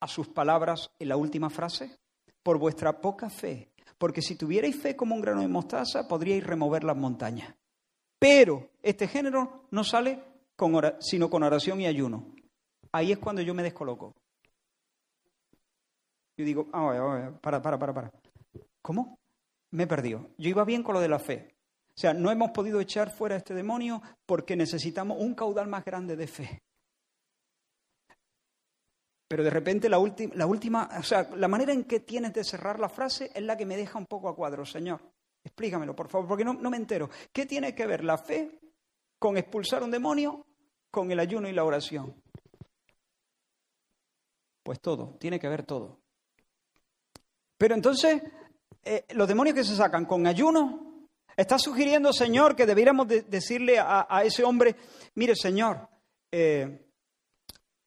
a 0.00 0.08
sus 0.08 0.28
palabras 0.28 0.90
en 0.98 1.08
la 1.08 1.16
última 1.16 1.48
frase? 1.48 1.98
Por 2.42 2.58
vuestra 2.58 3.00
poca 3.00 3.30
fe, 3.30 3.72
porque 3.96 4.20
si 4.20 4.36
tuvierais 4.36 4.76
fe 4.76 4.94
como 4.94 5.14
un 5.14 5.22
grano 5.22 5.40
de 5.40 5.48
mostaza, 5.48 6.06
podríais 6.06 6.44
remover 6.44 6.84
las 6.84 6.96
montañas. 6.96 7.54
Pero 8.22 8.70
este 8.80 9.08
género 9.08 9.66
no 9.72 9.82
sale 9.82 10.22
sino 11.00 11.28
con 11.28 11.42
oración 11.42 11.80
y 11.80 11.88
ayuno. 11.88 12.36
Ahí 12.92 13.10
es 13.10 13.18
cuando 13.18 13.42
yo 13.42 13.52
me 13.52 13.64
descoloco. 13.64 14.14
Yo 16.36 16.44
digo, 16.44 16.68
ah, 16.72 17.32
para, 17.40 17.60
para, 17.60 17.76
para, 17.80 17.92
para. 17.92 18.12
¿Cómo? 18.80 19.18
Me 19.72 19.82
he 19.82 19.86
perdido. 19.88 20.30
Yo 20.38 20.50
iba 20.50 20.64
bien 20.64 20.84
con 20.84 20.94
lo 20.94 21.00
de 21.00 21.08
la 21.08 21.18
fe. 21.18 21.56
O 21.96 22.00
sea, 22.00 22.14
no 22.14 22.30
hemos 22.30 22.52
podido 22.52 22.78
echar 22.78 23.10
fuera 23.10 23.34
a 23.34 23.38
este 23.38 23.54
demonio 23.54 24.00
porque 24.24 24.54
necesitamos 24.54 25.18
un 25.20 25.34
caudal 25.34 25.66
más 25.66 25.84
grande 25.84 26.14
de 26.14 26.28
fe. 26.28 26.62
Pero 29.26 29.42
de 29.42 29.50
repente 29.50 29.88
la, 29.88 29.98
la 30.34 30.46
última, 30.46 30.88
o 30.96 31.02
sea, 31.02 31.28
la 31.34 31.48
manera 31.48 31.72
en 31.72 31.82
que 31.84 31.98
tienes 31.98 32.32
de 32.32 32.44
cerrar 32.44 32.78
la 32.78 32.88
frase 32.88 33.32
es 33.34 33.42
la 33.42 33.56
que 33.56 33.66
me 33.66 33.76
deja 33.76 33.98
un 33.98 34.06
poco 34.06 34.28
a 34.28 34.36
cuadro, 34.36 34.64
Señor. 34.64 35.00
Explícamelo, 35.44 35.94
por 35.94 36.08
favor, 36.08 36.28
porque 36.28 36.44
no, 36.44 36.54
me 36.54 36.76
entero. 36.76 37.10
¿Qué 37.32 37.46
tiene 37.46 37.74
que 37.74 37.86
ver 37.86 38.04
la 38.04 38.18
fe 38.18 38.60
con 39.18 39.36
expulsar 39.36 39.82
un 39.82 39.90
demonio, 39.90 40.46
con 40.90 41.10
el 41.10 41.18
ayuno 41.18 41.48
y 41.48 41.52
la 41.52 41.64
oración? 41.64 42.14
Pues 44.62 44.80
todo, 44.80 45.16
tiene 45.18 45.40
que 45.40 45.48
ver 45.48 45.64
todo. 45.64 46.00
Pero 47.58 47.74
entonces, 47.74 48.22
eh, 48.84 49.04
los 49.10 49.26
demonios 49.26 49.56
que 49.56 49.64
se 49.64 49.74
sacan 49.74 50.04
con 50.04 50.26
ayuno, 50.26 50.92
está 51.36 51.58
sugiriendo, 51.58 52.12
Señor, 52.12 52.54
que 52.54 52.66
debiéramos 52.66 53.08
decirle 53.08 53.78
a, 53.78 54.22
ese 54.24 54.44
hombre, 54.44 54.76
mire, 55.14 55.34
Señor, 55.34 55.88
eh, 56.30 56.88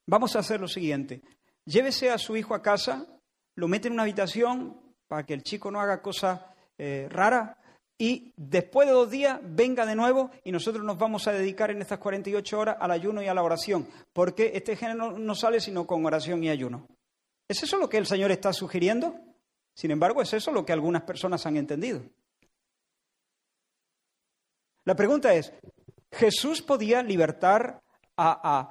vamos 0.08 0.36
a 0.36 0.40
hacer 0.40 0.60
lo 0.60 0.68
siguiente, 0.68 1.22
llévese 1.66 2.10
a 2.10 2.18
su 2.18 2.36
hijo 2.36 2.54
a 2.54 2.62
casa, 2.62 3.20
lo 3.56 3.68
mete 3.68 3.88
en 3.88 3.94
una 3.94 4.04
habitación 4.04 4.96
para 5.08 5.26
que 5.26 5.34
el 5.34 5.44
chico 5.44 5.72
no 5.72 5.80
haga 5.80 6.02
cosas 6.02 6.42
eh, 6.78 7.08
rara 7.10 7.58
y 7.98 8.34
después 8.36 8.88
de 8.88 8.94
dos 8.94 9.10
días 9.10 9.40
venga 9.42 9.86
de 9.86 9.96
nuevo 9.96 10.32
y 10.44 10.52
nosotros 10.52 10.84
nos 10.84 10.98
vamos 10.98 11.28
a 11.28 11.32
dedicar 11.32 11.72
en 11.72 11.82
estas 11.82 12.00
48 12.00 12.60
horas 12.60 12.78
al 12.80 12.92
ayuno 12.92 13.22
y 13.22 13.28
a 13.28 13.34
la 13.34 13.44
oración, 13.44 13.88
porque 14.12 14.52
este 14.54 14.76
género 14.76 15.18
no 15.18 15.36
sale 15.36 15.62
sino 15.62 15.88
con 15.88 16.06
oración 16.06 16.44
y 16.44 16.50
ayuno. 16.50 16.88
¿Es 17.48 17.64
eso 17.64 17.78
lo 17.78 17.88
que 17.88 17.98
el 17.98 18.06
Señor 18.06 18.32
está 18.32 18.52
sugiriendo? 18.52 19.16
Sin 19.74 19.92
embargo, 19.92 20.22
es 20.22 20.34
eso 20.34 20.52
lo 20.52 20.66
que 20.66 20.74
algunas 20.74 21.04
personas 21.04 21.46
han 21.46 21.58
entendido. 21.58 22.02
La 24.84 24.96
pregunta 24.96 25.34
es, 25.34 25.54
¿Jesús 26.12 26.62
podía 26.62 27.04
libertar 27.04 27.82
a, 28.16 28.70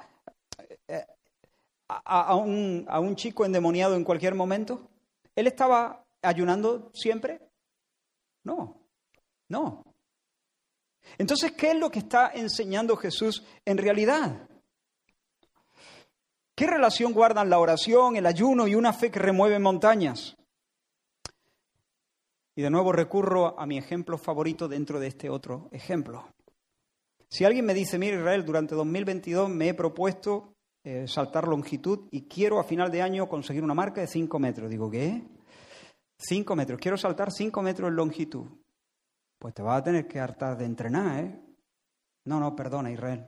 a, 1.89 2.35
un, 2.37 2.87
a 2.89 3.01
un 3.01 3.17
chico 3.17 3.45
endemoniado 3.45 3.97
en 3.97 4.05
cualquier 4.05 4.35
momento? 4.35 4.89
¿Él 5.37 5.47
estaba 5.47 6.07
ayunando 6.23 6.91
siempre? 6.95 7.41
No, 8.45 8.81
no. 9.49 9.83
Entonces, 11.19 11.53
¿qué 11.53 11.73
es 11.73 11.77
lo 11.77 11.91
que 11.91 12.01
está 12.01 12.31
enseñando 12.35 12.97
Jesús 12.97 13.45
en 13.65 13.79
realidad? 13.79 14.49
¿Qué 16.55 16.67
relación 16.67 17.13
guardan 17.13 17.51
la 17.51 17.59
oración, 17.59 18.17
el 18.17 18.27
ayuno 18.27 18.69
y 18.69 18.75
una 18.75 18.93
fe 18.93 19.11
que 19.11 19.19
remueve 19.19 19.59
montañas? 19.59 20.37
Y 22.57 22.63
de 22.63 22.71
nuevo 22.71 22.93
recurro 22.93 23.59
a 23.59 23.67
mi 23.67 23.77
ejemplo 23.77 24.17
favorito 24.17 24.69
dentro 24.69 25.01
de 25.01 25.09
este 25.09 25.29
otro 25.29 25.69
ejemplo. 25.73 26.29
Si 27.29 27.45
alguien 27.45 27.67
me 27.67 27.75
dice, 27.75 27.99
mira 27.99 28.17
Israel, 28.17 28.45
durante 28.45 28.77
2022 28.77 29.49
me 29.51 29.71
he 29.71 29.75
propuesto 29.75 30.55
eh, 30.85 31.09
saltar 31.09 31.49
longitud 31.49 32.07
y 32.13 32.29
quiero 32.29 32.61
a 32.61 32.65
final 32.65 32.93
de 32.93 33.03
año 33.03 33.29
conseguir 33.29 33.65
una 33.65 33.75
marca 33.75 34.01
de 34.01 34.07
5 34.07 34.39
metros, 34.39 34.71
digo, 34.71 34.89
¿qué? 34.89 35.25
Cinco 36.17 36.57
metros, 36.57 36.81
quiero 36.81 36.97
saltar 36.97 37.31
cinco 37.33 37.63
metros 37.63 37.89
en 37.89 37.97
longitud. 37.97 38.47
Pues 39.39 39.55
te 39.55 39.63
vas 39.63 39.81
a 39.81 39.85
tener 39.85 40.07
que 40.07 40.21
hartar 40.21 40.57
de 40.57 40.65
entrenar, 40.65 41.25
¿eh? 41.25 41.41
No, 42.25 42.41
no, 42.41 42.57
perdona, 42.57 42.91
Israel. 42.91 43.27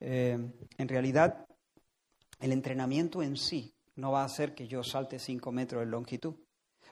Eh, 0.00 0.36
en 0.76 0.88
realidad, 0.88 1.46
el 2.40 2.52
entrenamiento 2.52 3.22
en 3.22 3.36
sí 3.36 3.74
no 3.96 4.12
va 4.12 4.22
a 4.22 4.26
hacer 4.26 4.54
que 4.54 4.66
yo 4.66 4.82
salte 4.82 5.18
cinco 5.18 5.52
metros 5.52 5.82
en 5.82 5.90
longitud. 5.90 6.34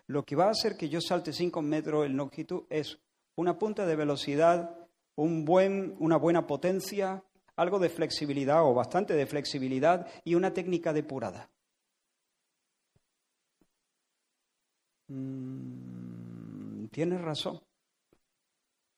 Lo 0.07 0.25
que 0.25 0.37
va 0.37 0.47
a 0.47 0.51
hacer 0.51 0.77
que 0.77 0.89
yo 0.89 1.01
salte 1.01 1.33
cinco 1.33 1.63
metros 1.63 2.07
en 2.07 2.17
longitud 2.17 2.65
es 2.71 2.99
una 3.37 3.59
punta 3.59 3.87
de 3.87 3.97
velocidad, 3.97 4.89
un 5.17 5.45
buen, 5.45 5.97
una 5.99 6.17
buena 6.17 6.47
potencia, 6.47 7.25
algo 7.57 7.79
de 7.79 7.89
flexibilidad 7.89 8.63
o 8.63 8.75
bastante 8.75 9.15
de 9.15 9.27
flexibilidad 9.27 10.07
y 10.25 10.35
una 10.35 10.53
técnica 10.53 10.93
depurada. 10.93 11.51
Mm, 15.09 16.87
tienes 16.89 17.21
razón, 17.21 17.61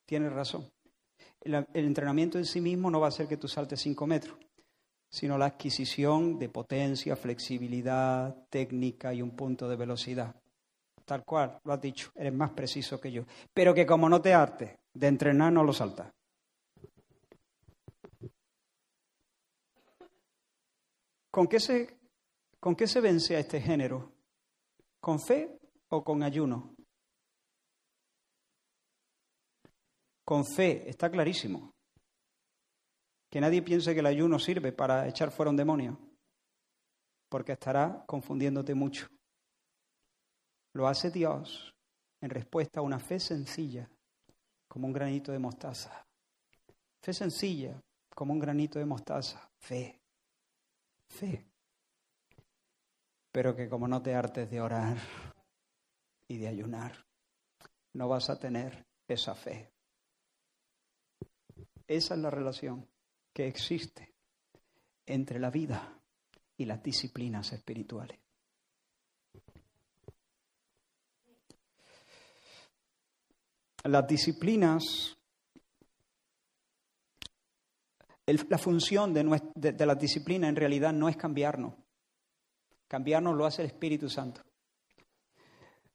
tienes 0.05 0.33
razón. 0.33 0.69
El, 1.41 1.65
entrenamiento 1.73 2.37
en 2.37 2.45
sí 2.45 2.59
mismo 2.61 2.89
no 2.89 2.99
va 2.99 3.07
a 3.07 3.09
hacer 3.09 3.27
que 3.27 3.37
tú 3.37 3.47
saltes 3.47 3.79
cinco 3.79 4.07
metros, 4.07 4.37
sino 5.09 5.37
la 5.37 5.45
adquisición 5.45 6.37
de 6.39 6.49
potencia, 6.49 7.15
flexibilidad, 7.15 8.35
técnica 8.49 9.13
y 9.13 9.21
un 9.21 9.35
punto 9.35 9.69
de 9.69 9.75
velocidad. 9.75 10.35
Tal 11.05 11.23
cual, 11.23 11.59
lo 11.63 11.73
has 11.73 11.81
dicho, 11.81 12.11
eres 12.15 12.33
más 12.33 12.51
preciso 12.51 12.99
que 12.99 13.11
yo. 13.11 13.23
Pero 13.53 13.73
que 13.73 13.85
como 13.85 14.09
no 14.09 14.21
te 14.21 14.33
hartes 14.33 14.77
de 14.93 15.07
entrenar, 15.07 15.51
no 15.51 15.63
lo 15.63 15.73
saltas. 15.73 16.11
¿Con 21.31 21.47
qué, 21.47 21.59
se, 21.59 21.97
¿Con 22.59 22.75
qué 22.75 22.87
se 22.87 22.99
vence 22.99 23.35
a 23.35 23.39
este 23.39 23.61
género? 23.61 24.11
¿Con 24.99 25.19
fe 25.19 25.58
o 25.89 26.03
con 26.03 26.23
ayuno? 26.23 26.75
Con 30.23 30.45
fe, 30.45 30.89
está 30.89 31.09
clarísimo. 31.09 31.73
Que 33.29 33.41
nadie 33.41 33.61
piense 33.61 33.93
que 33.93 33.99
el 33.99 34.05
ayuno 34.05 34.39
sirve 34.39 34.71
para 34.71 35.07
echar 35.07 35.31
fuera 35.31 35.49
un 35.49 35.57
demonio, 35.57 35.99
porque 37.29 37.53
estará 37.53 38.03
confundiéndote 38.07 38.73
mucho. 38.73 39.07
Lo 40.73 40.87
hace 40.87 41.11
Dios 41.11 41.73
en 42.21 42.29
respuesta 42.29 42.79
a 42.79 42.83
una 42.83 42.99
fe 42.99 43.19
sencilla, 43.19 43.89
como 44.67 44.87
un 44.87 44.93
granito 44.93 45.31
de 45.31 45.39
mostaza. 45.39 46.05
Fe 47.01 47.13
sencilla, 47.13 47.81
como 48.13 48.33
un 48.33 48.39
granito 48.39 48.77
de 48.77 48.85
mostaza. 48.85 49.49
Fe. 49.57 49.99
Fe. 51.07 51.45
Pero 53.31 53.55
que 53.55 53.69
como 53.69 53.87
no 53.87 54.01
te 54.01 54.13
hartes 54.13 54.49
de 54.49 54.61
orar, 54.61 54.97
y 56.29 56.37
de 56.37 56.47
ayunar, 56.47 57.05
no 57.93 58.07
vas 58.07 58.29
a 58.29 58.39
tener 58.39 58.85
esa 59.07 59.35
fe. 59.35 59.73
Esa 61.87 62.13
es 62.13 62.19
la 62.21 62.29
relación 62.29 62.87
que 63.33 63.47
existe 63.47 64.13
entre 65.07 65.39
la 65.39 65.49
vida 65.49 65.99
y 66.55 66.65
las 66.65 66.81
disciplinas 66.83 67.51
espirituales. 67.51 68.19
Las 73.83 74.07
disciplinas 74.07 75.17
la 78.47 78.59
función 78.59 79.11
de, 79.11 79.23
de 79.55 79.85
la 79.87 79.95
disciplina 79.95 80.47
en 80.47 80.55
realidad 80.55 80.93
no 80.93 81.09
es 81.09 81.17
cambiarnos. 81.17 81.73
Cambiarnos 82.87 83.35
lo 83.35 83.47
hace 83.47 83.63
el 83.63 83.69
Espíritu 83.69 84.07
Santo. 84.07 84.43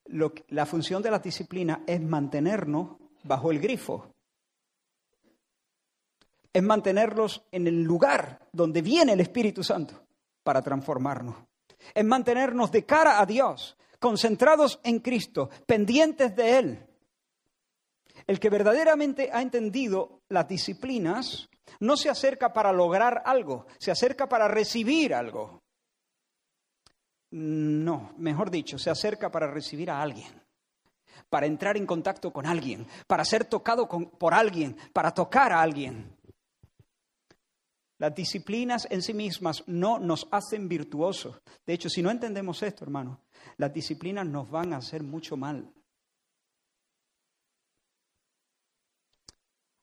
Lo, 0.06 0.32
la 0.48 0.66
función 0.66 1.02
de 1.02 1.10
la 1.10 1.18
disciplina 1.18 1.82
es 1.86 2.00
mantenernos 2.00 2.96
bajo 3.22 3.50
el 3.50 3.60
grifo. 3.60 4.12
Es 6.52 6.62
mantenerlos 6.62 7.42
en 7.50 7.66
el 7.66 7.82
lugar 7.82 8.48
donde 8.52 8.82
viene 8.82 9.14
el 9.14 9.20
Espíritu 9.20 9.64
Santo 9.64 10.04
para 10.42 10.62
transformarnos. 10.62 11.36
Es 11.92 12.04
mantenernos 12.04 12.70
de 12.70 12.84
cara 12.84 13.20
a 13.20 13.26
Dios, 13.26 13.76
concentrados 13.98 14.78
en 14.84 15.00
Cristo, 15.00 15.50
pendientes 15.66 16.36
de 16.36 16.58
Él. 16.58 16.86
El 18.26 18.38
que 18.38 18.50
verdaderamente 18.50 19.30
ha 19.32 19.42
entendido 19.42 20.22
las 20.28 20.46
disciplinas 20.46 21.48
no 21.80 21.96
se 21.96 22.08
acerca 22.08 22.52
para 22.52 22.72
lograr 22.72 23.22
algo, 23.24 23.66
se 23.78 23.90
acerca 23.90 24.28
para 24.28 24.48
recibir 24.48 25.14
algo. 25.14 25.63
No, 27.36 28.14
mejor 28.18 28.48
dicho, 28.48 28.78
se 28.78 28.90
acerca 28.90 29.28
para 29.28 29.50
recibir 29.50 29.90
a 29.90 30.00
alguien, 30.00 30.40
para 31.28 31.46
entrar 31.46 31.76
en 31.76 31.84
contacto 31.84 32.32
con 32.32 32.46
alguien, 32.46 32.86
para 33.08 33.24
ser 33.24 33.46
tocado 33.46 33.88
por 33.88 34.32
alguien, 34.32 34.76
para 34.92 35.12
tocar 35.12 35.50
a 35.52 35.60
alguien. 35.60 36.16
Las 37.98 38.14
disciplinas 38.14 38.86
en 38.88 39.02
sí 39.02 39.14
mismas 39.14 39.64
no 39.66 39.98
nos 39.98 40.28
hacen 40.30 40.68
virtuosos. 40.68 41.42
De 41.66 41.74
hecho, 41.74 41.88
si 41.88 42.02
no 42.02 42.12
entendemos 42.12 42.62
esto, 42.62 42.84
hermano, 42.84 43.22
las 43.56 43.74
disciplinas 43.74 44.26
nos 44.26 44.48
van 44.48 44.72
a 44.72 44.76
hacer 44.76 45.02
mucho 45.02 45.36
mal. 45.36 45.68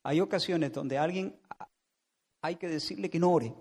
Hay 0.03 0.21
ocasiones 0.21 0.71
donde 0.71 0.97
alguien 0.97 1.37
hay 2.41 2.55
que 2.55 2.69
decirle 2.69 3.09
que 3.09 3.19
no 3.19 3.29
ore. 3.29 3.53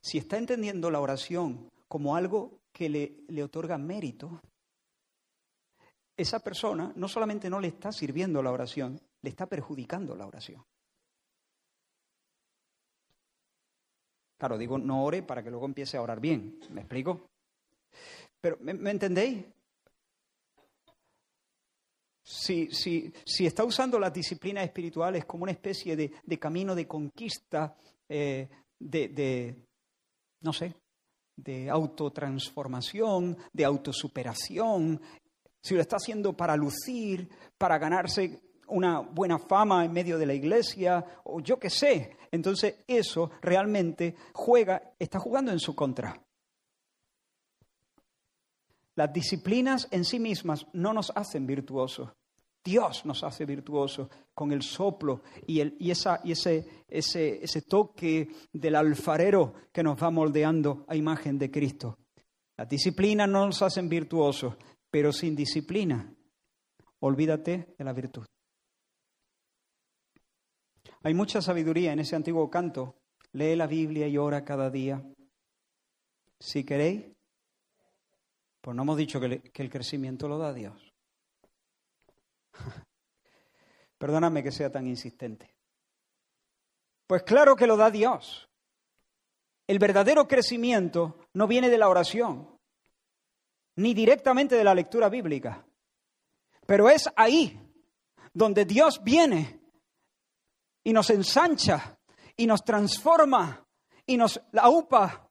Si 0.00 0.18
está 0.18 0.38
entendiendo 0.38 0.88
la 0.88 1.00
oración 1.00 1.68
como 1.88 2.14
algo 2.14 2.60
que 2.72 2.88
le, 2.88 3.16
le 3.28 3.42
otorga 3.42 3.78
mérito, 3.78 4.40
esa 6.16 6.40
persona 6.40 6.92
no 6.96 7.08
solamente 7.08 7.48
no 7.48 7.60
le 7.60 7.68
está 7.68 7.92
sirviendo 7.92 8.42
la 8.42 8.52
oración, 8.52 9.00
le 9.22 9.30
está 9.30 9.46
perjudicando 9.46 10.14
la 10.14 10.26
oración. 10.26 10.64
Claro, 14.38 14.56
digo 14.56 14.78
no 14.78 15.04
ore 15.04 15.22
para 15.22 15.42
que 15.42 15.50
luego 15.50 15.66
empiece 15.66 15.96
a 15.96 16.02
orar 16.02 16.20
bien. 16.20 16.60
¿Me 16.70 16.82
explico? 16.82 17.28
Pero, 18.40 18.56
¿me, 18.60 18.90
entendéis? 18.90 19.44
Si, 22.22 22.70
si, 22.70 23.12
si, 23.24 23.46
está 23.46 23.64
usando 23.64 23.98
las 23.98 24.12
disciplinas 24.12 24.64
espirituales 24.64 25.24
como 25.24 25.44
una 25.44 25.52
especie 25.52 25.96
de, 25.96 26.38
camino 26.38 26.74
de 26.74 26.86
conquista, 26.86 27.74
eh, 28.08 28.48
de, 28.78 29.08
de, 29.08 29.56
no 30.42 30.52
sé, 30.52 30.74
de 31.38 31.70
autotransformación, 31.70 33.38
de 33.52 33.64
autosuperación, 33.64 35.00
si 35.62 35.74
lo 35.74 35.80
está 35.80 35.96
haciendo 35.96 36.36
para 36.36 36.56
lucir, 36.56 37.28
para 37.56 37.78
ganarse 37.78 38.40
una 38.66 39.00
buena 39.00 39.38
fama 39.38 39.84
en 39.84 39.92
medio 39.92 40.18
de 40.18 40.26
la 40.26 40.34
iglesia, 40.34 41.04
o 41.24 41.40
yo 41.40 41.58
qué 41.58 41.70
sé, 41.70 42.16
entonces 42.30 42.84
eso 42.86 43.30
realmente 43.40 44.14
juega, 44.34 44.94
está 44.98 45.18
jugando 45.18 45.52
en 45.52 45.60
su 45.60 45.74
contra. 45.74 46.20
Las 48.96 49.12
disciplinas 49.12 49.86
en 49.92 50.04
sí 50.04 50.18
mismas 50.18 50.66
no 50.72 50.92
nos 50.92 51.12
hacen 51.14 51.46
virtuosos. 51.46 52.10
Dios 52.68 53.06
nos 53.06 53.24
hace 53.24 53.46
virtuosos 53.46 54.08
con 54.34 54.52
el 54.52 54.60
soplo 54.60 55.22
y, 55.46 55.60
el, 55.60 55.74
y, 55.78 55.90
esa, 55.90 56.20
y 56.22 56.32
ese, 56.32 56.84
ese, 56.86 57.42
ese 57.42 57.62
toque 57.62 58.28
del 58.52 58.74
alfarero 58.74 59.54
que 59.72 59.82
nos 59.82 60.02
va 60.02 60.10
moldeando 60.10 60.84
a 60.86 60.94
imagen 60.94 61.38
de 61.38 61.50
Cristo. 61.50 61.96
Las 62.58 62.68
disciplinas 62.68 63.26
no 63.26 63.46
nos 63.46 63.62
hacen 63.62 63.88
virtuosos, 63.88 64.54
pero 64.90 65.14
sin 65.14 65.34
disciplina, 65.34 66.14
olvídate 67.00 67.74
de 67.78 67.84
la 67.84 67.94
virtud. 67.94 68.26
Hay 71.04 71.14
mucha 71.14 71.40
sabiduría 71.40 71.94
en 71.94 72.00
ese 72.00 72.16
antiguo 72.16 72.50
canto. 72.50 72.96
Lee 73.32 73.56
la 73.56 73.66
Biblia 73.66 74.08
y 74.08 74.18
ora 74.18 74.44
cada 74.44 74.68
día. 74.68 75.02
Si 76.38 76.64
queréis, 76.64 77.06
pues 78.60 78.76
no 78.76 78.82
hemos 78.82 78.98
dicho 78.98 79.18
que, 79.20 79.40
el 79.54 79.70
crecimiento 79.70 80.28
lo 80.28 80.36
da 80.36 80.52
Dios. 80.52 80.87
Perdóname 83.98 84.42
que 84.42 84.52
sea 84.52 84.70
tan 84.70 84.86
insistente. 84.86 85.54
Pues 87.06 87.22
claro 87.22 87.56
que 87.56 87.66
lo 87.66 87.76
da 87.76 87.90
Dios. 87.90 88.48
El 89.66 89.78
verdadero 89.78 90.28
crecimiento 90.28 91.18
no 91.34 91.46
viene 91.46 91.68
de 91.68 91.78
la 91.78 91.88
oración, 91.88 92.58
ni 93.76 93.94
directamente 93.94 94.56
de 94.56 94.64
la 94.64 94.74
lectura 94.74 95.08
bíblica, 95.08 95.64
pero 96.66 96.88
es 96.88 97.08
ahí 97.16 97.58
donde 98.32 98.64
Dios 98.64 99.02
viene 99.02 99.60
y 100.84 100.92
nos 100.92 101.10
ensancha 101.10 101.98
y 102.36 102.46
nos 102.46 102.64
transforma 102.64 103.66
y 104.06 104.16
nos 104.16 104.40
la 104.52 104.68
upa. 104.68 105.30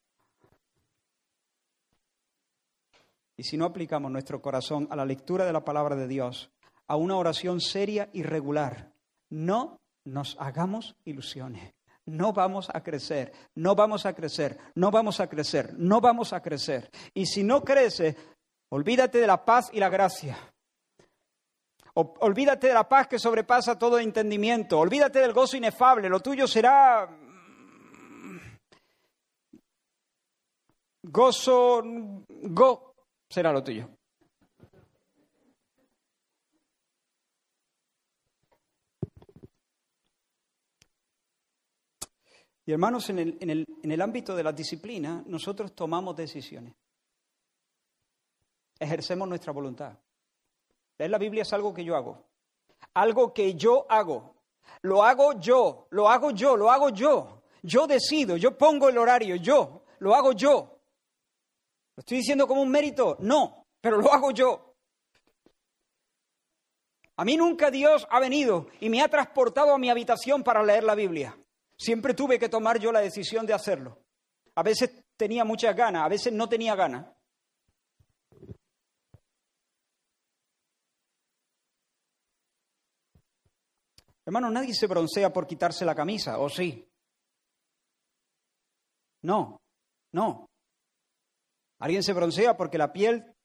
Y 3.36 3.44
si 3.44 3.58
no 3.58 3.66
aplicamos 3.66 4.12
nuestro 4.12 4.42
corazón 4.42 4.88
a 4.92 4.96
la 4.96 5.06
lectura 5.06 5.46
de 5.46 5.54
la 5.54 5.64
palabra 5.64 5.96
de 5.96 6.08
Dios, 6.08 6.52
a 6.88 6.96
una 6.96 7.16
oración 7.16 7.60
seria 7.60 8.10
y 8.14 8.24
regular, 8.24 8.92
no 9.30 9.80
nos 10.06 10.38
hagamos 10.40 10.96
ilusiones. 11.06 11.74
No 12.06 12.32
vamos 12.32 12.70
a 12.74 12.82
crecer, 12.82 13.34
no 13.56 13.76
vamos 13.76 14.06
a 14.06 14.14
crecer, 14.14 14.58
no 14.76 14.92
vamos 14.92 15.20
a 15.20 15.28
crecer, 15.28 15.74
no 15.78 16.00
vamos 16.00 16.32
a 16.32 16.42
crecer. 16.42 16.90
Y 17.14 17.26
si 17.26 17.44
no 17.44 17.66
crece, 17.66 18.16
olvídate 18.70 19.20
de 19.20 19.28
la 19.28 19.44
paz 19.44 19.70
y 19.74 19.80
la 19.80 19.90
gracia. 19.90 20.38
Olvídate 21.94 22.68
de 22.68 22.74
la 22.74 22.88
paz 22.88 23.08
que 23.08 23.20
sobrepasa 23.20 23.78
todo 23.78 24.00
entendimiento. 24.00 24.80
Olvídate 24.80 25.20
del 25.20 25.34
gozo 25.34 25.58
inefable. 25.58 26.08
Lo 26.08 26.22
tuyo 26.22 26.48
será 26.48 27.08
mm, 27.08 28.38
gozo, 31.04 31.82
go, 32.28 32.94
será 33.28 33.52
lo 33.52 33.64
tuyo. 33.64 33.97
Y 42.68 42.74
hermanos, 42.74 43.09
en 43.09 43.18
el, 43.18 44.01
ámbito 44.01 44.36
de 44.36 44.43
la 44.43 44.51
disciplina, 44.51 45.24
nosotros 45.26 45.74
tomamos 45.74 46.18
decisiones. 46.18 46.76
Ejercemos 48.78 49.26
nuestra 49.26 49.53
voluntad. 49.53 49.97
Leer 50.97 51.09
la 51.09 51.18
Biblia 51.18 51.43
es 51.43 51.53
algo 51.53 51.74
que 51.74 51.86
yo 51.86 51.95
hago. 51.95 52.26
Algo 52.93 53.34
que 53.34 53.53
yo 53.53 53.86
hago. 53.89 54.36
Lo 54.82 55.01
hago 55.01 55.39
yo, 55.39 55.88
lo 55.91 56.09
hago 56.09 56.32
yo, 56.32 56.57
lo 56.57 56.70
hago 56.70 56.89
yo. 56.89 57.41
Yo 57.63 57.88
decido, 57.88 58.36
yo 58.36 58.57
pongo 58.57 58.89
el 58.89 58.97
horario, 58.97 59.38
yo, 59.38 59.84
lo 59.99 60.13
hago 60.13 60.34
yo. 60.34 60.78
¿Lo 61.95 62.01
estoy 62.01 62.18
diciendo 62.18 62.49
como 62.49 62.61
un 62.61 62.70
mérito? 62.70 63.15
No, 63.22 63.65
pero 63.80 63.95
lo 63.95 64.11
hago 64.11 64.32
yo. 64.32 64.76
A 67.15 67.24
mí 67.24 67.38
nunca 67.38 67.72
Dios 67.72 68.05
ha 68.09 68.20
venido 68.20 68.68
y 68.82 68.89
me 68.89 69.01
ha 69.01 69.07
transportado 69.07 69.74
a 69.74 69.78
mi 69.78 69.89
habitación 69.89 70.43
para 70.43 70.61
leer 70.63 70.84
la 70.84 70.95
Biblia. 70.95 71.38
Siempre 71.78 72.14
tuve 72.14 72.40
que 72.40 72.50
tomar 72.50 72.80
yo 72.80 72.92
la 72.92 73.02
decisión 73.02 73.46
de 73.46 73.54
hacerlo. 73.54 74.04
A 74.56 74.64
veces 74.64 75.06
tenía 75.16 75.46
muchas 75.46 75.76
ganas, 75.76 76.04
a 76.04 76.10
veces 76.10 76.34
no 76.34 76.50
tenía 76.50 76.76
ganas. 76.76 77.06
Hermano, 84.26 84.50
nadie 84.50 84.74
se 84.74 84.88
broncea 84.88 85.32
por 85.32 85.48
quitarse 85.48 85.86
la 85.86 85.96
camisa, 85.96 86.40
¿o 86.40 86.50
sí? 86.50 86.86
No, 89.22 89.62
no. 90.12 90.50
Alguien 91.80 92.04
se 92.04 92.12
broncea 92.12 92.58
porque 92.58 92.78
la 92.78 92.92
piel, 92.92 93.37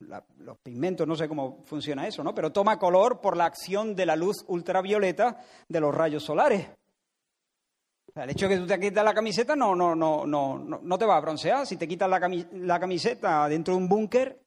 los 0.00 0.58
pigmentos, 0.58 1.06
no 1.06 1.16
sé 1.16 1.28
cómo 1.28 1.62
funciona 1.64 2.06
eso, 2.06 2.22
¿no? 2.22 2.34
Pero 2.34 2.52
toma 2.52 2.78
color 2.78 3.20
por 3.20 3.36
la 3.36 3.46
acción 3.46 3.94
de 3.94 4.06
la 4.06 4.16
luz 4.16 4.44
ultravioleta 4.48 5.38
de 5.68 5.80
los 5.80 5.94
rayos 5.94 6.22
solares. 6.22 6.68
el 8.14 8.30
hecho 8.30 8.48
de 8.48 8.54
que 8.54 8.60
tú 8.60 8.66
te 8.66 8.80
quitas 8.80 9.04
la 9.04 9.14
camiseta 9.14 9.56
no, 9.56 9.74
no, 9.74 9.94
no, 9.94 10.26
no, 10.26 10.58
no, 10.58 10.98
te 10.98 11.06
va 11.06 11.16
a 11.16 11.20
broncear. 11.20 11.66
Si 11.66 11.76
te 11.76 11.88
quitas 11.88 12.08
la 12.08 12.78
camiseta 12.80 13.48
dentro 13.48 13.74
de 13.74 13.78
un 13.78 13.88
búnker, 13.88 14.46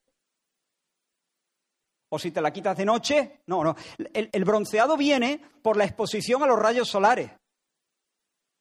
o 2.09 2.17
si 2.17 2.31
te 2.31 2.41
la 2.41 2.51
quitas 2.51 2.75
de 2.75 2.85
noche. 2.85 3.41
No, 3.45 3.63
no. 3.63 3.75
El, 4.13 4.43
bronceado 4.43 4.97
viene 4.97 5.41
por 5.61 5.77
la 5.77 5.85
exposición 5.85 6.43
a 6.43 6.47
los 6.47 6.59
rayos 6.59 6.89
solares. 6.89 7.31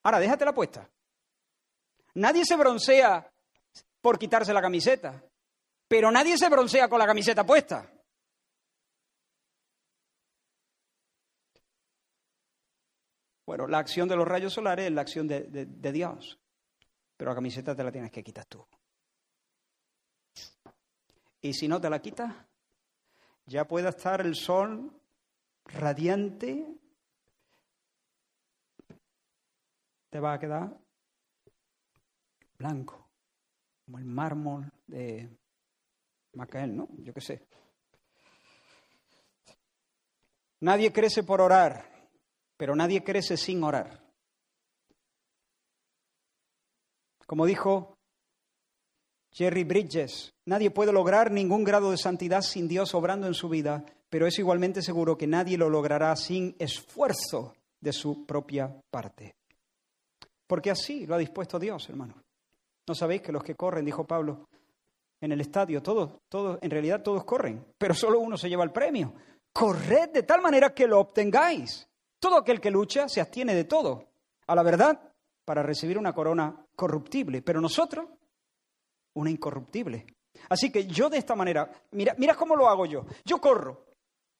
Ahora, 0.03 0.20
déjate 0.20 0.45
la 0.45 0.55
puesta. 0.55 0.89
Nadie 2.14 2.45
se 2.45 2.57
broncea 2.57 3.30
por 4.01 4.18
quitarse 4.18 4.53
la 4.53 4.62
camiseta, 4.62 5.22
pero 5.89 6.11
nadie 6.11 6.36
se 6.36 6.51
broncea 6.51 6.89
con 6.89 6.99
la 6.99 7.07
camiseta 7.07 7.45
puesta. 7.45 7.91
Bueno, 13.47 13.66
la 13.66 13.78
acción 13.78 14.07
de 14.07 14.14
los 14.14 14.28
rayos 14.28 14.53
solares 14.53 14.84
es 14.84 14.93
la 14.93 15.01
acción 15.01 15.26
de, 15.26 15.66
Dios, 15.91 16.39
pero 17.16 17.30
la 17.30 17.34
camiseta 17.34 17.74
te 17.74 17.82
la 17.82 17.91
tienes 17.91 18.12
que 18.12 18.22
quitar 18.22 18.45
tú. 18.45 18.62
Y 21.41 21.55
si 21.55 21.66
no 21.66 21.80
te 21.80 21.89
la 21.89 22.03
quitas, 22.03 22.34
ya 23.47 23.66
puede 23.66 23.89
estar 23.89 24.20
el 24.20 24.34
sol 24.34 24.93
radiante, 25.64 26.66
te 30.11 30.20
va 30.20 30.34
a 30.34 30.39
quedar 30.39 30.78
blanco, 32.59 33.09
como 33.86 33.97
el 33.97 34.05
mármol 34.05 34.70
de 34.86 35.30
Macael, 36.39 36.76
¿no? 36.76 36.89
Yo 36.99 37.12
qué 37.12 37.20
sé. 37.20 37.43
Nadie 40.61 40.93
crece 40.93 41.24
por 41.24 41.41
orar, 41.41 41.84
pero 42.57 42.76
nadie 42.76 43.03
crece 43.03 43.36
sin 43.36 43.62
orar. 43.62 44.01
Como 47.26 47.45
dijo 47.45 47.97
Jerry 49.32 49.64
Bridges, 49.64 50.32
nadie 50.47 50.70
puede 50.70 50.93
lograr 50.93 51.30
ningún 51.30 51.64
grado 51.64 51.91
de 51.91 51.99
santidad 51.99 52.43
sin 52.43 52.68
Dios 52.68 52.95
obrando 52.95 53.26
en 53.26 53.34
su 53.34 53.49
vida, 53.49 53.84
pero 54.09 54.26
es 54.26 54.39
igualmente 54.39 54.80
seguro 54.80 55.18
que 55.18 55.26
nadie 55.26 55.59
lo 55.59 55.68
logrará 55.68 56.14
sin 56.16 56.55
esfuerzo 56.59 57.55
de 57.80 57.93
su 57.93 58.24
propia 58.24 58.80
parte. 58.91 59.34
Porque 60.47 60.70
así 60.70 61.05
lo 61.05 61.16
ha 61.16 61.18
dispuesto 61.18 61.59
Dios, 61.59 61.89
hermano. 61.89 62.14
¿No 62.86 62.95
sabéis 62.95 63.22
que 63.22 63.32
los 63.32 63.43
que 63.43 63.55
corren, 63.55 63.84
dijo 63.84 64.07
Pablo, 64.07 64.49
en 65.21 65.33
el 65.33 65.41
estadio, 65.41 65.83
todos, 65.83 66.21
todos, 66.29 66.59
en 66.62 66.71
realidad 66.71 67.03
todos 67.03 67.25
corren, 67.25 67.64
pero 67.77 67.95
solo 67.95 68.21
uno 68.21 68.37
se 68.37 68.49
lleva 68.49 68.64
el 68.64 68.73
premio? 68.73 69.14
Corred 69.53 70.11
de 70.11 70.23
tal 70.23 70.41
manera 70.41 70.75
que 70.75 70.87
lo 70.87 71.01
obtengáis. 71.01 71.89
Todo 72.21 72.39
aquel 72.39 72.61
que 72.61 72.71
lucha 72.71 73.09
se 73.09 73.21
abstiene 73.21 73.55
de 73.55 73.64
todo, 73.64 74.05
a 74.47 74.55
la 74.55 74.62
verdad, 74.62 75.12
para 75.45 75.62
recibir 75.62 75.99
una 75.99 76.12
corona 76.12 76.64
corruptible, 76.75 77.43
pero 77.43 77.61
nosotros, 77.61 78.07
una 79.14 79.31
incorruptible. 79.31 80.07
Así 80.49 80.71
que 80.71 80.87
yo 80.87 81.09
de 81.09 81.19
esta 81.19 81.35
manera, 81.35 81.71
mira, 81.93 82.14
mira 82.19 82.35
cómo 82.35 82.55
lo 82.55 82.69
hago 82.69 82.87
yo. 82.87 83.05
Yo 83.25 83.41
corro, 83.41 83.87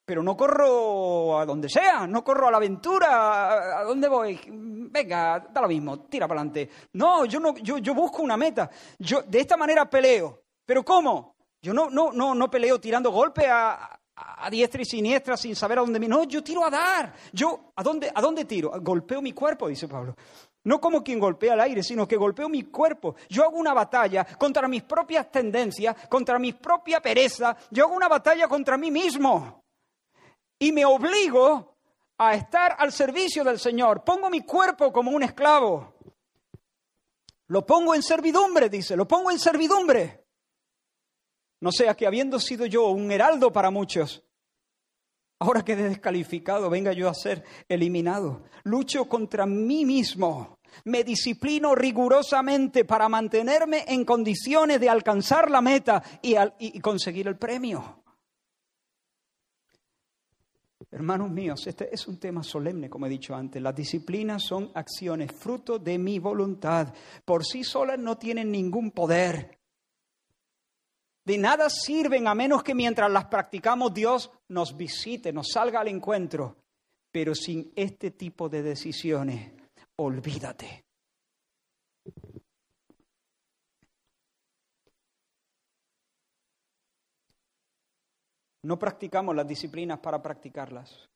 pero 0.05 0.23
no 0.23 0.35
corro 0.35 1.39
a 1.39 1.45
donde 1.45 1.69
sea, 1.69 2.07
no 2.07 2.23
corro 2.23 2.47
a 2.47 2.51
la 2.51 2.57
aventura, 2.57 3.79
¿a 3.79 3.83
dónde 3.83 4.07
voy? 4.07 4.39
Venga, 4.47 5.47
da 5.51 5.61
lo 5.61 5.67
mismo, 5.67 5.99
tira 6.05 6.27
para 6.27 6.41
adelante. 6.41 6.69
No, 6.93 7.25
yo 7.25 7.39
no, 7.39 7.55
yo, 7.57 7.77
yo 7.77 7.93
busco 7.93 8.23
una 8.23 8.35
meta. 8.35 8.69
Yo 8.97 9.21
de 9.21 9.39
esta 9.39 9.55
manera 9.55 9.89
peleo. 9.89 10.41
¿Pero 10.69 10.85
cómo? 10.85 11.35
Yo 11.63 11.73
no, 11.73 11.89
no, 11.89 12.11
no, 12.11 12.35
no 12.35 12.47
peleo 12.47 12.79
tirando 12.79 13.09
golpes 13.09 13.47
a, 13.49 13.99
a 14.13 14.49
diestra 14.51 14.83
y 14.83 14.85
siniestra 14.85 15.35
sin 15.35 15.55
saber 15.55 15.79
a 15.79 15.81
dónde 15.81 15.99
me... 15.99 16.07
No, 16.07 16.25
yo 16.25 16.43
tiro 16.43 16.63
a 16.63 16.69
dar. 16.69 17.11
Yo, 17.33 17.71
¿a 17.75 17.81
dónde, 17.81 18.11
¿a 18.13 18.21
dónde 18.21 18.45
tiro? 18.45 18.71
Golpeo 18.79 19.19
mi 19.19 19.33
cuerpo, 19.33 19.67
dice 19.67 19.87
Pablo. 19.87 20.13
No 20.65 20.79
como 20.79 21.03
quien 21.03 21.17
golpea 21.17 21.55
el 21.55 21.61
aire, 21.61 21.81
sino 21.81 22.07
que 22.07 22.17
golpeo 22.17 22.47
mi 22.49 22.65
cuerpo. 22.65 23.15
Yo 23.29 23.45
hago 23.45 23.57
una 23.57 23.73
batalla 23.73 24.23
contra 24.37 24.67
mis 24.67 24.83
propias 24.83 25.31
tendencias, 25.31 26.07
contra 26.07 26.37
mi 26.37 26.53
propia 26.53 27.01
pereza. 27.01 27.57
Yo 27.71 27.85
hago 27.85 27.95
una 27.95 28.07
batalla 28.07 28.47
contra 28.47 28.77
mí 28.77 28.91
mismo. 28.91 29.63
Y 30.59 30.71
me 30.71 30.85
obligo 30.85 31.77
a 32.15 32.35
estar 32.35 32.75
al 32.77 32.91
servicio 32.91 33.43
del 33.43 33.57
Señor. 33.57 34.03
Pongo 34.03 34.29
mi 34.29 34.41
cuerpo 34.41 34.93
como 34.93 35.09
un 35.09 35.23
esclavo. 35.23 35.95
Lo 37.47 37.65
pongo 37.65 37.95
en 37.95 38.03
servidumbre, 38.03 38.69
dice, 38.69 38.95
lo 38.95 39.07
pongo 39.07 39.31
en 39.31 39.39
servidumbre. 39.39 40.18
No 41.61 41.71
sea 41.71 41.95
que 41.95 42.07
habiendo 42.07 42.39
sido 42.39 42.65
yo 42.65 42.87
un 42.89 43.11
heraldo 43.11 43.51
para 43.51 43.69
muchos, 43.69 44.23
ahora 45.39 45.63
quede 45.63 45.89
descalificado, 45.89 46.69
venga 46.69 46.93
yo 46.93 47.09
a 47.09 47.13
ser 47.13 47.43
eliminado. 47.67 48.43
Lucho 48.63 49.05
contra 49.09 49.45
mí 49.45 49.85
mismo. 49.85 50.59
Me 50.85 51.03
disciplino 51.03 51.75
rigurosamente 51.75 52.85
para 52.85 53.09
mantenerme 53.09 53.85
en 53.87 54.05
condiciones 54.05 54.79
de 54.79 54.89
alcanzar 54.89 55.49
la 55.49 55.61
meta 55.61 56.01
y, 56.21 56.35
y 56.59 56.79
conseguir 56.79 57.27
el 57.27 57.37
premio. 57.37 58.03
Hermanos 60.91 61.29
míos, 61.29 61.67
este 61.67 61.93
es 61.93 62.07
un 62.07 62.19
tema 62.19 62.41
solemne, 62.41 62.89
como 62.89 63.05
he 63.05 63.09
dicho 63.09 63.35
antes. 63.35 63.61
Las 63.61 63.75
disciplinas 63.75 64.43
son 64.43 64.71
acciones, 64.73 65.31
fruto 65.31 65.77
de 65.77 65.99
mi 65.99 66.17
voluntad. 66.17 66.93
Por 67.25 67.45
sí 67.45 67.63
solas 67.63 67.99
no 67.99 68.17
tienen 68.17 68.51
ningún 68.51 68.89
poder. 68.91 69.58
De 71.29 71.37
nada 71.37 71.69
sirven 71.69 72.27
a 72.27 72.33
menos 72.33 72.63
que 72.63 72.73
mientras 72.73 73.11
las 73.11 73.25
practicamos 73.25 73.93
Dios 73.93 74.31
nos 74.47 74.75
visite, 74.75 75.31
nos 75.31 75.51
salga 75.51 75.79
al 75.79 75.87
encuentro. 75.87 76.57
Pero 77.11 77.35
sin 77.35 77.71
este 77.75 78.09
tipo 78.09 78.49
de 78.49 78.63
decisiones, 78.63 79.51
olvídate. 79.97 80.85
No 88.63 88.79
practicamos 88.79 89.35
las 89.35 89.47
disciplinas 89.47 89.99
para 89.99 90.19
practicarlas. 90.23 91.07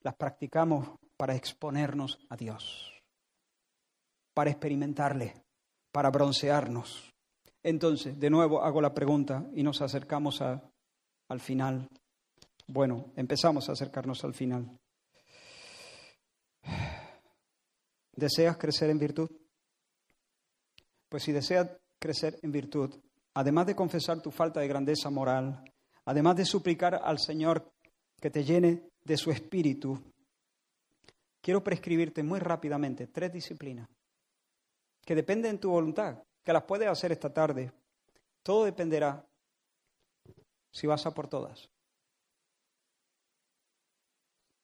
Las 0.00 0.14
practicamos 0.14 0.98
para 1.18 1.34
exponernos 1.34 2.18
a 2.30 2.36
Dios, 2.38 2.90
para 4.32 4.48
experimentarle 4.48 5.45
para 5.96 6.10
broncearnos. 6.10 7.10
Entonces, 7.62 8.20
de 8.20 8.28
nuevo 8.28 8.62
hago 8.62 8.82
la 8.82 8.92
pregunta 8.92 9.46
y 9.54 9.62
nos 9.62 9.80
acercamos 9.80 10.42
al 10.42 11.40
final. 11.40 11.88
Bueno, 12.66 13.14
empezamos 13.16 13.66
a 13.66 13.72
acercarnos 13.72 14.22
al 14.22 14.34
final. 14.34 14.78
¿Deseas 18.12 18.58
crecer 18.58 18.90
en 18.90 18.98
virtud? 18.98 19.30
Pues 21.08 21.22
si 21.22 21.32
deseas 21.32 21.66
crecer 21.98 22.38
en 22.42 22.52
virtud, 22.52 22.94
además 23.32 23.66
de 23.66 23.74
confesar 23.74 24.20
tu 24.20 24.30
falta 24.30 24.60
de 24.60 24.68
grandeza 24.68 25.08
moral, 25.08 25.64
además 26.04 26.36
de 26.36 26.44
suplicar 26.44 27.00
al 27.02 27.18
Señor 27.18 27.72
que 28.20 28.28
te 28.28 28.44
llene 28.44 28.90
de 29.02 29.16
su 29.16 29.30
espíritu, 29.30 29.98
quiero 31.40 31.64
prescribirte 31.64 32.22
muy 32.22 32.38
rápidamente 32.38 33.06
tres 33.06 33.32
disciplinas 33.32 33.88
que 35.06 35.14
dependen 35.14 35.52
de 35.52 35.58
tu 35.58 35.70
voluntad, 35.70 36.18
que 36.42 36.52
las 36.52 36.64
puedes 36.64 36.88
hacer 36.88 37.12
esta 37.12 37.32
tarde. 37.32 37.72
Todo 38.42 38.64
dependerá 38.64 39.24
si 40.72 40.88
vas 40.88 41.06
a 41.06 41.12
por 41.12 41.28
todas. 41.28 41.70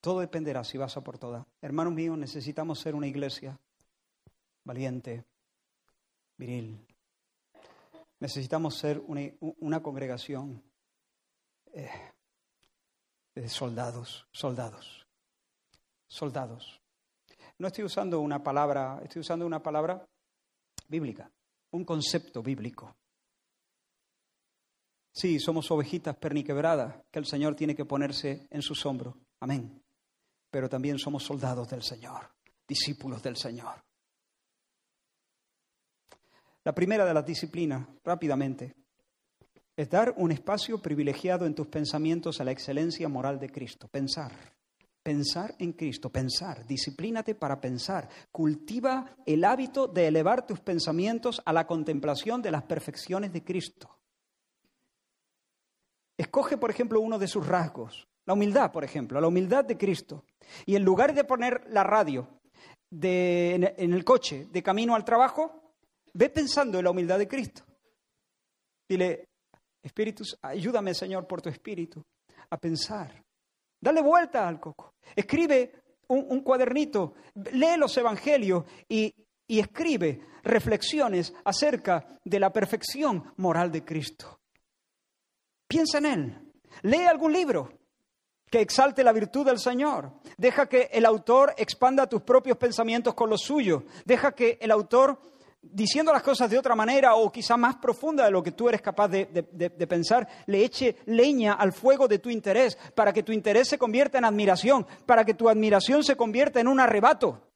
Todo 0.01 0.19
dependerá 0.19 0.65
si 0.65 0.77
vas 0.77 0.97
a 0.97 1.01
por 1.01 1.17
todas. 1.17 1.45
Hermanos 1.61 1.93
míos, 1.93 2.17
necesitamos 2.17 2.77
ser 2.77 2.93
una 2.93 3.07
iglesia 3.07 3.57
valiente, 4.65 5.23
viril. 6.37 6.85
Necesitamos 8.19 8.75
ser 8.75 9.01
una, 9.07 9.81
congregación 9.81 10.61
eh, 11.71 11.89
de 13.33 13.47
soldados, 13.47 14.27
soldados, 14.33 15.07
soldados. 16.05 16.81
No 17.57 17.67
estoy 17.67 17.85
usando 17.85 18.19
una 18.19 18.43
palabra, 18.43 18.99
estoy 19.03 19.21
usando 19.21 19.45
una 19.45 19.63
palabra 19.63 20.05
bíblica, 20.93 21.31
un 21.71 21.83
concepto 21.83 22.43
bíblico. 22.43 22.95
Sí, 25.11 25.39
somos 25.39 25.69
ovejitas 25.71 26.15
perniquebradas 26.17 27.03
que 27.11 27.17
el 27.17 27.25
Señor 27.25 27.55
tiene 27.55 27.75
que 27.75 27.85
ponerse 27.85 28.47
en 28.51 28.61
sus 28.61 28.85
hombros. 28.85 29.15
Amén. 29.39 29.83
Pero 30.51 30.69
también 30.69 30.99
somos 30.99 31.23
soldados 31.23 31.67
del 31.67 31.81
Señor, 31.81 32.29
discípulos 32.67 33.23
del 33.23 33.37
Señor. 33.37 33.83
La 36.63 36.75
primera 36.75 37.05
de 37.05 37.13
las 37.13 37.25
disciplinas, 37.25 37.87
rápidamente, 38.03 38.75
es 39.75 39.89
dar 39.89 40.13
un 40.17 40.31
espacio 40.31 40.79
privilegiado 40.79 41.47
en 41.47 41.55
tus 41.55 41.67
pensamientos 41.67 42.39
a 42.39 42.43
la 42.43 42.51
excelencia 42.51 43.09
moral 43.09 43.39
de 43.39 43.49
Cristo. 43.49 43.87
Pensar. 43.87 44.31
Pensar 45.03 45.53
en 45.59 45.73
Cristo, 45.73 46.09
pensar, 46.09 46.65
disciplínate 46.65 47.35
para 47.35 47.59
pensar, 47.59 48.07
cultiva 48.31 49.17
el 49.25 49.43
hábito 49.43 49.85
de 49.85 50.07
elevar 50.07 50.47
tus 50.47 50.61
pensamientos 50.61 51.41
a 51.45 51.51
la 51.51 51.67
contemplación 51.67 52.41
de 52.41 52.51
las 52.51 52.63
perfecciones 52.63 53.33
de 53.33 53.43
Cristo. 53.43 53.99
Escoge, 56.17 56.57
por 56.57 56.69
ejemplo, 56.69 57.01
uno 57.01 57.19
de 57.19 57.27
sus 57.27 57.45
rasgos, 57.45 58.07
la 58.25 58.33
humildad, 58.33 58.71
por 58.71 58.85
ejemplo, 58.85 59.19
la 59.19 59.27
humildad 59.27 59.65
de 59.65 59.77
Cristo. 59.77 60.23
Y 60.65 60.77
en 60.77 60.83
lugar 60.83 61.13
de 61.13 61.25
poner 61.25 61.65
la 61.69 61.83
radio 61.83 62.39
en 62.89 63.93
el 63.93 64.05
coche 64.05 64.47
de 64.51 64.63
camino 64.63 64.95
al 64.95 65.03
trabajo, 65.03 65.73
ve 66.13 66.29
pensando 66.29 66.77
en 66.77 66.85
la 66.85 66.91
humildad 66.91 67.17
de 67.17 67.27
Cristo. 67.27 67.63
Dile, 68.87 69.27
Espíritu, 69.81 70.23
ayúdame, 70.41 70.93
Señor, 70.93 71.27
por 71.27 71.41
tu 71.41 71.49
Espíritu, 71.49 72.01
a 72.49 72.57
pensar 72.57 73.22
Dale 73.83 74.01
vuelta 74.01 74.47
al 74.47 74.61
coco. 74.61 74.93
Escribe 75.13 75.73
un, 76.07 76.39
cuadernito, 76.39 77.15
lee 77.51 77.75
los 77.77 77.97
evangelios 77.97 78.63
y, 78.87 79.13
y 79.45 79.59
escribe 79.59 80.21
reflexiones 80.41 81.33
acerca 81.43 82.17
de 82.23 82.39
la 82.39 82.53
perfección 82.53 83.33
moral 83.35 83.73
de 83.73 83.83
Cristo. 83.83 84.39
Piensa 85.67 85.97
en 85.97 86.05
Él. 86.05 86.51
Lee 86.83 87.03
algún 87.03 87.33
libro. 87.33 87.77
que 88.49 88.61
exalte 88.61 89.03
la 89.03 89.11
virtud 89.11 89.47
del 89.47 89.59
Señor. 89.59 90.13
Deja 90.37 90.69
que 90.69 90.87
el 90.93 91.05
autor 91.05 91.53
expanda 91.57 92.07
tus 92.07 92.21
propios 92.21 92.55
pensamientos 92.55 93.15
con 93.15 93.29
los 93.29 93.41
suyos. 93.41 93.83
Deja 94.05 94.33
que 94.33 94.59
el 94.61 94.71
autor, 94.71 95.19
diciendo 95.63 96.11
las 96.11 96.21
cosas 96.21 96.49
de 96.49 96.57
otra 96.57 96.75
manera 96.75 97.15
o 97.15 97.31
quizá 97.31 97.57
más 97.57 97.77
profunda 97.77 98.25
de 98.25 98.31
lo 98.31 98.43
que 98.43 98.51
tú 98.51 98.69
eres 98.69 98.81
capaz 98.81 99.07
de, 99.07 99.25
de 99.25 99.87
pensar, 99.87 100.27
le 100.45 100.63
eche 100.63 100.97
leña 101.05 101.53
al 101.53 101.73
fuego 101.73 102.07
de 102.07 102.19
tu 102.19 102.29
interés 102.29 102.77
para 102.93 103.13
que 103.13 103.23
tu 103.23 103.31
interés 103.31 103.69
se 103.69 103.77
convierta 103.77 104.17
en 104.17 104.25
admiración, 104.25 104.85
para 105.05 105.25
que 105.25 105.33
tu 105.33 105.49
admiración 105.49 106.03
se 106.03 106.15
convierta 106.15 106.59
en 106.59 106.67
un 106.67 106.79
arrebato. 106.79 107.49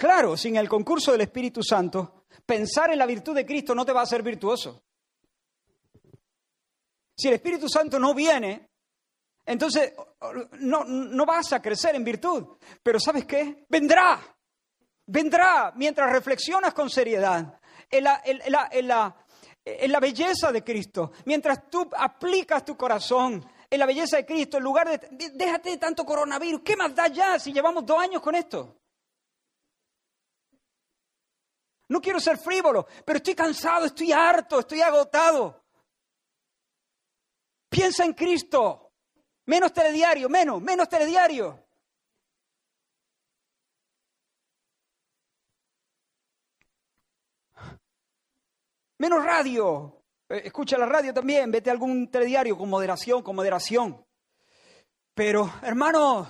Claro, 0.00 0.36
sin 0.36 0.56
el 0.56 0.68
concurso 0.68 1.12
del 1.12 1.20
Espíritu 1.20 1.62
Santo, 1.62 2.24
pensar 2.46 2.90
en 2.90 2.98
la 2.98 3.06
virtud 3.06 3.34
de 3.34 3.44
Cristo 3.44 3.74
no 3.74 3.84
te 3.84 3.92
va 3.92 4.00
a 4.00 4.04
hacer 4.04 4.22
virtuoso. 4.22 4.82
Si 7.14 7.28
el 7.28 7.34
Espíritu 7.34 7.68
Santo 7.68 7.98
no 7.98 8.14
viene, 8.14 8.70
entonces 9.44 9.92
no, 10.60 10.84
no 10.84 11.26
vas 11.26 11.52
a 11.52 11.60
crecer 11.60 11.94
en 11.96 12.04
virtud. 12.04 12.56
Pero 12.82 12.98
¿sabes 12.98 13.26
qué? 13.26 13.66
Vendrá. 13.68 14.18
Vendrá 15.12 15.72
mientras 15.74 16.08
reflexionas 16.12 16.72
con 16.72 16.88
seriedad 16.88 17.58
en 17.90 18.04
la, 18.04 20.00
belleza 20.00 20.52
de 20.52 20.62
Cristo. 20.62 21.10
Mientras 21.24 21.68
tú 21.68 21.90
aplicas 21.98 22.64
tu 22.64 22.76
corazón 22.76 23.44
en 23.68 23.78
la 23.80 23.86
belleza 23.86 24.18
de 24.18 24.24
Cristo, 24.24 24.58
en 24.58 24.62
lugar 24.62 24.88
de... 24.88 25.32
Déjate 25.34 25.70
de 25.70 25.78
tanto 25.78 26.04
coronavirus. 26.04 26.60
¿Qué 26.64 26.76
más 26.76 26.94
da 26.94 27.08
ya 27.08 27.40
si 27.40 27.52
llevamos 27.52 27.84
dos 27.84 27.98
años 27.98 28.22
con 28.22 28.36
esto? 28.36 28.76
No 31.88 32.00
quiero 32.00 32.20
ser 32.20 32.38
frívolo, 32.38 32.86
pero 33.04 33.16
estoy 33.16 33.34
cansado, 33.34 33.86
estoy 33.86 34.12
harto, 34.12 34.60
estoy 34.60 34.80
agotado. 34.80 35.64
Piensa 37.68 38.04
en 38.04 38.12
Cristo. 38.12 38.92
Menos 39.46 39.72
telediario, 39.72 40.28
menos, 40.28 40.62
menos 40.62 40.88
telediario. 40.88 41.66
Menos 49.00 49.24
radio. 49.24 50.02
Eh, 50.28 50.42
escucha 50.44 50.76
la 50.76 50.84
radio 50.84 51.14
también, 51.14 51.50
vete 51.50 51.70
a 51.70 51.72
algún 51.72 52.10
telediario 52.10 52.58
con 52.58 52.68
moderación, 52.68 53.22
con 53.22 53.34
moderación. 53.34 54.04
Pero, 55.14 55.50
hermanos, 55.62 56.28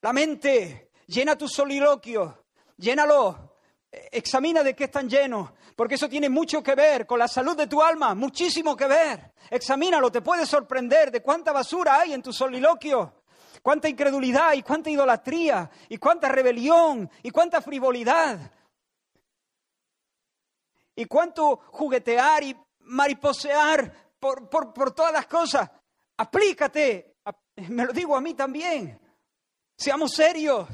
la 0.00 0.12
mente, 0.12 0.92
llena 1.08 1.36
tu 1.36 1.48
soliloquio, 1.48 2.44
llénalo, 2.76 3.56
examina 3.90 4.62
de 4.62 4.76
qué 4.76 4.84
están 4.84 5.08
llenos, 5.08 5.50
porque 5.74 5.96
eso 5.96 6.08
tiene 6.08 6.28
mucho 6.28 6.62
que 6.62 6.76
ver 6.76 7.04
con 7.04 7.18
la 7.18 7.26
salud 7.26 7.56
de 7.56 7.66
tu 7.66 7.82
alma, 7.82 8.14
muchísimo 8.14 8.76
que 8.76 8.86
ver. 8.86 9.32
Examínalo, 9.50 10.12
te 10.12 10.22
puede 10.22 10.46
sorprender 10.46 11.10
de 11.10 11.20
cuánta 11.20 11.50
basura 11.50 11.98
hay 11.98 12.12
en 12.12 12.22
tu 12.22 12.32
soliloquio, 12.32 13.24
cuánta 13.60 13.88
incredulidad 13.88 14.52
y 14.52 14.62
cuánta 14.62 14.88
idolatría 14.88 15.68
y 15.88 15.96
cuánta 15.96 16.28
rebelión 16.28 17.10
y 17.24 17.30
cuánta 17.30 17.60
frivolidad 17.60 18.38
y 20.96 21.06
cuánto 21.06 21.56
juguetear 21.72 22.42
y 22.42 22.56
mariposear 22.80 24.12
por, 24.18 24.48
por 24.48 24.92
todas 24.92 25.12
las 25.12 25.26
cosas. 25.26 25.70
Aplícate, 26.16 27.16
me 27.68 27.84
lo 27.84 27.92
digo 27.92 28.16
a 28.16 28.20
mí 28.20 28.34
también. 28.34 29.00
Seamos 29.76 30.12
serios. 30.12 30.68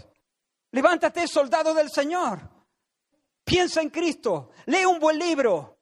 Levántate, 0.72 1.26
soldado 1.26 1.74
del 1.74 1.90
Señor. 1.90 2.40
Piensa 3.44 3.82
en 3.82 3.90
Cristo, 3.90 4.50
lee 4.66 4.84
un 4.84 5.00
buen 5.00 5.18
libro 5.18 5.78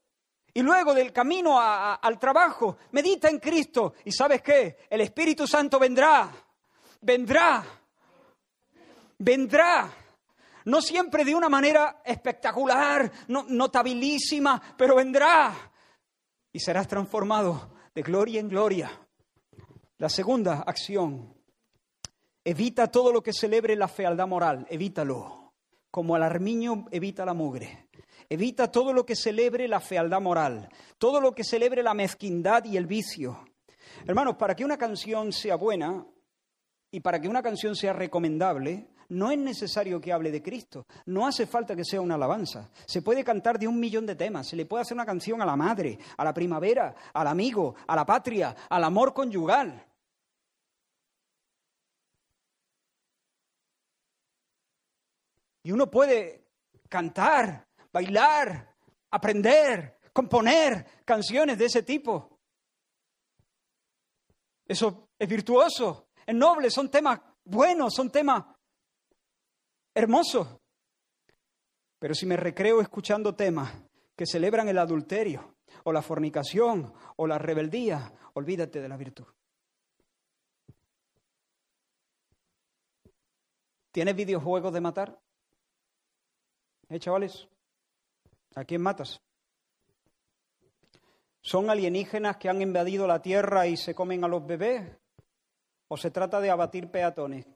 y 0.55 0.62
luego 0.62 0.95
del 0.95 1.12
camino 1.12 1.61
al 1.61 2.18
trabajo, 2.18 2.78
medita 2.93 3.28
en 3.28 3.39
Cristo 3.39 3.95
y 4.05 4.12
sabes 4.12 4.41
qué, 4.43 4.78
el 4.89 5.03
Espíritu 5.03 5.47
Santo 5.47 5.78
vendrá, 5.78 6.30
vendrá, 7.01 7.64
vendrá. 9.18 9.91
No 10.68 10.82
siempre 10.82 11.24
de 11.24 11.34
una 11.34 11.48
manera 11.48 12.02
espectacular, 12.04 13.10
notabilísima, 13.28 14.60
pero 14.76 14.96
vendrá 14.96 15.72
y 16.52 16.60
serás 16.60 16.86
transformado 16.86 17.74
de 17.94 18.02
gloria 18.02 18.38
en 18.38 18.50
gloria. 18.50 18.90
La 19.96 20.10
segunda 20.10 20.64
acción, 20.66 21.34
evita 22.44 22.88
todo 22.88 23.12
lo 23.12 23.22
que 23.22 23.32
celebre 23.32 23.76
la 23.76 23.88
fealdad 23.88 24.26
moral, 24.28 24.66
evítalo 24.68 25.54
como 25.90 26.16
el 26.16 26.22
armiño 26.22 26.86
evita 26.90 27.24
la 27.24 27.32
mugre. 27.32 27.88
Evita 28.28 28.70
todo 28.70 28.92
lo 28.92 29.06
que 29.06 29.16
celebre 29.16 29.68
la 29.68 29.80
fealdad 29.80 30.20
moral, 30.20 30.68
todo 30.98 31.18
lo 31.18 31.34
que 31.34 31.44
celebre 31.44 31.82
la 31.82 31.94
mezquindad 31.94 32.66
y 32.66 32.76
el 32.76 32.86
vicio. 32.86 33.42
Hermanos, 34.06 34.36
para 34.36 34.54
que 34.54 34.66
una 34.66 34.76
canción 34.76 35.32
sea 35.32 35.56
buena 35.56 36.06
y 36.90 37.00
para 37.00 37.18
que 37.20 37.28
una 37.28 37.42
canción 37.42 37.74
sea 37.74 37.94
recomendable, 37.94 38.90
no 39.09 39.30
es 39.30 39.38
necesario 39.38 40.00
que 40.00 40.12
hable 40.12 40.30
de 40.30 40.42
Cristo, 40.42 40.86
no 41.06 41.26
hace 41.26 41.46
falta 41.46 41.74
que 41.74 41.84
sea 41.84 42.00
una 42.00 42.16
alabanza. 42.16 42.70
Se 42.86 43.02
puede 43.02 43.24
cantar 43.24 43.59
de 43.59 43.66
un 43.66 43.80
millón 43.80 44.06
de 44.06 44.16
temas, 44.16 44.48
se 44.48 44.56
le 44.56 44.66
puede 44.66 44.82
hacer 44.82 44.94
una 44.94 45.06
canción 45.06 45.40
a 45.40 45.46
la 45.46 45.56
madre, 45.56 45.98
a 46.16 46.24
la 46.24 46.34
primavera, 46.34 46.94
al 47.14 47.26
amigo, 47.26 47.74
a 47.86 47.96
la 47.96 48.04
patria, 48.04 48.54
al 48.68 48.84
amor 48.84 49.14
conyugal. 49.14 49.84
Y 55.62 55.72
uno 55.72 55.90
puede 55.90 56.46
cantar, 56.88 57.66
bailar, 57.92 58.74
aprender, 59.11 59.98
componer 60.12 60.86
canciones 61.04 61.59
de 61.59 61.66
ese 61.66 61.82
tipo. 61.82 62.38
Eso 64.66 65.09
es 65.18 65.28
virtuoso, 65.28 66.09
es 66.26 66.34
noble, 66.34 66.70
son 66.70 66.90
temas 66.90 67.20
buenos, 67.44 67.94
son 67.94 68.11
temas 68.11 68.44
hermosos. 69.99 70.46
Pero 71.99 72.14
si 72.14 72.24
me 72.24 72.36
recreo 72.36 72.80
escuchando 72.80 73.34
temas 73.34 73.72
que 74.16 74.26
celebran 74.26 74.68
el 74.68 74.78
adulterio, 74.78 75.57
o 75.84 75.92
la 75.92 76.03
fornicación, 76.03 76.92
o 77.16 77.26
la 77.26 77.38
rebeldía, 77.38 78.12
olvídate 78.34 78.80
de 78.80 78.88
la 78.88 78.96
virtud. 78.96 79.26
¿Tienes 83.90 84.14
videojuegos 84.14 84.72
de 84.72 84.80
matar? 84.80 85.18
¿Eh, 86.88 87.01
chavales? 87.01 87.49
¿A 88.55 88.64
quién 88.64 88.80
matas? 88.80 89.20
¿Son 91.40 91.70
alienígenas 91.70 92.36
que 92.36 92.49
han 92.49 92.62
invadido 92.62 93.07
la 93.07 93.20
Tierra 93.20 93.66
y 93.66 93.76
se 93.76 93.94
comen 93.94 94.24
a 94.24 94.28
los 94.28 94.46
bebés? 94.46 94.96
¿O 95.88 95.96
se 95.96 96.11
trata 96.11 96.40
de 96.40 96.51
abatir 96.51 96.90
peatones? 96.90 97.46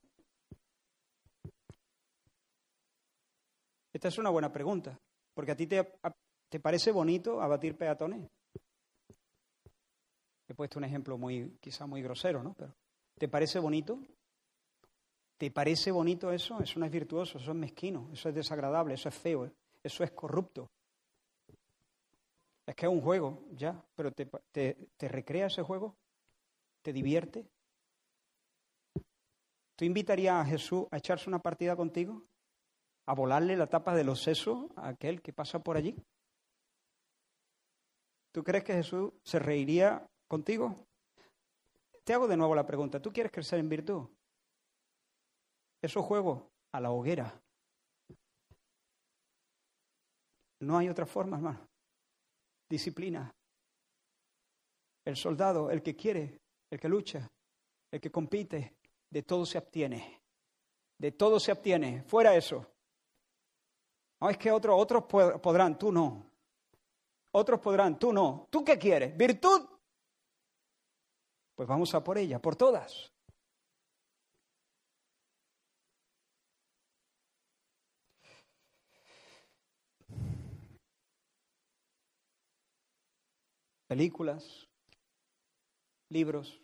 Esta 3.93 4.09
es 4.09 4.19
una 4.19 4.31
buena 4.31 4.53
pregunta, 4.53 4.99
porque 5.35 5.53
a 5.53 5.57
ti 5.57 5.67
te, 5.67 5.93
te 6.49 6.61
parece 6.61 6.91
bonito 6.91 7.41
abatir 7.41 7.77
peatones. 7.77 8.29
He 10.49 10.55
puesto 10.55 10.79
un 10.79 10.85
ejemplo 10.85 11.19
muy, 11.19 11.57
quizá 11.61 11.87
muy 11.87 12.03
grosero, 12.03 12.43
¿no? 12.43 12.55
Pero 12.55 12.75
¿te 13.19 13.29
parece 13.29 13.59
bonito? 13.59 13.99
¿Te 15.37 15.51
parece 15.51 15.91
bonito 15.91 16.31
eso? 16.31 16.61
Eso 16.61 16.79
no 16.79 16.87
es 16.87 16.93
virtuoso, 16.93 17.39
eso 17.39 17.51
es 17.51 17.57
mezquino, 17.57 18.09
eso 18.13 18.29
es 18.29 18.35
desagradable, 18.35 18.95
eso 18.95 19.09
es 19.09 19.15
feo, 19.15 19.51
eso 19.83 20.05
es 20.05 20.11
corrupto. 20.13 20.71
Es 22.67 22.77
que 22.77 22.87
es 22.87 22.93
un 22.93 23.01
juego, 23.01 23.45
ya, 23.53 23.85
pero 23.97 24.13
te, 24.13 24.27
te, 24.53 25.09
recrea 25.09 25.47
ese 25.47 25.63
juego, 25.63 25.97
te 26.81 26.93
divierte. 26.93 27.45
¿Tú 29.75 29.85
invitarías 29.85 30.35
a 30.35 30.45
Jesús 30.45 30.87
a 30.91 30.99
echarse 30.99 31.29
una 31.29 31.41
partida 31.41 31.75
contigo? 31.75 32.23
¿A 33.07 33.15
volarle 33.15 33.57
la 33.57 33.67
tapa 33.67 33.95
de 33.95 34.05
los 34.05 34.23
sesos 34.23 34.67
a 34.77 34.89
aquel 34.89 35.23
que 35.23 35.33
pasa 35.33 35.63
por 35.63 35.77
allí? 35.77 35.97
¿Tú 38.33 38.43
crees 38.43 38.65
que 38.65 38.75
Jesús 38.75 39.13
se 39.23 39.39
reiría 39.39 40.09
contigo? 40.29 40.87
Te 42.05 42.15
hago 42.15 42.27
de 42.27 42.37
nuevo 42.37 42.55
la 42.55 42.67
pregunta, 42.67 43.01
¿tú 43.01 43.13
quieres 43.13 43.33
crecer 43.33 43.59
en 43.59 43.69
virtud? 43.69 44.09
Eso 45.81 46.03
juego 46.03 46.51
a 46.73 46.81
la 46.81 46.91
hoguera. 46.91 47.41
No 50.61 50.79
hay 50.79 50.89
otra 50.89 51.07
forma, 51.07 51.37
hermano. 51.37 51.69
Disciplina. 52.69 53.35
El 55.05 55.17
soldado, 55.17 55.71
el 55.71 55.83
que 55.83 55.97
quiere, 55.97 56.41
el 56.71 56.79
que 56.79 56.89
lucha, 56.89 57.29
el 57.91 58.01
que 58.01 58.11
compite, 58.11 58.77
de 59.11 59.23
todo 59.25 59.45
se 59.45 59.59
abstiene. 59.59 60.23
De 60.99 61.13
todo 61.13 61.41
se 61.41 61.51
abstiene. 61.51 62.05
Fuera 62.05 62.37
eso. 62.37 62.72
No 64.23 64.31
es 64.31 64.39
que 64.39 64.53
otros, 64.53 64.81
otros 64.81 65.03
podrán, 65.43 65.77
tú 65.77 65.91
no. 65.91 66.31
Otros 67.33 67.59
podrán, 67.59 67.99
tú 67.99 68.13
no. 68.13 68.47
¿Tú 68.51 68.65
qué 68.65 68.79
quieres? 68.79 69.17
¿Virtud? 69.17 69.69
Pues 71.57 71.69
vamos 71.69 71.93
a 71.93 72.05
por 72.05 72.17
ella, 72.17 72.41
por 72.41 72.55
todas. 72.55 73.13
películas, 83.89 84.67
libros, 86.09 86.63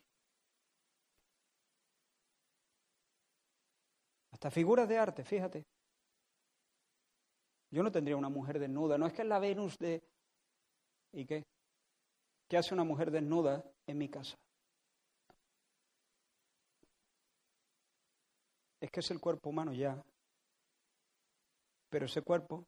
hasta 4.33 4.51
figuras 4.51 4.89
de 4.89 4.97
arte, 4.97 5.25
fíjate. 5.25 5.67
Yo 7.71 7.83
no 7.83 7.93
tendría 7.93 8.16
una 8.16 8.29
mujer 8.29 8.59
desnuda, 8.59 8.97
no 8.97 9.07
es 9.07 9.12
que 9.12 9.23
es 9.23 9.29
la 9.29 9.39
Venus 9.39 9.77
de... 9.79 10.03
¿Y 11.12 11.25
qué? 11.27 11.45
¿Qué 12.49 12.57
hace 12.57 12.73
una 12.73 12.85
mujer 12.85 13.11
desnuda 13.11 13.62
en 13.87 13.99
mi 13.99 14.09
casa? 14.09 14.37
Es 18.81 18.91
que 18.91 19.01
es 19.01 19.11
el 19.11 19.21
cuerpo 19.21 19.51
humano 19.51 19.73
ya. 19.73 20.03
Pero 21.91 22.07
ese 22.07 22.23
cuerpo 22.23 22.64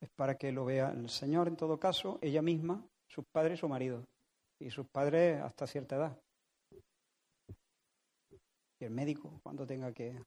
es 0.00 0.08
para 0.10 0.36
que 0.36 0.52
lo 0.52 0.64
vea 0.64 0.90
el 0.90 1.10
Señor 1.10 1.48
en 1.48 1.56
todo 1.56 1.78
caso, 1.78 2.18
ella 2.22 2.40
misma, 2.40 2.86
sus 3.08 3.24
padres 3.26 3.58
y 3.58 3.60
su 3.60 3.68
marido. 3.68 4.04
Y 4.60 4.70
sus 4.70 4.86
padres 4.88 5.40
hasta 5.42 5.66
cierta 5.66 5.96
edad. 5.96 6.18
Y 8.80 8.84
el 8.84 8.90
médico 8.90 9.40
cuando 9.42 9.66
tenga 9.66 9.92
que... 9.92 10.22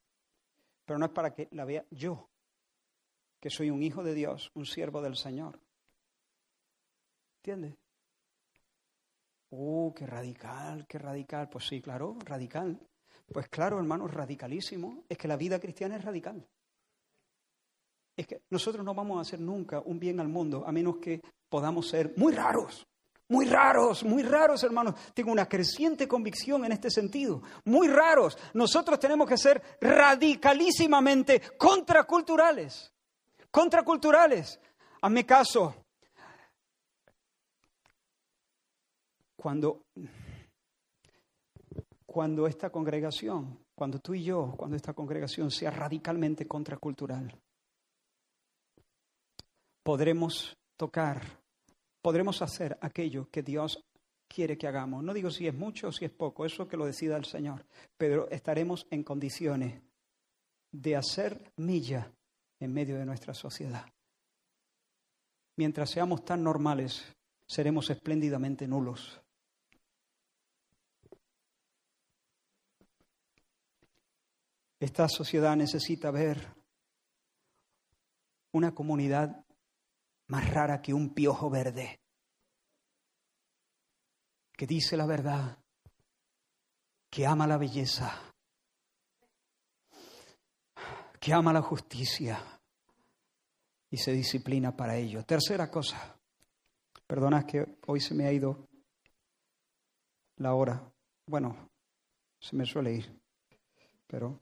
Pero 0.85 0.99
no 0.99 1.05
es 1.05 1.11
para 1.11 1.33
que 1.33 1.47
la 1.51 1.65
vea 1.65 1.85
yo, 1.89 2.30
que 3.41 3.49
soy 3.49 3.71
un 3.71 3.81
hijo 3.81 4.03
de 4.03 4.13
Dios, 4.13 4.51
un 4.53 4.67
siervo 4.67 5.01
del 5.01 5.17
Señor. 5.17 5.59
¿Entiendes? 7.39 7.75
Uh, 9.49 9.91
qué 9.93 10.05
radical, 10.05 10.85
qué 10.87 10.99
radical. 10.99 11.49
Pues 11.49 11.65
sí, 11.67 11.81
claro, 11.81 12.15
radical. 12.23 12.79
Pues 13.33 13.49
claro, 13.49 13.79
hermano, 13.79 14.07
radicalísimo. 14.07 15.03
Es 15.09 15.17
que 15.17 15.27
la 15.27 15.37
vida 15.37 15.59
cristiana 15.59 15.95
es 15.95 16.05
radical. 16.05 16.47
Es 18.15 18.27
que 18.27 18.43
nosotros 18.51 18.85
no 18.85 18.93
vamos 18.93 19.17
a 19.17 19.21
hacer 19.21 19.39
nunca 19.39 19.79
un 19.79 19.99
bien 19.99 20.19
al 20.19 20.27
mundo 20.27 20.63
a 20.65 20.71
menos 20.71 20.97
que 20.97 21.19
podamos 21.49 21.89
ser 21.89 22.13
muy 22.17 22.33
raros. 22.33 22.85
Muy 23.29 23.45
raros, 23.45 24.03
muy 24.03 24.21
raros, 24.21 24.63
hermanos. 24.63 24.95
Tengo 25.15 25.31
una 25.31 25.47
creciente 25.49 26.07
convicción 26.07 26.63
en 26.65 26.73
este 26.73 26.91
sentido. 26.91 27.41
Muy 27.65 27.87
raros. 27.87 28.37
Nosotros 28.53 28.99
tenemos 28.99 29.27
que 29.27 29.37
ser 29.37 29.61
radicalísimamente 29.79 31.41
contraculturales. 31.57 32.93
Contraculturales. 33.51 34.59
Hazme 35.01 35.25
caso. 35.25 35.75
Cuando, 39.35 39.85
cuando 42.05 42.47
esta 42.47 42.69
congregación, 42.69 43.59
cuando 43.75 43.99
tú 43.99 44.13
y 44.13 44.23
yo, 44.23 44.53
cuando 44.55 44.77
esta 44.77 44.93
congregación 44.93 45.51
sea 45.51 45.71
radicalmente 45.71 46.47
contracultural, 46.47 47.35
podremos 49.83 50.55
tocar, 50.77 51.21
podremos 52.01 52.41
hacer 52.41 52.77
aquello 52.81 53.29
que 53.31 53.41
Dios 53.41 53.83
quiere 54.27 54.57
que 54.57 54.67
hagamos. 54.67 55.03
No 55.03 55.13
digo 55.13 55.31
si 55.31 55.47
es 55.47 55.55
mucho 55.55 55.87
o 55.87 55.91
si 55.91 56.05
es 56.05 56.11
poco, 56.11 56.45
eso 56.45 56.67
que 56.67 56.77
lo 56.77 56.85
decida 56.85 57.17
el 57.17 57.25
Señor, 57.25 57.65
pero 57.97 58.29
estaremos 58.29 58.87
en 58.91 59.03
condiciones 59.03 59.81
de 60.71 60.95
hacer 60.95 61.51
milla 61.57 62.11
en 62.61 62.71
medio 62.71 62.97
de 62.97 63.05
nuestra 63.05 63.33
sociedad. 63.33 63.85
Mientras 65.57 65.89
seamos 65.89 66.23
tan 66.23 66.43
normales, 66.43 67.03
seremos 67.47 67.89
espléndidamente 67.89 68.67
nulos. 68.67 69.19
Esta 74.79 75.09
sociedad 75.09 75.55
necesita 75.55 76.11
ver 76.11 76.55
una 78.53 78.73
comunidad 78.73 79.43
más 80.27 80.49
rara 80.53 80.81
que 80.81 80.93
un 80.93 81.13
piojo 81.13 81.49
verde, 81.49 81.99
que 84.53 84.67
dice 84.67 84.95
la 84.97 85.07
verdad, 85.07 85.57
que 87.09 87.25
ama 87.25 87.47
la 87.47 87.57
belleza, 87.57 88.33
que 91.19 91.33
ama 91.33 91.53
la 91.53 91.61
justicia 91.61 92.50
y 93.91 93.97
se 93.97 94.11
disciplina 94.11 94.75
para 94.75 94.95
ello. 94.95 95.23
Tercera 95.23 95.69
cosa, 95.69 96.17
perdona 97.05 97.45
que 97.45 97.77
hoy 97.85 98.01
se 98.01 98.15
me 98.15 98.25
ha 98.25 98.33
ido 98.33 98.67
la 100.37 100.55
hora. 100.55 100.91
Bueno, 101.27 101.69
se 102.39 102.55
me 102.55 102.65
suele 102.65 102.93
ir, 102.93 103.21
pero 104.07 104.41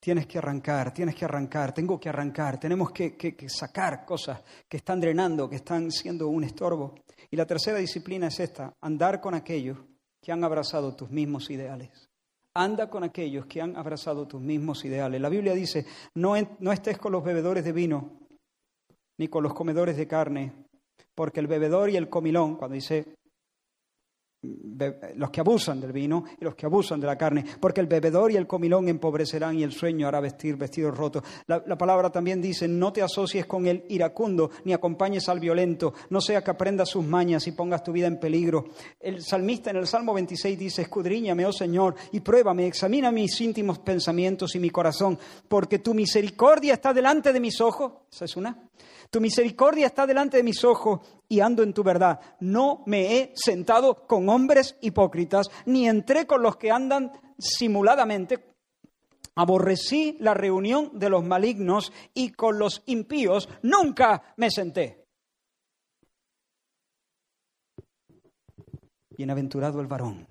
Tienes 0.00 0.26
que 0.26 0.38
arrancar, 0.38 0.94
tienes 0.94 1.14
que 1.14 1.26
arrancar, 1.26 1.74
tengo 1.74 2.00
que 2.00 2.08
arrancar, 2.08 2.58
tenemos 2.58 2.90
que, 2.90 3.36
sacar 3.48 4.06
cosas 4.06 4.42
que 4.66 4.78
están 4.78 4.98
drenando, 4.98 5.46
que 5.46 5.56
están 5.56 5.90
siendo 5.90 6.28
un 6.28 6.42
estorbo. 6.42 6.94
Y 7.30 7.36
la 7.36 7.44
tercera 7.44 7.76
disciplina 7.76 8.28
es 8.28 8.40
esta, 8.40 8.74
andar 8.80 9.20
con 9.20 9.34
aquellos 9.34 9.76
que 10.22 10.32
han 10.32 10.42
abrazado 10.42 10.96
tus 10.96 11.10
mismos 11.10 11.50
ideales. 11.50 12.09
Anda 12.54 12.90
con 12.90 13.04
aquellos 13.04 13.46
que 13.46 13.60
han 13.60 13.76
abrazado 13.76 14.26
tus 14.26 14.40
mismos 14.40 14.84
ideales. 14.84 15.20
La 15.20 15.28
Biblia 15.28 15.54
dice, 15.54 15.86
no, 16.14 16.34
no 16.58 16.72
estés 16.72 16.98
con 16.98 17.12
los 17.12 17.22
bebedores 17.22 17.64
de 17.64 17.72
vino, 17.72 18.10
ni 19.18 19.28
con 19.28 19.42
los 19.42 19.54
comedores 19.54 19.96
de 19.96 20.08
carne, 20.08 20.52
porque 21.14 21.40
el 21.40 21.46
bebedor 21.46 21.90
y 21.90 21.96
el 21.96 22.08
comilón, 22.08 22.56
cuando 22.56 22.74
dice 22.74 23.14
los 24.42 25.30
que 25.30 25.40
abusan 25.40 25.80
del 25.80 25.92
vino 25.92 26.24
y 26.40 26.44
los 26.44 26.54
que 26.54 26.64
abusan 26.64 26.98
de 26.98 27.06
la 27.06 27.18
carne, 27.18 27.44
porque 27.60 27.80
el 27.80 27.86
bebedor 27.86 28.32
y 28.32 28.36
el 28.36 28.46
comilón 28.46 28.88
empobrecerán 28.88 29.58
y 29.58 29.62
el 29.62 29.72
sueño 29.72 30.08
hará 30.08 30.20
vestir 30.20 30.56
vestidos 30.56 30.96
rotos. 30.96 31.22
La, 31.46 31.62
la, 31.66 31.76
palabra 31.76 32.10
también 32.10 32.40
dice, 32.40 32.66
no 32.66 32.92
te 32.92 33.02
asocies 33.02 33.44
con 33.46 33.66
el 33.66 33.84
iracundo, 33.88 34.50
ni 34.64 34.72
acompañes 34.72 35.28
al 35.28 35.40
violento, 35.40 35.92
no 36.08 36.20
sea 36.20 36.42
que 36.42 36.50
aprendas 36.50 36.88
sus 36.88 37.04
mañas 37.04 37.46
y 37.46 37.52
pongas 37.52 37.82
tu 37.82 37.92
vida 37.92 38.06
en 38.06 38.18
peligro. 38.18 38.66
El 38.98 39.22
salmista 39.22 39.70
en 39.70 39.76
el 39.76 39.86
Salmo 39.86 40.14
26 40.14 40.58
dice, 40.58 40.82
escudriñame, 40.82 41.44
oh 41.44 41.52
Señor, 41.52 41.94
y 42.12 42.20
pruébame, 42.20 42.66
examina 42.66 43.12
mis 43.12 43.38
íntimos 43.40 43.78
pensamientos 43.80 44.54
y 44.54 44.58
mi 44.58 44.70
corazón, 44.70 45.18
porque 45.48 45.80
tu 45.80 45.92
misericordia 45.92 46.74
está 46.74 46.94
delante 46.94 47.32
de 47.32 47.40
mis 47.40 47.60
ojos. 47.60 47.92
Esa 48.10 48.24
es 48.24 48.36
una. 48.36 48.69
Tu 49.10 49.20
misericordia 49.20 49.86
está 49.86 50.06
delante 50.06 50.36
de 50.36 50.42
mis 50.42 50.64
ojos 50.64 51.00
y 51.28 51.40
ando 51.40 51.62
en 51.62 51.72
tu 51.72 51.82
verdad. 51.82 52.20
No 52.40 52.82
me 52.86 53.16
he 53.16 53.32
sentado 53.34 54.06
con 54.06 54.28
hombres 54.28 54.76
hipócritas, 54.80 55.48
ni 55.66 55.88
entré 55.88 56.26
con 56.26 56.42
los 56.42 56.56
que 56.56 56.70
andan 56.70 57.12
simuladamente. 57.38 58.54
Aborrecí 59.34 60.16
la 60.20 60.34
reunión 60.34 60.98
de 60.98 61.08
los 61.08 61.24
malignos 61.24 61.92
y 62.14 62.30
con 62.30 62.58
los 62.58 62.82
impíos 62.86 63.48
nunca 63.62 64.34
me 64.36 64.50
senté. 64.50 65.06
Bienaventurado 69.16 69.80
el 69.80 69.86
varón 69.86 70.26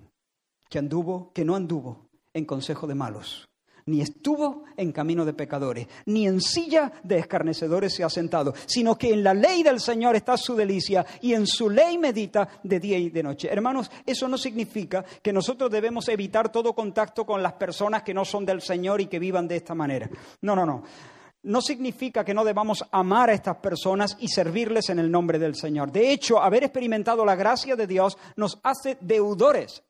que 0.70 0.78
anduvo, 0.78 1.32
que 1.32 1.44
no 1.44 1.56
anduvo 1.56 2.08
en 2.32 2.44
consejo 2.44 2.86
de 2.86 2.94
malos, 2.94 3.49
ni 3.86 4.00
estuvo 4.00 4.64
en 4.76 4.92
camino 4.92 5.24
de 5.24 5.32
pecadores, 5.32 5.86
ni 6.06 6.26
en 6.26 6.40
silla 6.40 6.92
de 7.02 7.18
escarnecedores 7.18 7.94
se 7.94 8.04
ha 8.04 8.10
sentado, 8.10 8.54
sino 8.66 8.96
que 8.96 9.12
en 9.12 9.24
la 9.24 9.34
ley 9.34 9.62
del 9.62 9.80
Señor 9.80 10.16
está 10.16 10.36
su 10.36 10.54
delicia 10.54 11.04
y 11.20 11.34
en 11.34 11.46
su 11.46 11.70
ley 11.70 11.98
medita 11.98 12.48
de 12.62 12.80
día 12.80 12.98
y 12.98 13.10
de 13.10 13.22
noche. 13.22 13.48
Hermanos, 13.50 13.90
eso 14.06 14.28
no 14.28 14.38
significa 14.38 15.04
que 15.22 15.32
nosotros 15.32 15.70
debemos 15.70 16.08
evitar 16.08 16.50
todo 16.50 16.74
contacto 16.74 17.24
con 17.24 17.42
las 17.42 17.54
personas 17.54 18.02
que 18.02 18.14
no 18.14 18.24
son 18.24 18.44
del 18.44 18.60
Señor 18.60 19.00
y 19.00 19.06
que 19.06 19.18
vivan 19.18 19.48
de 19.48 19.56
esta 19.56 19.74
manera. 19.74 20.08
No, 20.42 20.54
no, 20.54 20.66
no. 20.66 20.82
No 21.42 21.62
significa 21.62 22.22
que 22.22 22.34
no 22.34 22.44
debamos 22.44 22.84
amar 22.90 23.30
a 23.30 23.32
estas 23.32 23.56
personas 23.56 24.16
y 24.20 24.28
servirles 24.28 24.90
en 24.90 24.98
el 24.98 25.10
nombre 25.10 25.38
del 25.38 25.54
Señor. 25.54 25.90
De 25.90 26.12
hecho, 26.12 26.40
haber 26.40 26.64
experimentado 26.64 27.24
la 27.24 27.34
gracia 27.34 27.76
de 27.76 27.86
Dios 27.86 28.18
nos 28.36 28.58
hace 28.62 28.98
deudores 29.00 29.82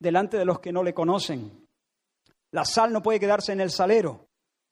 delante 0.00 0.36
de 0.36 0.44
los 0.44 0.58
que 0.58 0.72
no 0.72 0.82
le 0.82 0.94
conocen. 0.94 1.65
La 2.56 2.64
sal 2.64 2.90
no 2.90 3.02
puede 3.02 3.20
quedarse 3.20 3.52
en 3.52 3.60
el 3.60 3.70
salero. 3.70 4.28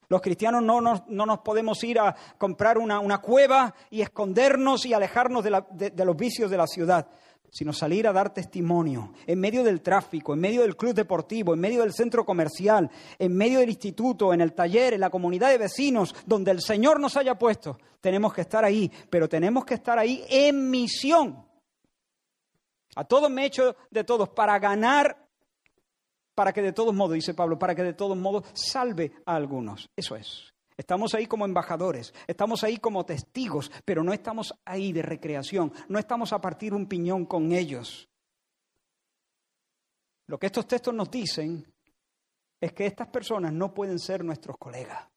Los 0.09 0.23
cristianos 0.23 0.63
no 0.63 0.81
nos, 0.81 1.39
podemos 1.41 1.85
ir 1.85 1.99
a 1.99 2.17
comprar 2.39 2.79
una, 2.79 3.19
cueva 3.19 3.75
y 3.91 4.01
escondernos 4.01 4.87
y 4.87 4.95
alejarnos 4.95 5.45
de, 5.45 5.91
de 5.93 6.05
los 6.07 6.17
vicios 6.17 6.51
de 6.51 6.57
la 6.57 6.67
ciudad, 6.67 7.07
sino 7.51 7.75
salir 7.75 8.09
a 8.09 8.13
dar 8.15 8.33
testimonio 8.33 9.13
en 9.27 9.39
medio 9.39 9.63
del 9.63 9.83
tráfico, 9.83 10.33
en 10.33 10.41
medio 10.41 10.63
del 10.63 10.79
club 10.79 10.95
deportivo, 10.95 11.53
en 11.53 11.61
medio 11.61 11.83
del 11.83 11.93
centro 11.93 12.25
comercial, 12.25 12.91
en 13.19 13.37
medio 13.37 13.59
del 13.59 13.69
instituto, 13.69 14.33
en 14.33 14.41
el 14.41 14.55
taller, 14.55 14.95
en 14.95 15.01
la 15.01 15.11
comunidad 15.11 15.51
de 15.51 15.59
vecinos, 15.59 16.15
donde 16.25 16.53
el 16.53 16.63
Señor 16.63 16.99
nos 16.99 17.19
haya 17.19 17.39
puesto. 17.39 17.79
Tenemos 18.01 18.33
que 18.33 18.41
estar 18.41 18.65
ahí, 18.65 18.91
pero 19.11 19.29
tenemos 19.29 19.67
que 19.67 19.75
estar 19.75 19.99
ahí 19.99 20.25
en 20.31 20.71
misión. 20.71 21.47
A 22.97 23.05
todos 23.05 23.31
me 23.31 23.43
he 23.43 23.47
hecho 23.47 23.77
de 23.91 24.05
todos 24.05 24.31
para 24.31 24.59
ganar 24.59 25.24
para 26.35 26.53
que 26.53 26.63
de 26.63 26.73
todos 26.73 26.95
modos, 26.95 27.15
dice 27.15 27.35
Pablo, 27.35 27.59
para 27.59 27.75
que 27.75 27.83
de 27.83 27.95
todos 27.95 28.17
modos 28.17 28.45
salve 28.55 29.13
a 29.27 29.35
algunos. 29.37 29.89
Eso 29.97 30.17
es. 30.17 30.53
Estamos 30.77 31.15
ahí 31.15 31.27
como 31.27 31.45
embajadores, 31.45 32.13
estamos 32.27 32.65
ahí 32.65 32.79
como 32.79 33.07
testigos, 33.07 33.71
pero 33.85 34.03
no 34.03 34.13
estamos 34.13 34.53
ahí 34.65 34.93
de 34.93 35.03
recreación, 35.03 35.73
no 35.89 36.01
estamos 36.01 36.33
a 36.33 36.41
partir 36.41 36.75
un 36.75 36.87
piñón 36.87 37.27
con 37.27 37.53
ellos. 37.53 38.09
Lo 40.27 40.39
que 40.39 40.47
estos 40.47 40.67
textos 40.67 40.93
nos 40.93 41.11
dicen 41.11 41.65
es 42.61 42.73
que 42.73 42.87
estas 42.87 43.09
personas 43.09 43.53
no 43.53 43.73
pueden 43.73 44.01
ser 44.01 44.25
nuestros 44.25 44.57
colegas. 44.59 45.14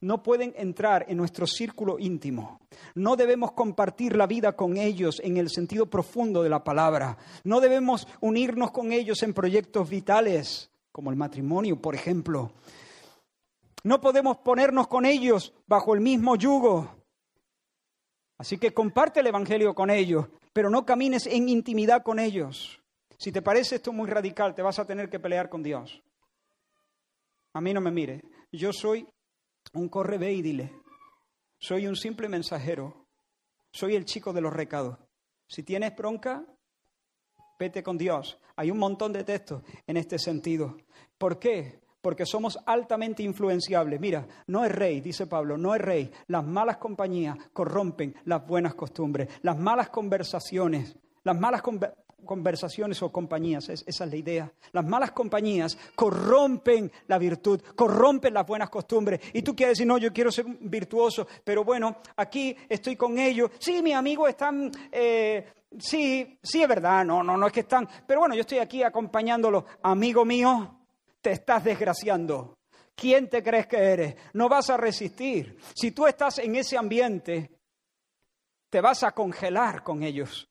No 0.00 0.22
pueden 0.22 0.52
entrar 0.56 1.06
en 1.08 1.16
nuestro 1.16 1.46
círculo 1.46 1.98
íntimo. 1.98 2.60
No 2.94 3.16
debemos 3.16 3.52
compartir 3.52 4.14
la 4.14 4.26
vida 4.26 4.54
con 4.54 4.76
ellos 4.76 5.20
en 5.24 5.38
el 5.38 5.48
sentido 5.48 5.86
profundo 5.86 6.42
de 6.42 6.50
la 6.50 6.62
palabra. 6.62 7.16
No 7.44 7.60
debemos 7.60 8.06
unirnos 8.20 8.70
con 8.72 8.92
ellos 8.92 9.22
en 9.22 9.32
proyectos 9.32 9.88
vitales, 9.88 10.70
como 10.92 11.10
el 11.10 11.16
matrimonio, 11.16 11.80
por 11.80 11.94
ejemplo. 11.94 12.52
No 13.84 14.00
podemos 14.00 14.38
ponernos 14.38 14.86
con 14.88 15.06
ellos 15.06 15.54
bajo 15.66 15.94
el 15.94 16.00
mismo 16.00 16.36
yugo. 16.36 16.90
Así 18.38 18.58
que 18.58 18.74
comparte 18.74 19.20
el 19.20 19.28
Evangelio 19.28 19.74
con 19.74 19.90
ellos, 19.90 20.26
pero 20.52 20.68
no 20.68 20.84
camines 20.84 21.26
en 21.26 21.48
intimidad 21.48 22.02
con 22.02 22.18
ellos. 22.18 22.82
Si 23.18 23.32
te 23.32 23.40
parece 23.40 23.76
esto 23.76 23.92
muy 23.92 24.10
radical, 24.10 24.54
te 24.54 24.62
vas 24.62 24.78
a 24.78 24.84
tener 24.84 25.08
que 25.08 25.20
pelear 25.20 25.48
con 25.48 25.62
Dios. 25.62 26.02
A 27.54 27.60
mí 27.62 27.72
no 27.72 27.80
me 27.80 27.90
mire. 27.90 28.22
Yo 28.52 28.72
soy 28.72 29.06
un 29.74 29.88
corre 29.88 30.18
ve 30.18 30.32
y 30.32 30.42
dile. 30.42 30.72
Soy 31.58 31.86
un 31.86 31.96
simple 31.96 32.28
mensajero. 32.28 33.06
Soy 33.70 33.94
el 33.94 34.04
chico 34.04 34.32
de 34.32 34.40
los 34.40 34.52
recados. 34.52 34.98
Si 35.46 35.62
tienes 35.62 35.94
bronca, 35.96 36.44
vete 37.58 37.82
con 37.82 37.98
Dios. 37.98 38.38
Hay 38.56 38.70
un 38.70 38.78
montón 38.78 39.12
de 39.12 39.24
textos 39.24 39.62
en 39.86 39.96
este 39.96 40.18
sentido. 40.18 40.76
¿Por 41.18 41.38
qué? 41.38 41.80
Porque 42.00 42.24
somos 42.24 42.58
altamente 42.66 43.22
influenciables. 43.22 44.00
Mira, 44.00 44.26
no 44.46 44.64
es 44.64 44.72
rey, 44.72 45.00
dice 45.00 45.26
Pablo, 45.26 45.58
no 45.58 45.74
es 45.74 45.80
rey. 45.80 46.10
Las 46.28 46.44
malas 46.44 46.78
compañías 46.78 47.36
corrompen 47.52 48.14
las 48.24 48.46
buenas 48.46 48.74
costumbres. 48.74 49.28
Las 49.42 49.58
malas 49.58 49.90
conversaciones, 49.90 50.96
las 51.24 51.38
malas 51.38 51.62
o 52.26 53.12
compañías, 53.12 53.68
esa 53.68 54.04
es 54.04 54.10
la 54.10 54.16
idea. 54.16 54.52
Las 54.72 54.84
malas 54.84 55.12
compañías 55.12 55.78
corrompen 55.94 56.90
la 57.06 57.18
virtud, 57.18 57.60
corrompen 57.74 58.34
las 58.34 58.46
buenas 58.46 58.68
costumbres. 58.70 59.20
Y 59.32 59.42
tú 59.42 59.54
quieres 59.54 59.78
decir, 59.78 59.86
no, 59.86 59.98
yo 59.98 60.12
quiero 60.12 60.30
ser 60.30 60.46
virtuoso, 60.46 61.26
pero 61.44 61.64
bueno, 61.64 61.96
aquí 62.16 62.56
estoy 62.68 62.96
con 62.96 63.18
ellos. 63.18 63.50
Sí, 63.58 63.82
mis 63.82 63.94
amigos 63.94 64.28
están, 64.28 64.70
eh, 64.92 65.46
sí, 65.78 66.38
sí 66.42 66.62
es 66.62 66.68
verdad, 66.68 67.04
no, 67.04 67.22
no, 67.22 67.36
no 67.36 67.46
es 67.46 67.52
que 67.52 67.60
están, 67.60 67.88
pero 68.06 68.20
bueno, 68.20 68.34
yo 68.34 68.42
estoy 68.42 68.58
aquí 68.58 68.82
acompañándolos. 68.82 69.64
Amigo 69.82 70.24
mío, 70.24 70.80
te 71.20 71.32
estás 71.32 71.64
desgraciando. 71.64 72.56
¿Quién 72.94 73.28
te 73.28 73.42
crees 73.42 73.66
que 73.66 73.76
eres? 73.76 74.16
No 74.32 74.48
vas 74.48 74.70
a 74.70 74.76
resistir. 74.76 75.58
Si 75.74 75.90
tú 75.90 76.06
estás 76.06 76.38
en 76.38 76.56
ese 76.56 76.78
ambiente, 76.78 77.50
te 78.70 78.80
vas 78.80 79.02
a 79.02 79.12
congelar 79.12 79.82
con 79.82 80.02
ellos. 80.02 80.48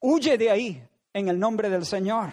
Huye 0.00 0.38
de 0.38 0.50
ahí 0.50 0.88
en 1.12 1.28
el 1.28 1.38
nombre 1.38 1.70
del 1.70 1.84
Señor. 1.84 2.32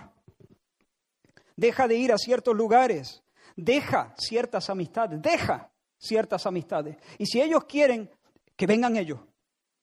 Deja 1.55 1.87
de 1.87 1.95
ir 1.95 2.11
a 2.11 2.17
ciertos 2.17 2.55
lugares. 2.55 3.23
Deja 3.55 4.13
ciertas 4.17 4.69
amistades. 4.69 5.21
Deja 5.21 5.71
ciertas 5.97 6.45
amistades. 6.45 6.97
Y 7.17 7.25
si 7.25 7.41
ellos 7.41 7.65
quieren, 7.65 8.09
que 8.55 8.67
vengan 8.67 8.97
ellos 8.97 9.19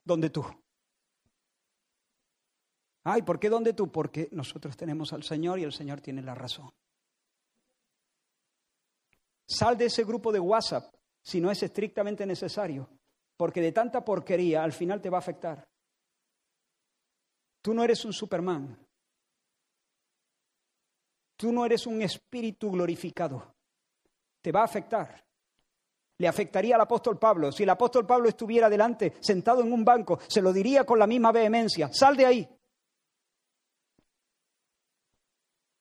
donde 0.05 0.31
tú. 0.31 0.45
Ay, 3.05 3.23
¿por 3.23 3.41
qué 3.41 3.49
donde 3.49 3.73
tú? 3.73 3.91
Porque 3.91 4.29
nosotros 4.33 4.77
tenemos 4.77 5.13
al 5.13 5.23
Señor 5.23 5.59
y 5.59 5.65
el 5.65 5.73
Señor 5.73 6.01
tiene 6.01 6.23
la 6.23 6.35
razón. 6.35 6.71
Sal 9.47 9.77
de 9.77 9.87
ese 9.87 10.05
grupo 10.05 10.31
de 10.31 10.39
WhatsApp 10.39 10.95
si 11.23 11.41
no 11.41 11.51
es 11.51 11.63
estrictamente 11.63 12.25
necesario, 12.27 12.89
porque 13.37 13.61
de 13.61 13.73
tanta 13.73 14.05
porquería 14.05 14.63
al 14.63 14.73
final 14.73 15.01
te 15.01 15.11
va 15.11 15.19
a 15.19 15.21
afectar. 15.21 15.70
Tú 17.63 17.75
no 17.75 17.85
eres 17.85 18.05
un 18.05 18.13
Superman. 18.13 18.79
Tú 21.37 21.53
no 21.53 21.65
eres 21.65 21.87
un 21.87 22.03
espíritu 22.03 22.71
glorificado. 22.71 23.55
Te 24.41 24.53
va 24.53 24.61
a 24.61 24.65
afectar. 24.65 25.25
Le 26.19 26.29
afectaría 26.29 26.75
al 26.75 26.83
apóstol 26.83 27.19
Pablo. 27.19 27.51
Si 27.51 27.63
el 27.63 27.71
apóstol 27.71 28.07
Pablo 28.07 28.29
estuviera 28.29 28.69
delante, 28.69 29.15
sentado 29.21 29.63
en 29.63 29.73
un 29.73 29.85
banco, 29.85 30.21
se 30.29 30.43
lo 30.43 30.53
diría 30.53 30.85
con 30.85 30.99
la 30.99 31.07
misma 31.07 31.33
vehemencia. 31.33 31.91
Sal 31.93 32.17
de 32.17 32.27
ahí. 32.27 32.49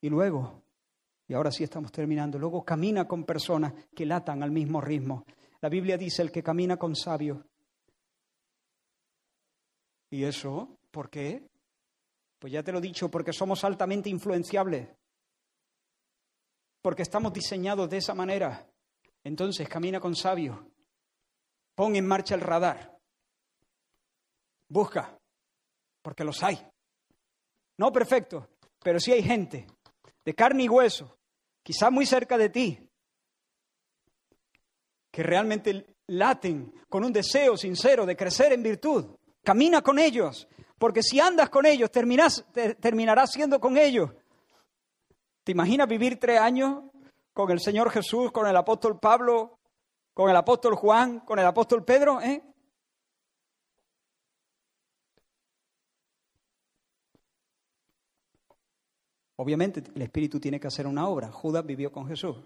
Y 0.02 0.08
luego, 0.08 0.62
y 1.28 1.34
ahora 1.34 1.52
sí 1.52 1.62
estamos 1.62 1.92
terminando, 1.92 2.38
luego 2.38 2.64
camina 2.64 3.06
con 3.06 3.24
personas 3.24 3.74
que 3.94 4.06
latan 4.06 4.42
al 4.42 4.50
mismo 4.50 4.80
ritmo. 4.80 5.26
La 5.60 5.68
Biblia 5.68 5.98
dice 5.98 6.22
el 6.22 6.32
que 6.32 6.42
camina 6.42 6.78
con 6.78 6.96
sabios. 6.96 7.38
¿Y 10.08 10.24
eso 10.24 10.78
por 10.90 11.10
qué? 11.10 11.50
Pues 12.40 12.54
ya 12.54 12.62
te 12.62 12.72
lo 12.72 12.78
he 12.78 12.80
dicho, 12.82 13.10
porque 13.10 13.34
somos 13.34 13.62
altamente 13.64 14.08
influenciables, 14.08 14.88
porque 16.80 17.02
estamos 17.02 17.34
diseñados 17.34 17.88
de 17.90 17.98
esa 17.98 18.14
manera. 18.14 18.66
Entonces 19.22 19.68
camina 19.68 20.00
con 20.00 20.16
sabio, 20.16 20.72
pon 21.74 21.94
en 21.96 22.06
marcha 22.06 22.34
el 22.34 22.40
radar, 22.40 22.98
busca, 24.68 25.20
porque 26.00 26.24
los 26.24 26.42
hay. 26.42 26.66
No 27.76 27.92
perfecto, 27.92 28.48
pero 28.82 28.98
sí 28.98 29.12
hay 29.12 29.22
gente 29.22 29.66
de 30.24 30.34
carne 30.34 30.62
y 30.62 30.68
hueso, 30.70 31.18
quizá 31.62 31.90
muy 31.90 32.06
cerca 32.06 32.38
de 32.38 32.48
ti, 32.48 32.90
que 35.10 35.22
realmente 35.22 35.94
laten 36.06 36.72
con 36.88 37.04
un 37.04 37.12
deseo 37.12 37.58
sincero 37.58 38.06
de 38.06 38.16
crecer 38.16 38.54
en 38.54 38.62
virtud. 38.62 39.14
Camina 39.44 39.82
con 39.82 39.98
ellos, 39.98 40.48
porque 40.80 41.02
si 41.02 41.20
andas 41.20 41.50
con 41.50 41.66
ellos, 41.66 41.90
terminarás 41.90 43.30
siendo 43.30 43.60
con 43.60 43.76
ellos. 43.76 44.10
¿Te 45.44 45.52
imaginas 45.52 45.86
vivir 45.86 46.18
tres 46.18 46.40
años 46.40 46.84
con 47.34 47.50
el 47.50 47.60
Señor 47.60 47.90
Jesús, 47.90 48.32
con 48.32 48.46
el 48.46 48.56
apóstol 48.56 48.98
Pablo, 48.98 49.58
con 50.14 50.30
el 50.30 50.36
apóstol 50.36 50.74
Juan, 50.76 51.20
con 51.20 51.38
el 51.38 51.44
apóstol 51.44 51.84
Pedro? 51.84 52.22
¿eh? 52.22 52.42
Obviamente 59.36 59.82
el 59.94 60.00
Espíritu 60.00 60.40
tiene 60.40 60.58
que 60.58 60.68
hacer 60.68 60.86
una 60.86 61.06
obra. 61.06 61.30
Judas 61.30 61.66
vivió 61.66 61.92
con 61.92 62.08
Jesús. 62.08 62.38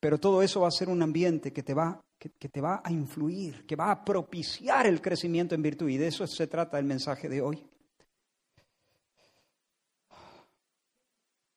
Pero 0.00 0.16
todo 0.18 0.40
eso 0.40 0.62
va 0.62 0.68
a 0.68 0.70
ser 0.70 0.88
un 0.88 1.02
ambiente 1.02 1.52
que 1.52 1.62
te 1.62 1.74
va, 1.74 2.00
que, 2.30 2.48
te 2.48 2.60
va 2.60 2.80
a 2.84 2.92
influir, 2.92 3.66
que 3.66 3.74
va 3.74 3.90
a 3.90 4.04
propiciar 4.04 4.86
el 4.86 5.00
crecimiento 5.00 5.54
en 5.54 5.62
virtud. 5.62 5.88
Y 5.88 5.96
de 5.96 6.06
eso 6.06 6.26
se 6.26 6.46
trata 6.46 6.78
el 6.78 6.84
mensaje 6.84 7.28
de 7.28 7.40
hoy. 7.40 7.66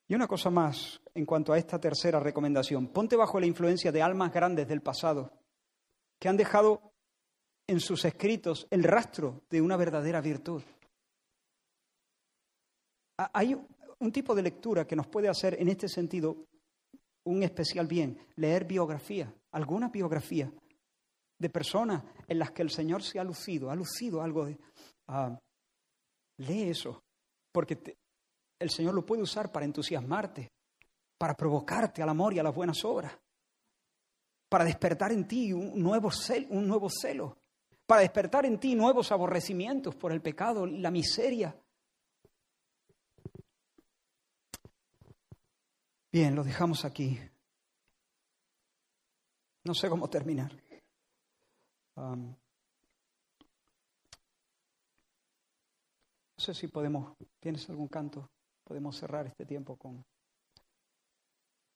Y 0.08 0.14
una 0.14 0.26
cosa 0.26 0.50
más 0.50 1.00
en 1.14 1.24
cuanto 1.24 1.52
a 1.52 1.58
esta 1.58 1.80
tercera 1.80 2.18
recomendación. 2.18 2.88
Ponte 2.88 3.16
bajo 3.16 3.38
la 3.38 3.46
influencia 3.46 3.92
de 3.92 4.02
almas 4.02 4.32
grandes 4.32 4.66
del 4.66 4.82
pasado 4.82 5.32
que 6.18 6.28
han 6.28 6.36
dejado 6.36 6.92
en 7.66 7.80
sus 7.80 8.04
escritos 8.04 8.66
el 8.70 8.82
rastro 8.82 9.42
de 9.50 9.60
una 9.60 9.76
verdadera 9.76 10.20
virtud. 10.20 10.62
Hay 13.16 13.56
un 13.98 14.12
tipo 14.12 14.34
de 14.34 14.42
lectura 14.42 14.86
que 14.86 14.96
nos 14.96 15.06
puede 15.06 15.28
hacer 15.28 15.60
en 15.60 15.68
este 15.68 15.88
sentido 15.88 16.46
un 17.24 17.42
especial 17.42 17.86
bien, 17.86 18.18
leer 18.36 18.64
biografía, 18.64 19.32
alguna 19.56 19.88
biografía 19.88 20.52
de 21.38 21.50
personas 21.50 22.02
en 22.28 22.38
las 22.38 22.50
que 22.50 22.60
el 22.60 22.70
Señor 22.70 23.02
se 23.02 23.18
ha 23.18 23.24
lucido, 23.24 23.70
ha 23.70 23.74
lucido 23.74 24.20
algo 24.20 24.44
de... 24.44 24.58
Ah, 25.08 25.38
lee 26.38 26.68
eso, 26.68 27.02
porque 27.52 27.96
el 28.58 28.70
Señor 28.70 28.94
lo 28.94 29.06
puede 29.06 29.22
usar 29.22 29.50
para 29.50 29.64
entusiasmarte, 29.64 30.52
para 31.16 31.34
provocarte 31.34 32.02
al 32.02 32.10
amor 32.10 32.34
y 32.34 32.38
a 32.38 32.42
las 32.42 32.54
buenas 32.54 32.84
obras, 32.84 33.18
para 34.50 34.64
despertar 34.64 35.12
en 35.12 35.26
ti 35.26 35.54
un 35.54 35.82
nuevo, 35.82 36.10
celo, 36.10 36.48
un 36.50 36.68
nuevo 36.68 36.90
celo, 36.90 37.38
para 37.86 38.02
despertar 38.02 38.44
en 38.44 38.58
ti 38.60 38.74
nuevos 38.74 39.10
aborrecimientos 39.10 39.94
por 39.94 40.12
el 40.12 40.20
pecado, 40.20 40.66
la 40.66 40.90
miseria, 40.90 41.56
Bien, 46.12 46.34
lo 46.34 46.44
dejamos 46.44 46.86
aquí. 46.86 47.20
No 49.66 49.74
sé 49.74 49.88
cómo 49.88 50.08
terminar. 50.08 50.56
no 51.96 52.36
sé 56.36 56.54
si 56.54 56.68
podemos, 56.68 57.16
¿tienes 57.40 57.68
algún 57.68 57.88
canto? 57.88 58.30
Podemos 58.62 58.96
cerrar 58.96 59.26
este 59.26 59.44
tiempo 59.44 59.76
con, 59.76 60.04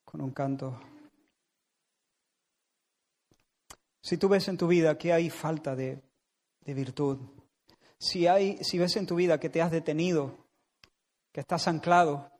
con 0.04 0.20
un 0.20 0.30
canto. 0.30 0.78
Si 4.00 4.16
tú 4.18 4.28
ves 4.28 4.46
en 4.46 4.56
tu 4.56 4.68
vida 4.68 4.96
que 4.96 5.12
hay 5.12 5.28
falta 5.28 5.74
de, 5.74 6.00
de 6.60 6.74
virtud, 6.74 7.18
si, 7.98 8.28
hay, 8.28 8.62
si 8.62 8.78
ves 8.78 8.94
en 8.96 9.06
tu 9.06 9.16
vida 9.16 9.40
que 9.40 9.50
te 9.50 9.62
has 9.62 9.72
detenido, 9.72 10.46
que 11.32 11.40
estás 11.40 11.66
anclado, 11.66 12.30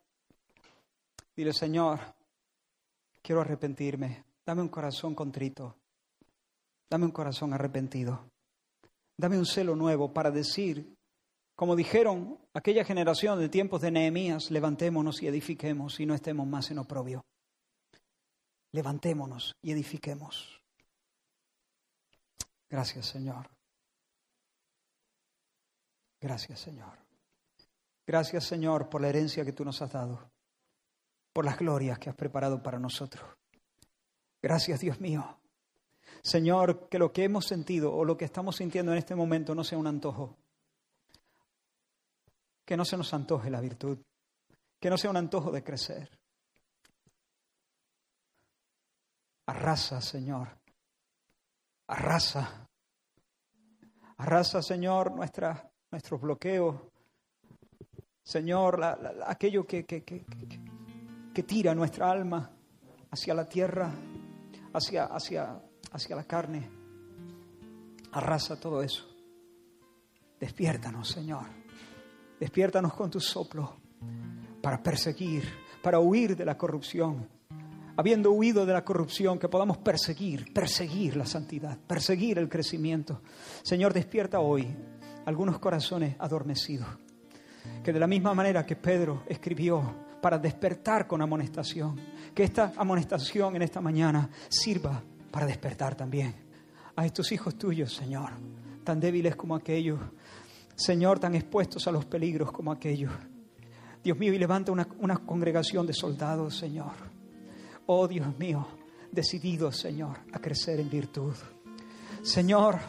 Dile, 1.35 1.51
Señor, 1.53 1.99
quiero 3.21 3.41
arrepentirme. 3.41 4.30
Dame 4.45 4.61
un 4.61 4.69
corazón 4.69 5.15
contrito. 5.15 5.75
Dame 6.89 7.05
un 7.05 7.11
corazón 7.11 7.53
arrepentido. 7.53 8.29
Dame 9.17 9.37
un 9.37 9.45
celo 9.45 9.75
nuevo 9.75 10.13
para 10.13 10.31
decir, 10.31 10.95
como 11.55 11.75
dijeron 11.75 12.39
aquella 12.53 12.83
generación 12.83 13.39
de 13.39 13.49
tiempos 13.49 13.81
de 13.81 13.91
Nehemías, 13.91 14.49
levantémonos 14.49 15.21
y 15.21 15.27
edifiquemos 15.27 15.99
y 15.99 16.05
no 16.05 16.15
estemos 16.15 16.47
más 16.47 16.71
en 16.71 16.79
oprobio. 16.79 17.23
Levantémonos 18.71 19.53
y 19.61 19.71
edifiquemos. 19.71 20.61
Gracias, 22.69 23.05
Señor. 23.05 23.49
Gracias, 26.19 26.59
Señor. 26.59 26.97
Gracias, 28.07 28.45
Señor, 28.45 28.89
por 28.89 29.01
la 29.01 29.09
herencia 29.09 29.45
que 29.45 29.53
tú 29.53 29.63
nos 29.63 29.81
has 29.81 29.91
dado, 29.91 30.31
por 31.33 31.45
las 31.45 31.57
glorias 31.57 31.99
que 31.99 32.09
has 32.09 32.15
preparado 32.15 32.61
para 32.63 32.79
nosotros. 32.79 33.23
Gracias, 34.41 34.79
Dios 34.79 34.99
mío. 34.99 35.37
Señor, 36.23 36.87
que 36.89 36.99
lo 36.99 37.11
que 37.11 37.23
hemos 37.23 37.45
sentido 37.45 37.93
o 37.93 38.05
lo 38.05 38.17
que 38.17 38.25
estamos 38.25 38.57
sintiendo 38.57 38.91
en 38.91 38.97
este 38.97 39.15
momento 39.15 39.55
no 39.55 39.63
sea 39.63 39.77
un 39.77 39.87
antojo. 39.87 40.37
Que 42.65 42.77
no 42.77 42.85
se 42.85 42.97
nos 42.97 43.13
antoje 43.13 43.49
la 43.49 43.61
virtud. 43.61 43.99
Que 44.79 44.89
no 44.89 44.97
sea 44.97 45.09
un 45.09 45.17
antojo 45.17 45.51
de 45.51 45.63
crecer. 45.63 46.09
Arrasa, 49.47 50.01
Señor. 50.01 50.47
Arrasa. 51.87 52.67
Arrasa, 54.17 54.61
Señor, 54.61 55.11
nuestra, 55.11 55.71
nuestros 55.89 56.21
bloqueos. 56.21 56.75
Señor, 58.23 58.79
aquello 59.25 59.65
que, 59.65 59.83
que, 59.83 60.03
que, 60.03 60.23
que, 61.33 61.43
tira 61.43 61.73
nuestra 61.73 62.11
alma 62.11 62.51
hacia 63.09 63.33
la 63.33 63.49
tierra, 63.49 63.91
hacia, 64.73 65.05
hacia, 65.05 65.61
hacia 65.91 66.15
la 66.15 66.23
carne. 66.23 66.69
Arrasa 68.11 68.59
todo 68.59 68.81
eso. 68.81 69.07
Despiértanos, 70.39 71.07
Señor. 71.07 71.45
Despiértanos 72.39 72.93
con 72.93 73.11
tu 73.11 73.19
soplo 73.19 73.77
para 74.61 74.81
perseguir, 74.81 75.43
para 75.81 75.99
huir 75.99 76.35
de 76.35 76.45
la 76.45 76.57
corrupción. 76.57 77.29
Habiendo 77.97 78.31
huido 78.31 78.65
de 78.65 78.73
la 78.73 78.83
corrupción, 78.83 79.37
que 79.37 79.49
podamos 79.49 79.77
perseguir, 79.77 80.51
perseguir 80.53 81.15
la 81.15 81.25
santidad, 81.25 81.77
perseguir 81.77 82.39
el 82.39 82.49
crecimiento. 82.49 83.21
Señor, 83.61 83.93
despierta 83.93 84.39
hoy 84.39 84.67
algunos 85.25 85.59
corazones 85.59 86.15
adormecidos. 86.17 86.87
Que 87.83 87.93
de 87.93 87.99
la 87.99 88.07
misma 88.07 88.33
manera 88.33 88.65
que 88.65 88.75
Pedro 88.75 89.23
escribió 89.27 90.10
para 90.21 90.37
despertar 90.37 91.07
con 91.07 91.21
amonestación, 91.21 91.99
que 92.33 92.43
esta 92.43 92.73
amonestación 92.77 93.55
en 93.55 93.63
esta 93.63 93.81
mañana 93.81 94.29
sirva 94.47 95.01
para 95.31 95.45
despertar 95.45 95.95
también 95.95 96.35
a 96.95 97.05
estos 97.05 97.31
hijos 97.31 97.57
tuyos, 97.57 97.93
Señor, 97.93 98.31
tan 98.83 98.99
débiles 98.99 99.35
como 99.35 99.55
aquellos, 99.55 99.99
Señor, 100.75 101.19
tan 101.19 101.35
expuestos 101.35 101.87
a 101.87 101.91
los 101.91 102.05
peligros 102.05 102.51
como 102.51 102.71
aquellos. 102.71 103.11
Dios 104.03 104.17
mío, 104.17 104.33
y 104.33 104.39
levanta 104.39 104.71
una, 104.71 104.87
una 104.99 105.17
congregación 105.17 105.85
de 105.85 105.93
soldados, 105.93 106.57
Señor. 106.57 106.93
Oh 107.85 108.07
Dios 108.07 108.37
mío, 108.37 108.67
decididos, 109.11 109.77
Señor, 109.77 110.19
a 110.31 110.39
crecer 110.39 110.79
en 110.79 110.89
virtud. 110.89 111.33
Señor, 112.23 112.79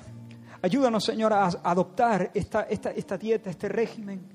ayúdanos, 0.62 1.04
Señor, 1.04 1.32
a 1.32 1.46
adoptar 1.46 2.30
esta, 2.34 2.62
esta, 2.62 2.90
esta 2.92 3.18
dieta, 3.18 3.50
este 3.50 3.68
régimen 3.68 4.31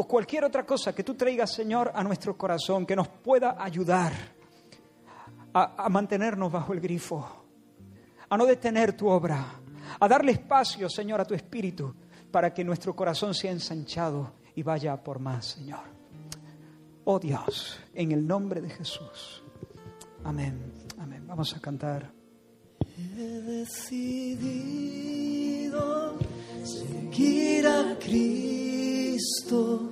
o 0.00 0.06
cualquier 0.06 0.44
otra 0.44 0.64
cosa 0.64 0.94
que 0.94 1.02
tú 1.02 1.16
traigas, 1.16 1.52
Señor, 1.52 1.90
a 1.92 2.04
nuestro 2.04 2.38
corazón, 2.38 2.86
que 2.86 2.94
nos 2.94 3.08
pueda 3.08 3.56
ayudar 3.58 4.12
a, 5.52 5.88
mantenernos 5.88 6.52
bajo 6.52 6.72
el 6.72 6.78
grifo, 6.78 7.26
a 8.28 8.36
no 8.36 8.46
detener 8.46 8.92
tu 8.92 9.08
obra, 9.08 9.44
a 9.98 10.06
darle 10.06 10.30
espacio, 10.30 10.88
Señor, 10.88 11.20
a 11.20 11.24
tu 11.24 11.34
espíritu, 11.34 11.92
para 12.30 12.54
que 12.54 12.62
nuestro 12.62 12.94
corazón 12.94 13.34
sea 13.34 13.50
ensanchado 13.50 14.34
y 14.54 14.62
vaya 14.62 15.02
por 15.02 15.18
más, 15.18 15.46
Señor. 15.46 15.80
Oh 17.04 17.18
Dios, 17.18 17.80
en 17.92 18.12
el 18.12 18.24
nombre 18.24 18.60
de 18.60 18.70
Jesús. 18.70 19.42
Amén. 20.22 20.74
Amén. 21.00 21.26
Vamos 21.26 21.56
a 21.56 21.60
cantar. 21.60 22.12
He 22.96 23.40
decidido 23.40 24.88
seguir 26.68 27.66
a 27.66 27.96
Cristo, 27.98 29.90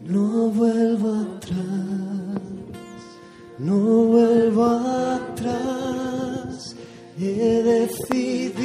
no 0.00 0.48
vuelvo 0.48 1.12
atrás, 1.36 2.40
no 3.58 4.06
vuelvo 4.06 4.64
atrás. 4.64 6.74
He 7.18 7.62
decidido 7.62 8.62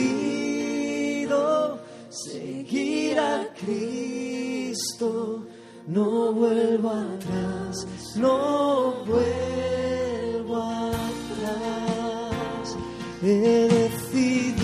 seguir 2.09 3.19
a 3.19 3.45
Cristo, 3.59 5.45
no 5.87 6.31
vuelvo 6.33 6.89
atrás, 6.89 7.87
no 8.15 9.03
vuelvo 9.05 10.91
atrás. 10.91 12.77
He 13.21 13.67
decidido 13.67 14.56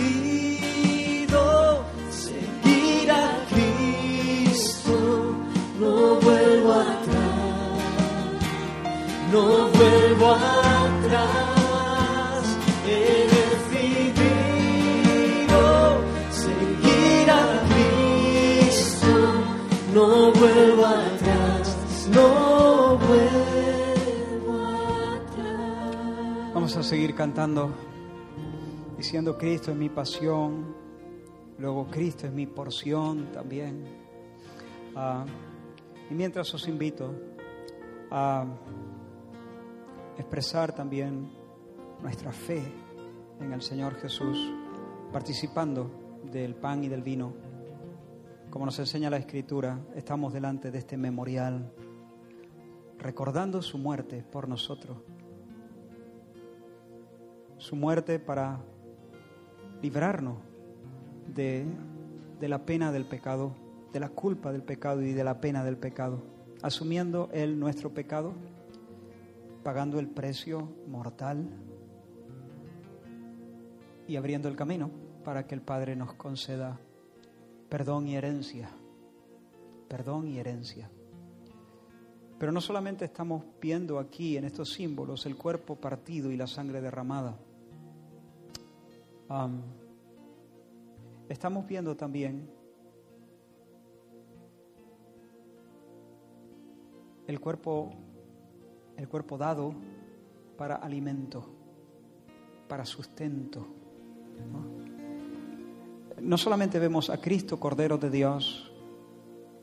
no 9.34 9.68
vuelvo 9.70 10.32
atrás. 10.32 11.34
He 12.86 13.28
decidido 13.40 14.38
seguir 16.30 17.32
a 17.32 17.64
Cristo, 17.74 19.14
no 19.94 20.32
vuelvo 20.32 20.86
atrás, 20.86 22.08
no 22.14 22.98
vuelvo 22.98 24.54
atrás. 25.18 26.54
Vamos 26.54 26.78
a 26.78 26.84
seguir 26.84 27.16
cantando, 27.16 27.72
diciendo 28.96 29.36
Cristo 29.36 29.72
es 29.72 29.78
mi 29.78 29.90
pasión, 29.90 30.76
luego 31.58 31.88
Cristo 31.88 32.28
es 32.28 32.34
mi 32.34 32.46
porción 32.46 33.32
también. 33.32 33.84
Ah, 34.96 35.26
y 36.12 36.14
mientras 36.14 36.54
os 36.54 36.68
invito 36.68 37.12
a 38.12 38.46
expresar 40.18 40.74
también 40.74 41.32
nuestra 42.02 42.32
fe 42.32 42.62
en 43.40 43.54
el 43.54 43.62
Señor 43.62 43.96
Jesús, 43.96 44.38
participando 45.12 46.20
del 46.32 46.56
pan 46.56 46.84
y 46.84 46.88
del 46.88 47.02
vino. 47.02 47.34
Como 48.50 48.66
nos 48.66 48.78
enseña 48.80 49.10
la 49.10 49.18
Escritura, 49.18 49.80
estamos 49.96 50.34
delante 50.34 50.72
de 50.72 50.78
este 50.78 50.98
memorial, 50.98 51.74
recordando 52.98 53.62
su 53.62 53.78
muerte 53.78 54.24
por 54.24 54.48
nosotros 54.48 54.98
su 57.64 57.78
muerte 57.78 58.20
para 58.20 58.60
librarnos 59.82 60.38
de, 61.34 61.66
de, 62.38 62.48
la 62.50 62.66
pena 62.66 62.92
del 62.92 63.06
pecado, 63.06 63.56
de 63.94 64.02
la 64.02 64.10
culpa 64.10 64.52
del 64.52 64.64
pecado 64.64 65.02
y 65.02 65.14
de 65.14 65.24
la 65.24 65.40
pena 65.40 65.64
del 65.64 65.78
pecado, 65.78 66.22
asumiendo 66.62 67.30
Él 67.32 67.58
nuestro 67.58 67.94
pecado, 67.94 68.34
pagando 69.64 70.00
el 70.00 70.08
precio 70.08 70.70
mortal 70.88 71.50
y 74.08 74.16
abriendo 74.16 74.50
el 74.50 74.56
camino 74.56 74.92
para 75.24 75.48
que 75.48 75.56
el 75.56 75.62
Padre 75.62 75.96
nos 75.96 76.14
conceda 76.14 76.80
perdón 77.70 78.08
y 78.08 78.16
herencia, 78.16 78.70
perdón 79.88 80.28
y 80.28 80.38
herencia. 80.38 80.90
Pero 82.38 82.52
no 82.52 82.60
solamente 82.60 83.06
estamos 83.06 83.44
viendo 83.62 84.00
aquí 84.00 84.38
en 84.38 84.44
estos 84.44 84.74
símbolos 84.74 85.26
el 85.26 85.38
cuerpo 85.38 85.76
partido 85.76 86.30
y 86.30 86.38
la 86.38 86.48
sangre 86.48 86.82
derramada, 86.82 87.38
estamos 91.30 91.66
viendo 91.66 91.96
también 91.96 92.50
el 97.28 97.40
cuerpo, 97.40 97.92
el 98.98 99.08
cuerpo 99.08 99.38
dado 99.38 99.74
para 100.58 100.76
alimento, 100.76 101.46
para 102.68 102.86
sustento. 102.86 103.66
¿no? 106.22 106.38
solamente 106.38 106.80
vemos 106.80 107.10
a 107.10 107.20
Cristo, 107.20 107.60
Cordero 107.60 107.98
de 107.98 108.10
Dios, 108.10 108.72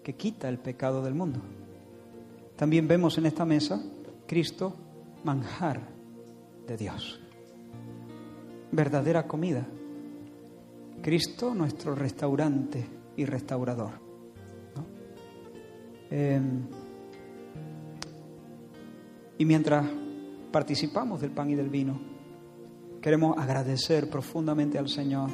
que 0.02 0.14
quita 0.14 0.48
el 0.48 0.58
pecado 0.58 1.02
del 1.02 1.14
mundo, 1.14 1.40
también 2.56 2.86
vemos 2.86 3.16
en 3.18 3.26
esta 3.26 3.44
mesa 3.44 3.82
Cristo, 4.26 4.74
manjar 5.24 5.80
de 6.66 6.76
Dios 6.76 7.20
verdadera 8.72 9.26
comida. 9.26 9.66
Cristo, 11.02 11.54
nuestro 11.54 11.94
restaurante 11.94 12.86
y 13.16 13.24
restaurador. 13.24 13.92
¿no? 14.76 14.84
Eh, 16.10 16.40
y 19.40 19.46
mientras 19.46 19.86
participamos 20.52 21.22
del 21.22 21.30
pan 21.30 21.48
y 21.48 21.54
del 21.54 21.70
vino, 21.70 21.98
queremos 23.00 23.38
agradecer 23.38 24.10
profundamente 24.10 24.76
al 24.78 24.86
Señor 24.86 25.30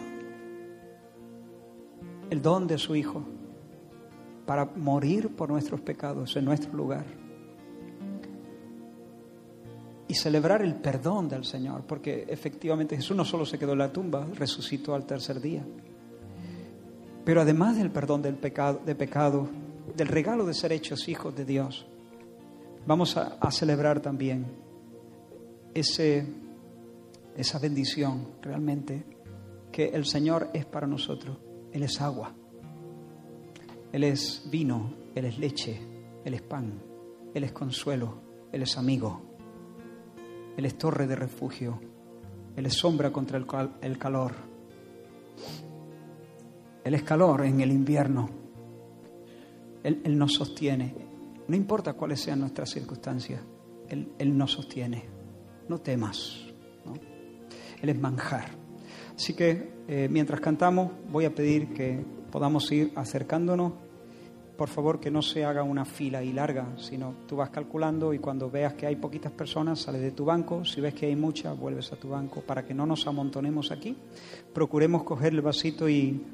el 2.30 2.40
don 2.40 2.68
de 2.68 2.78
su 2.78 2.94
Hijo 2.94 3.24
para 4.46 4.64
morir 4.64 5.34
por 5.34 5.50
nuestros 5.50 5.80
pecados 5.80 6.36
en 6.36 6.44
nuestro 6.44 6.72
lugar. 6.72 7.04
Y 10.06 10.14
celebrar 10.14 10.62
el 10.62 10.76
perdón 10.76 11.28
del 11.28 11.44
Señor, 11.44 11.82
porque 11.82 12.26
efectivamente 12.28 12.94
Jesús 12.94 13.16
no 13.16 13.24
solo 13.24 13.44
se 13.44 13.58
quedó 13.58 13.72
en 13.72 13.78
la 13.78 13.92
tumba, 13.92 14.24
resucitó 14.36 14.94
al 14.94 15.04
tercer 15.04 15.40
día. 15.40 15.66
Pero 17.24 17.40
además 17.40 17.76
del 17.76 17.90
perdón 17.90 18.22
del 18.22 18.36
pecado, 18.36 18.80
de 18.86 18.94
pecado, 18.94 19.48
del 19.96 20.06
regalo 20.06 20.46
de 20.46 20.54
ser 20.54 20.70
hechos 20.70 21.08
hijos 21.08 21.34
de 21.34 21.44
Dios, 21.44 21.88
vamos 22.86 23.16
a, 23.16 23.50
celebrar 23.50 24.00
también 24.00 24.46
ese, 25.74 26.26
esa 27.36 27.58
bendición 27.58 28.28
realmente 28.40 29.04
que 29.72 29.88
el 29.88 30.06
Señor 30.06 30.50
es 30.54 30.64
para 30.64 30.86
nosotros. 30.86 31.36
Él 31.72 31.82
es 31.82 32.00
agua, 32.00 32.32
Él 33.92 34.04
es 34.04 34.48
vino, 34.50 34.94
Él 35.14 35.26
es 35.26 35.38
leche, 35.38 35.78
Él 36.24 36.34
es 36.34 36.42
pan, 36.42 36.80
Él 37.34 37.44
es 37.44 37.52
consuelo, 37.52 38.20
Él 38.52 38.62
es 38.62 38.78
amigo, 38.78 39.20
Él 40.56 40.64
es 40.64 40.78
torre 40.78 41.06
de 41.06 41.16
refugio, 41.16 41.80
Él 42.56 42.66
es 42.66 42.74
sombra 42.74 43.12
contra 43.12 43.36
el, 43.36 43.46
el 43.82 43.98
calor, 43.98 44.32
Él 46.84 46.94
es 46.94 47.02
calor 47.02 47.44
en 47.44 47.60
el 47.60 47.72
invierno, 47.72 48.30
Él, 49.82 50.00
Él 50.04 50.16
nos 50.16 50.34
sostiene, 50.34 51.05
no 51.48 51.56
importa 51.56 51.94
cuáles 51.94 52.20
sean 52.20 52.40
nuestras 52.40 52.70
circunstancias, 52.70 53.40
Él, 53.88 54.12
Él 54.18 54.36
nos 54.36 54.52
sostiene, 54.52 55.04
no 55.68 55.78
temas, 55.78 56.46
¿no? 56.84 56.94
Él 57.80 57.88
es 57.88 57.98
manjar. 57.98 58.50
Así 59.14 59.34
que 59.34 59.76
eh, 59.88 60.08
mientras 60.10 60.40
cantamos 60.40 60.92
voy 61.10 61.24
a 61.24 61.34
pedir 61.34 61.72
que 61.72 62.04
podamos 62.30 62.70
ir 62.72 62.92
acercándonos. 62.96 63.72
Por 64.56 64.68
favor, 64.68 65.00
que 65.00 65.10
no 65.10 65.20
se 65.20 65.44
haga 65.44 65.62
una 65.62 65.84
fila 65.84 66.22
y 66.22 66.32
larga, 66.32 66.78
sino 66.78 67.14
tú 67.26 67.36
vas 67.36 67.50
calculando 67.50 68.14
y 68.14 68.18
cuando 68.18 68.50
veas 68.50 68.72
que 68.72 68.86
hay 68.86 68.96
poquitas 68.96 69.30
personas, 69.32 69.80
sales 69.80 70.00
de 70.00 70.12
tu 70.12 70.24
banco. 70.24 70.64
Si 70.64 70.80
ves 70.80 70.94
que 70.94 71.06
hay 71.06 71.16
muchas, 71.16 71.58
vuelves 71.58 71.92
a 71.92 71.96
tu 71.96 72.08
banco 72.08 72.40
para 72.40 72.64
que 72.64 72.72
no 72.72 72.86
nos 72.86 73.06
amontonemos 73.06 73.70
aquí. 73.70 73.96
Procuremos 74.54 75.02
coger 75.02 75.34
el 75.34 75.42
vasito 75.42 75.90
y, 75.90 76.24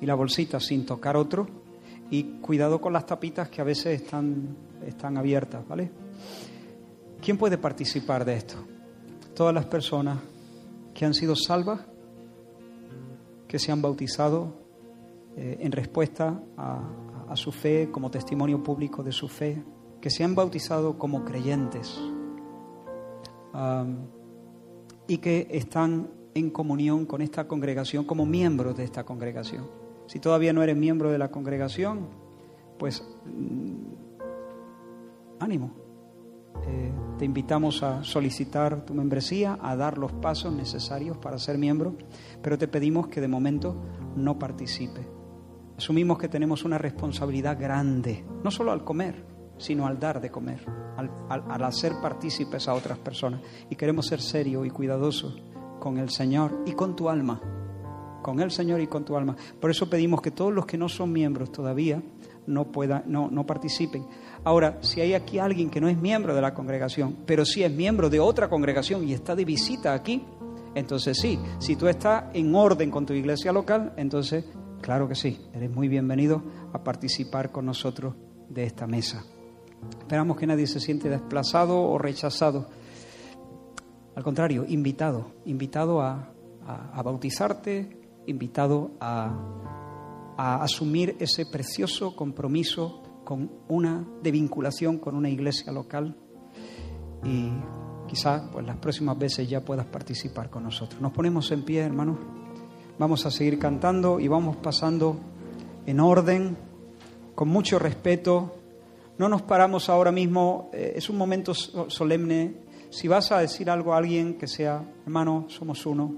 y 0.00 0.06
la 0.06 0.14
bolsita 0.14 0.60
sin 0.60 0.86
tocar 0.86 1.14
otro. 1.14 1.46
Y 2.10 2.24
cuidado 2.40 2.80
con 2.80 2.92
las 2.92 3.06
tapitas 3.06 3.48
que 3.48 3.60
a 3.60 3.64
veces 3.64 4.02
están, 4.02 4.56
están 4.84 5.16
abiertas, 5.16 5.66
¿vale? 5.66 5.90
¿Quién 7.20 7.36
puede 7.36 7.58
participar 7.58 8.24
de 8.24 8.34
esto? 8.34 8.56
Todas 9.34 9.54
las 9.54 9.66
personas 9.66 10.18
que 10.94 11.04
han 11.04 11.14
sido 11.14 11.36
salvas, 11.36 11.80
que 13.46 13.58
se 13.58 13.72
han 13.72 13.82
bautizado 13.82 14.54
eh, 15.36 15.58
en 15.60 15.72
respuesta 15.72 16.40
a, 16.56 17.36
su 17.36 17.52
fe, 17.52 17.90
como 17.92 18.10
testimonio 18.10 18.60
público 18.62 19.04
de 19.04 19.12
su 19.12 19.28
fe, 19.28 19.62
que 20.00 20.10
se 20.10 20.24
han 20.24 20.34
bautizado 20.34 20.98
como 20.98 21.24
creyentes 21.24 21.96
am, 23.52 24.08
y 25.06 25.18
que 25.18 25.46
están 25.50 26.10
en 26.34 26.50
comunión 26.50 27.06
con 27.06 27.22
esta 27.22 27.46
congregación 27.46 28.04
como 28.04 28.26
miembros 28.26 28.76
de 28.76 28.82
esta 28.84 29.04
congregación. 29.04 29.79
Si 30.10 30.18
todavía 30.18 30.52
no 30.52 30.60
eres 30.64 30.76
miembro 30.76 31.12
de 31.12 31.18
la 31.18 31.30
congregación, 31.30 32.08
pues 32.80 33.00
mm, 33.26 33.74
ánimo. 35.38 35.70
Eh, 36.66 36.92
te 37.16 37.24
invitamos 37.24 37.84
a 37.84 38.02
solicitar 38.02 38.84
tu 38.84 38.92
membresía, 38.92 39.56
a 39.62 39.76
dar 39.76 39.98
los 39.98 40.12
pasos 40.14 40.52
necesarios 40.52 41.16
para 41.18 41.38
ser 41.38 41.58
miembro, 41.58 41.94
pero 42.42 42.58
te 42.58 42.66
pedimos 42.66 43.06
que 43.06 43.20
de 43.20 43.28
momento 43.28 43.76
no 44.16 44.36
participe. 44.36 45.06
Asumimos 45.78 46.18
que 46.18 46.26
tenemos 46.28 46.64
una 46.64 46.76
responsabilidad 46.76 47.56
grande, 47.56 48.24
no 48.42 48.50
solo 48.50 48.72
al 48.72 48.82
comer, 48.82 49.24
sino 49.58 49.86
al 49.86 50.00
dar 50.00 50.20
de 50.20 50.30
comer, 50.30 50.66
al, 50.96 51.08
al- 51.28 51.44
al 51.48 51.62
hacer 51.62 51.92
partícipes 52.02 52.66
a 52.66 52.74
otras 52.74 52.98
personas. 52.98 53.42
Y 53.70 53.76
queremos 53.76 54.06
ser 54.06 54.20
serios 54.20 54.66
y 54.66 54.70
cuidadosos 54.70 55.40
con 55.78 55.98
el 55.98 56.10
Señor 56.10 56.64
y 56.66 56.72
con 56.72 56.96
tu 56.96 57.08
alma, 57.08 57.40
con 58.22 58.40
el 58.40 58.50
Señor 58.50 58.80
y 58.80 58.86
con 58.86 59.04
tu 59.04 59.16
alma. 59.16 59.36
Por 59.60 59.70
eso 59.70 59.88
pedimos 59.90 60.20
que 60.22 60.30
todos 60.30 60.52
los 60.52 60.66
que 60.66 60.78
no 60.78 60.88
son 60.88 61.12
miembros 61.12 61.50
todavía 61.52 62.02
no, 62.46 62.64
puedan, 62.72 63.04
no, 63.06 63.30
no 63.30 63.46
participen. 63.46 64.04
Ahora, 64.44 64.78
si 64.80 65.00
hay 65.00 65.14
aquí 65.14 65.38
alguien 65.38 65.70
que 65.70 65.80
no 65.80 65.88
es 65.88 65.98
miembro 66.00 66.34
de 66.34 66.40
la 66.40 66.54
congregación, 66.54 67.16
pero 67.26 67.44
sí 67.44 67.62
es 67.62 67.72
miembro 67.72 68.08
de 68.10 68.20
otra 68.20 68.48
congregación 68.48 69.06
y 69.06 69.12
está 69.12 69.34
de 69.36 69.44
visita 69.44 69.92
aquí, 69.94 70.24
entonces 70.74 71.18
sí, 71.18 71.38
si 71.58 71.76
tú 71.76 71.88
estás 71.88 72.24
en 72.32 72.54
orden 72.54 72.90
con 72.90 73.04
tu 73.04 73.12
iglesia 73.12 73.52
local, 73.52 73.92
entonces 73.96 74.44
claro 74.80 75.06
que 75.08 75.14
sí, 75.14 75.38
eres 75.52 75.70
muy 75.70 75.88
bienvenido 75.88 76.42
a 76.72 76.82
participar 76.82 77.50
con 77.52 77.66
nosotros 77.66 78.14
de 78.48 78.64
esta 78.64 78.86
mesa. 78.86 79.24
Esperamos 79.98 80.36
que 80.36 80.46
nadie 80.46 80.66
se 80.66 80.80
siente 80.80 81.08
desplazado 81.08 81.80
o 81.82 81.98
rechazado. 81.98 82.68
Al 84.14 84.22
contrario, 84.22 84.64
invitado, 84.68 85.32
invitado 85.46 86.00
a, 86.02 86.32
a- 86.66 86.90
a 86.98 87.02
bautizarte, 87.02 87.99
invitado 88.26 88.90
a, 89.00 89.34
a 90.36 90.62
asumir 90.62 91.16
ese 91.20 91.46
precioso 91.46 92.14
compromiso 92.16 93.02
con 93.24 93.50
una 93.68 94.06
de 94.22 94.30
vinculación 94.32 94.98
con 94.98 95.14
una 95.14 95.28
iglesia 95.28 95.72
local 95.72 96.16
y 97.24 97.50
quizás 98.08 98.42
pues 98.50 98.66
las 98.66 98.76
próximas 98.78 99.18
veces 99.18 99.48
ya 99.48 99.60
puedas 99.64 99.86
participar 99.86 100.50
con 100.50 100.64
nosotros. 100.64 101.00
Nos 101.00 101.12
ponemos 101.12 101.50
en 101.52 101.62
pie, 101.62 101.80
hermanos. 101.82 102.18
Vamos 102.98 103.24
a 103.26 103.30
seguir 103.30 103.58
cantando 103.58 104.18
y 104.20 104.28
vamos 104.28 104.56
pasando 104.56 105.16
en 105.86 106.00
orden, 106.00 106.56
con 107.34 107.48
mucho 107.48 107.78
respeto. 107.78 108.56
No 109.18 109.28
nos 109.28 109.42
paramos 109.42 109.88
ahora 109.88 110.10
mismo, 110.10 110.70
eh, 110.72 110.94
es 110.96 111.08
un 111.08 111.16
momento 111.18 111.54
so- 111.54 111.88
solemne. 111.88 112.56
Si 112.90 113.06
vas 113.06 113.30
a 113.32 113.38
decir 113.38 113.70
algo 113.70 113.94
a 113.94 113.98
alguien 113.98 114.34
que 114.36 114.46
sea, 114.48 114.82
hermano, 115.04 115.44
somos 115.48 115.86
uno, 115.86 116.14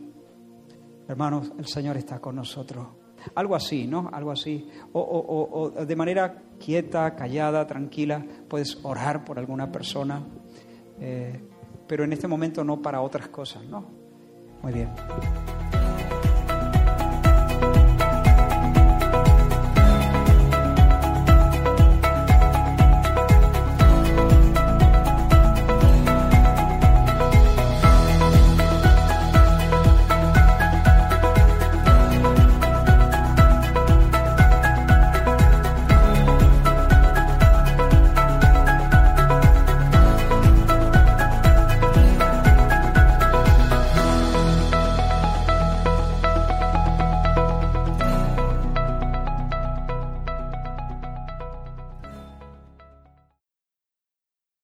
hermanos, 1.08 1.52
el 1.58 1.66
Señor 1.66 1.96
está 1.96 2.18
con 2.20 2.36
nosotros. 2.36 2.86
Algo 3.34 3.54
así, 3.54 3.86
¿no? 3.86 4.10
Algo 4.12 4.32
así. 4.32 4.68
O, 4.92 5.00
o- 5.00 5.60
o- 5.80 5.84
de 5.86 5.96
manera 5.96 6.42
quieta, 6.58 7.14
callada, 7.14 7.66
tranquila, 7.66 8.24
puedes 8.48 8.78
orar 8.84 9.24
por 9.24 9.38
alguna 9.38 9.70
persona, 9.70 10.22
eh, 10.98 11.40
pero 11.86 12.04
en 12.04 12.12
este 12.12 12.26
momento 12.26 12.64
no 12.64 12.82
para 12.82 13.00
otras 13.00 13.28
cosas, 13.28 13.64
¿no? 13.64 13.84
Muy 14.62 14.72
bien. 14.72 14.88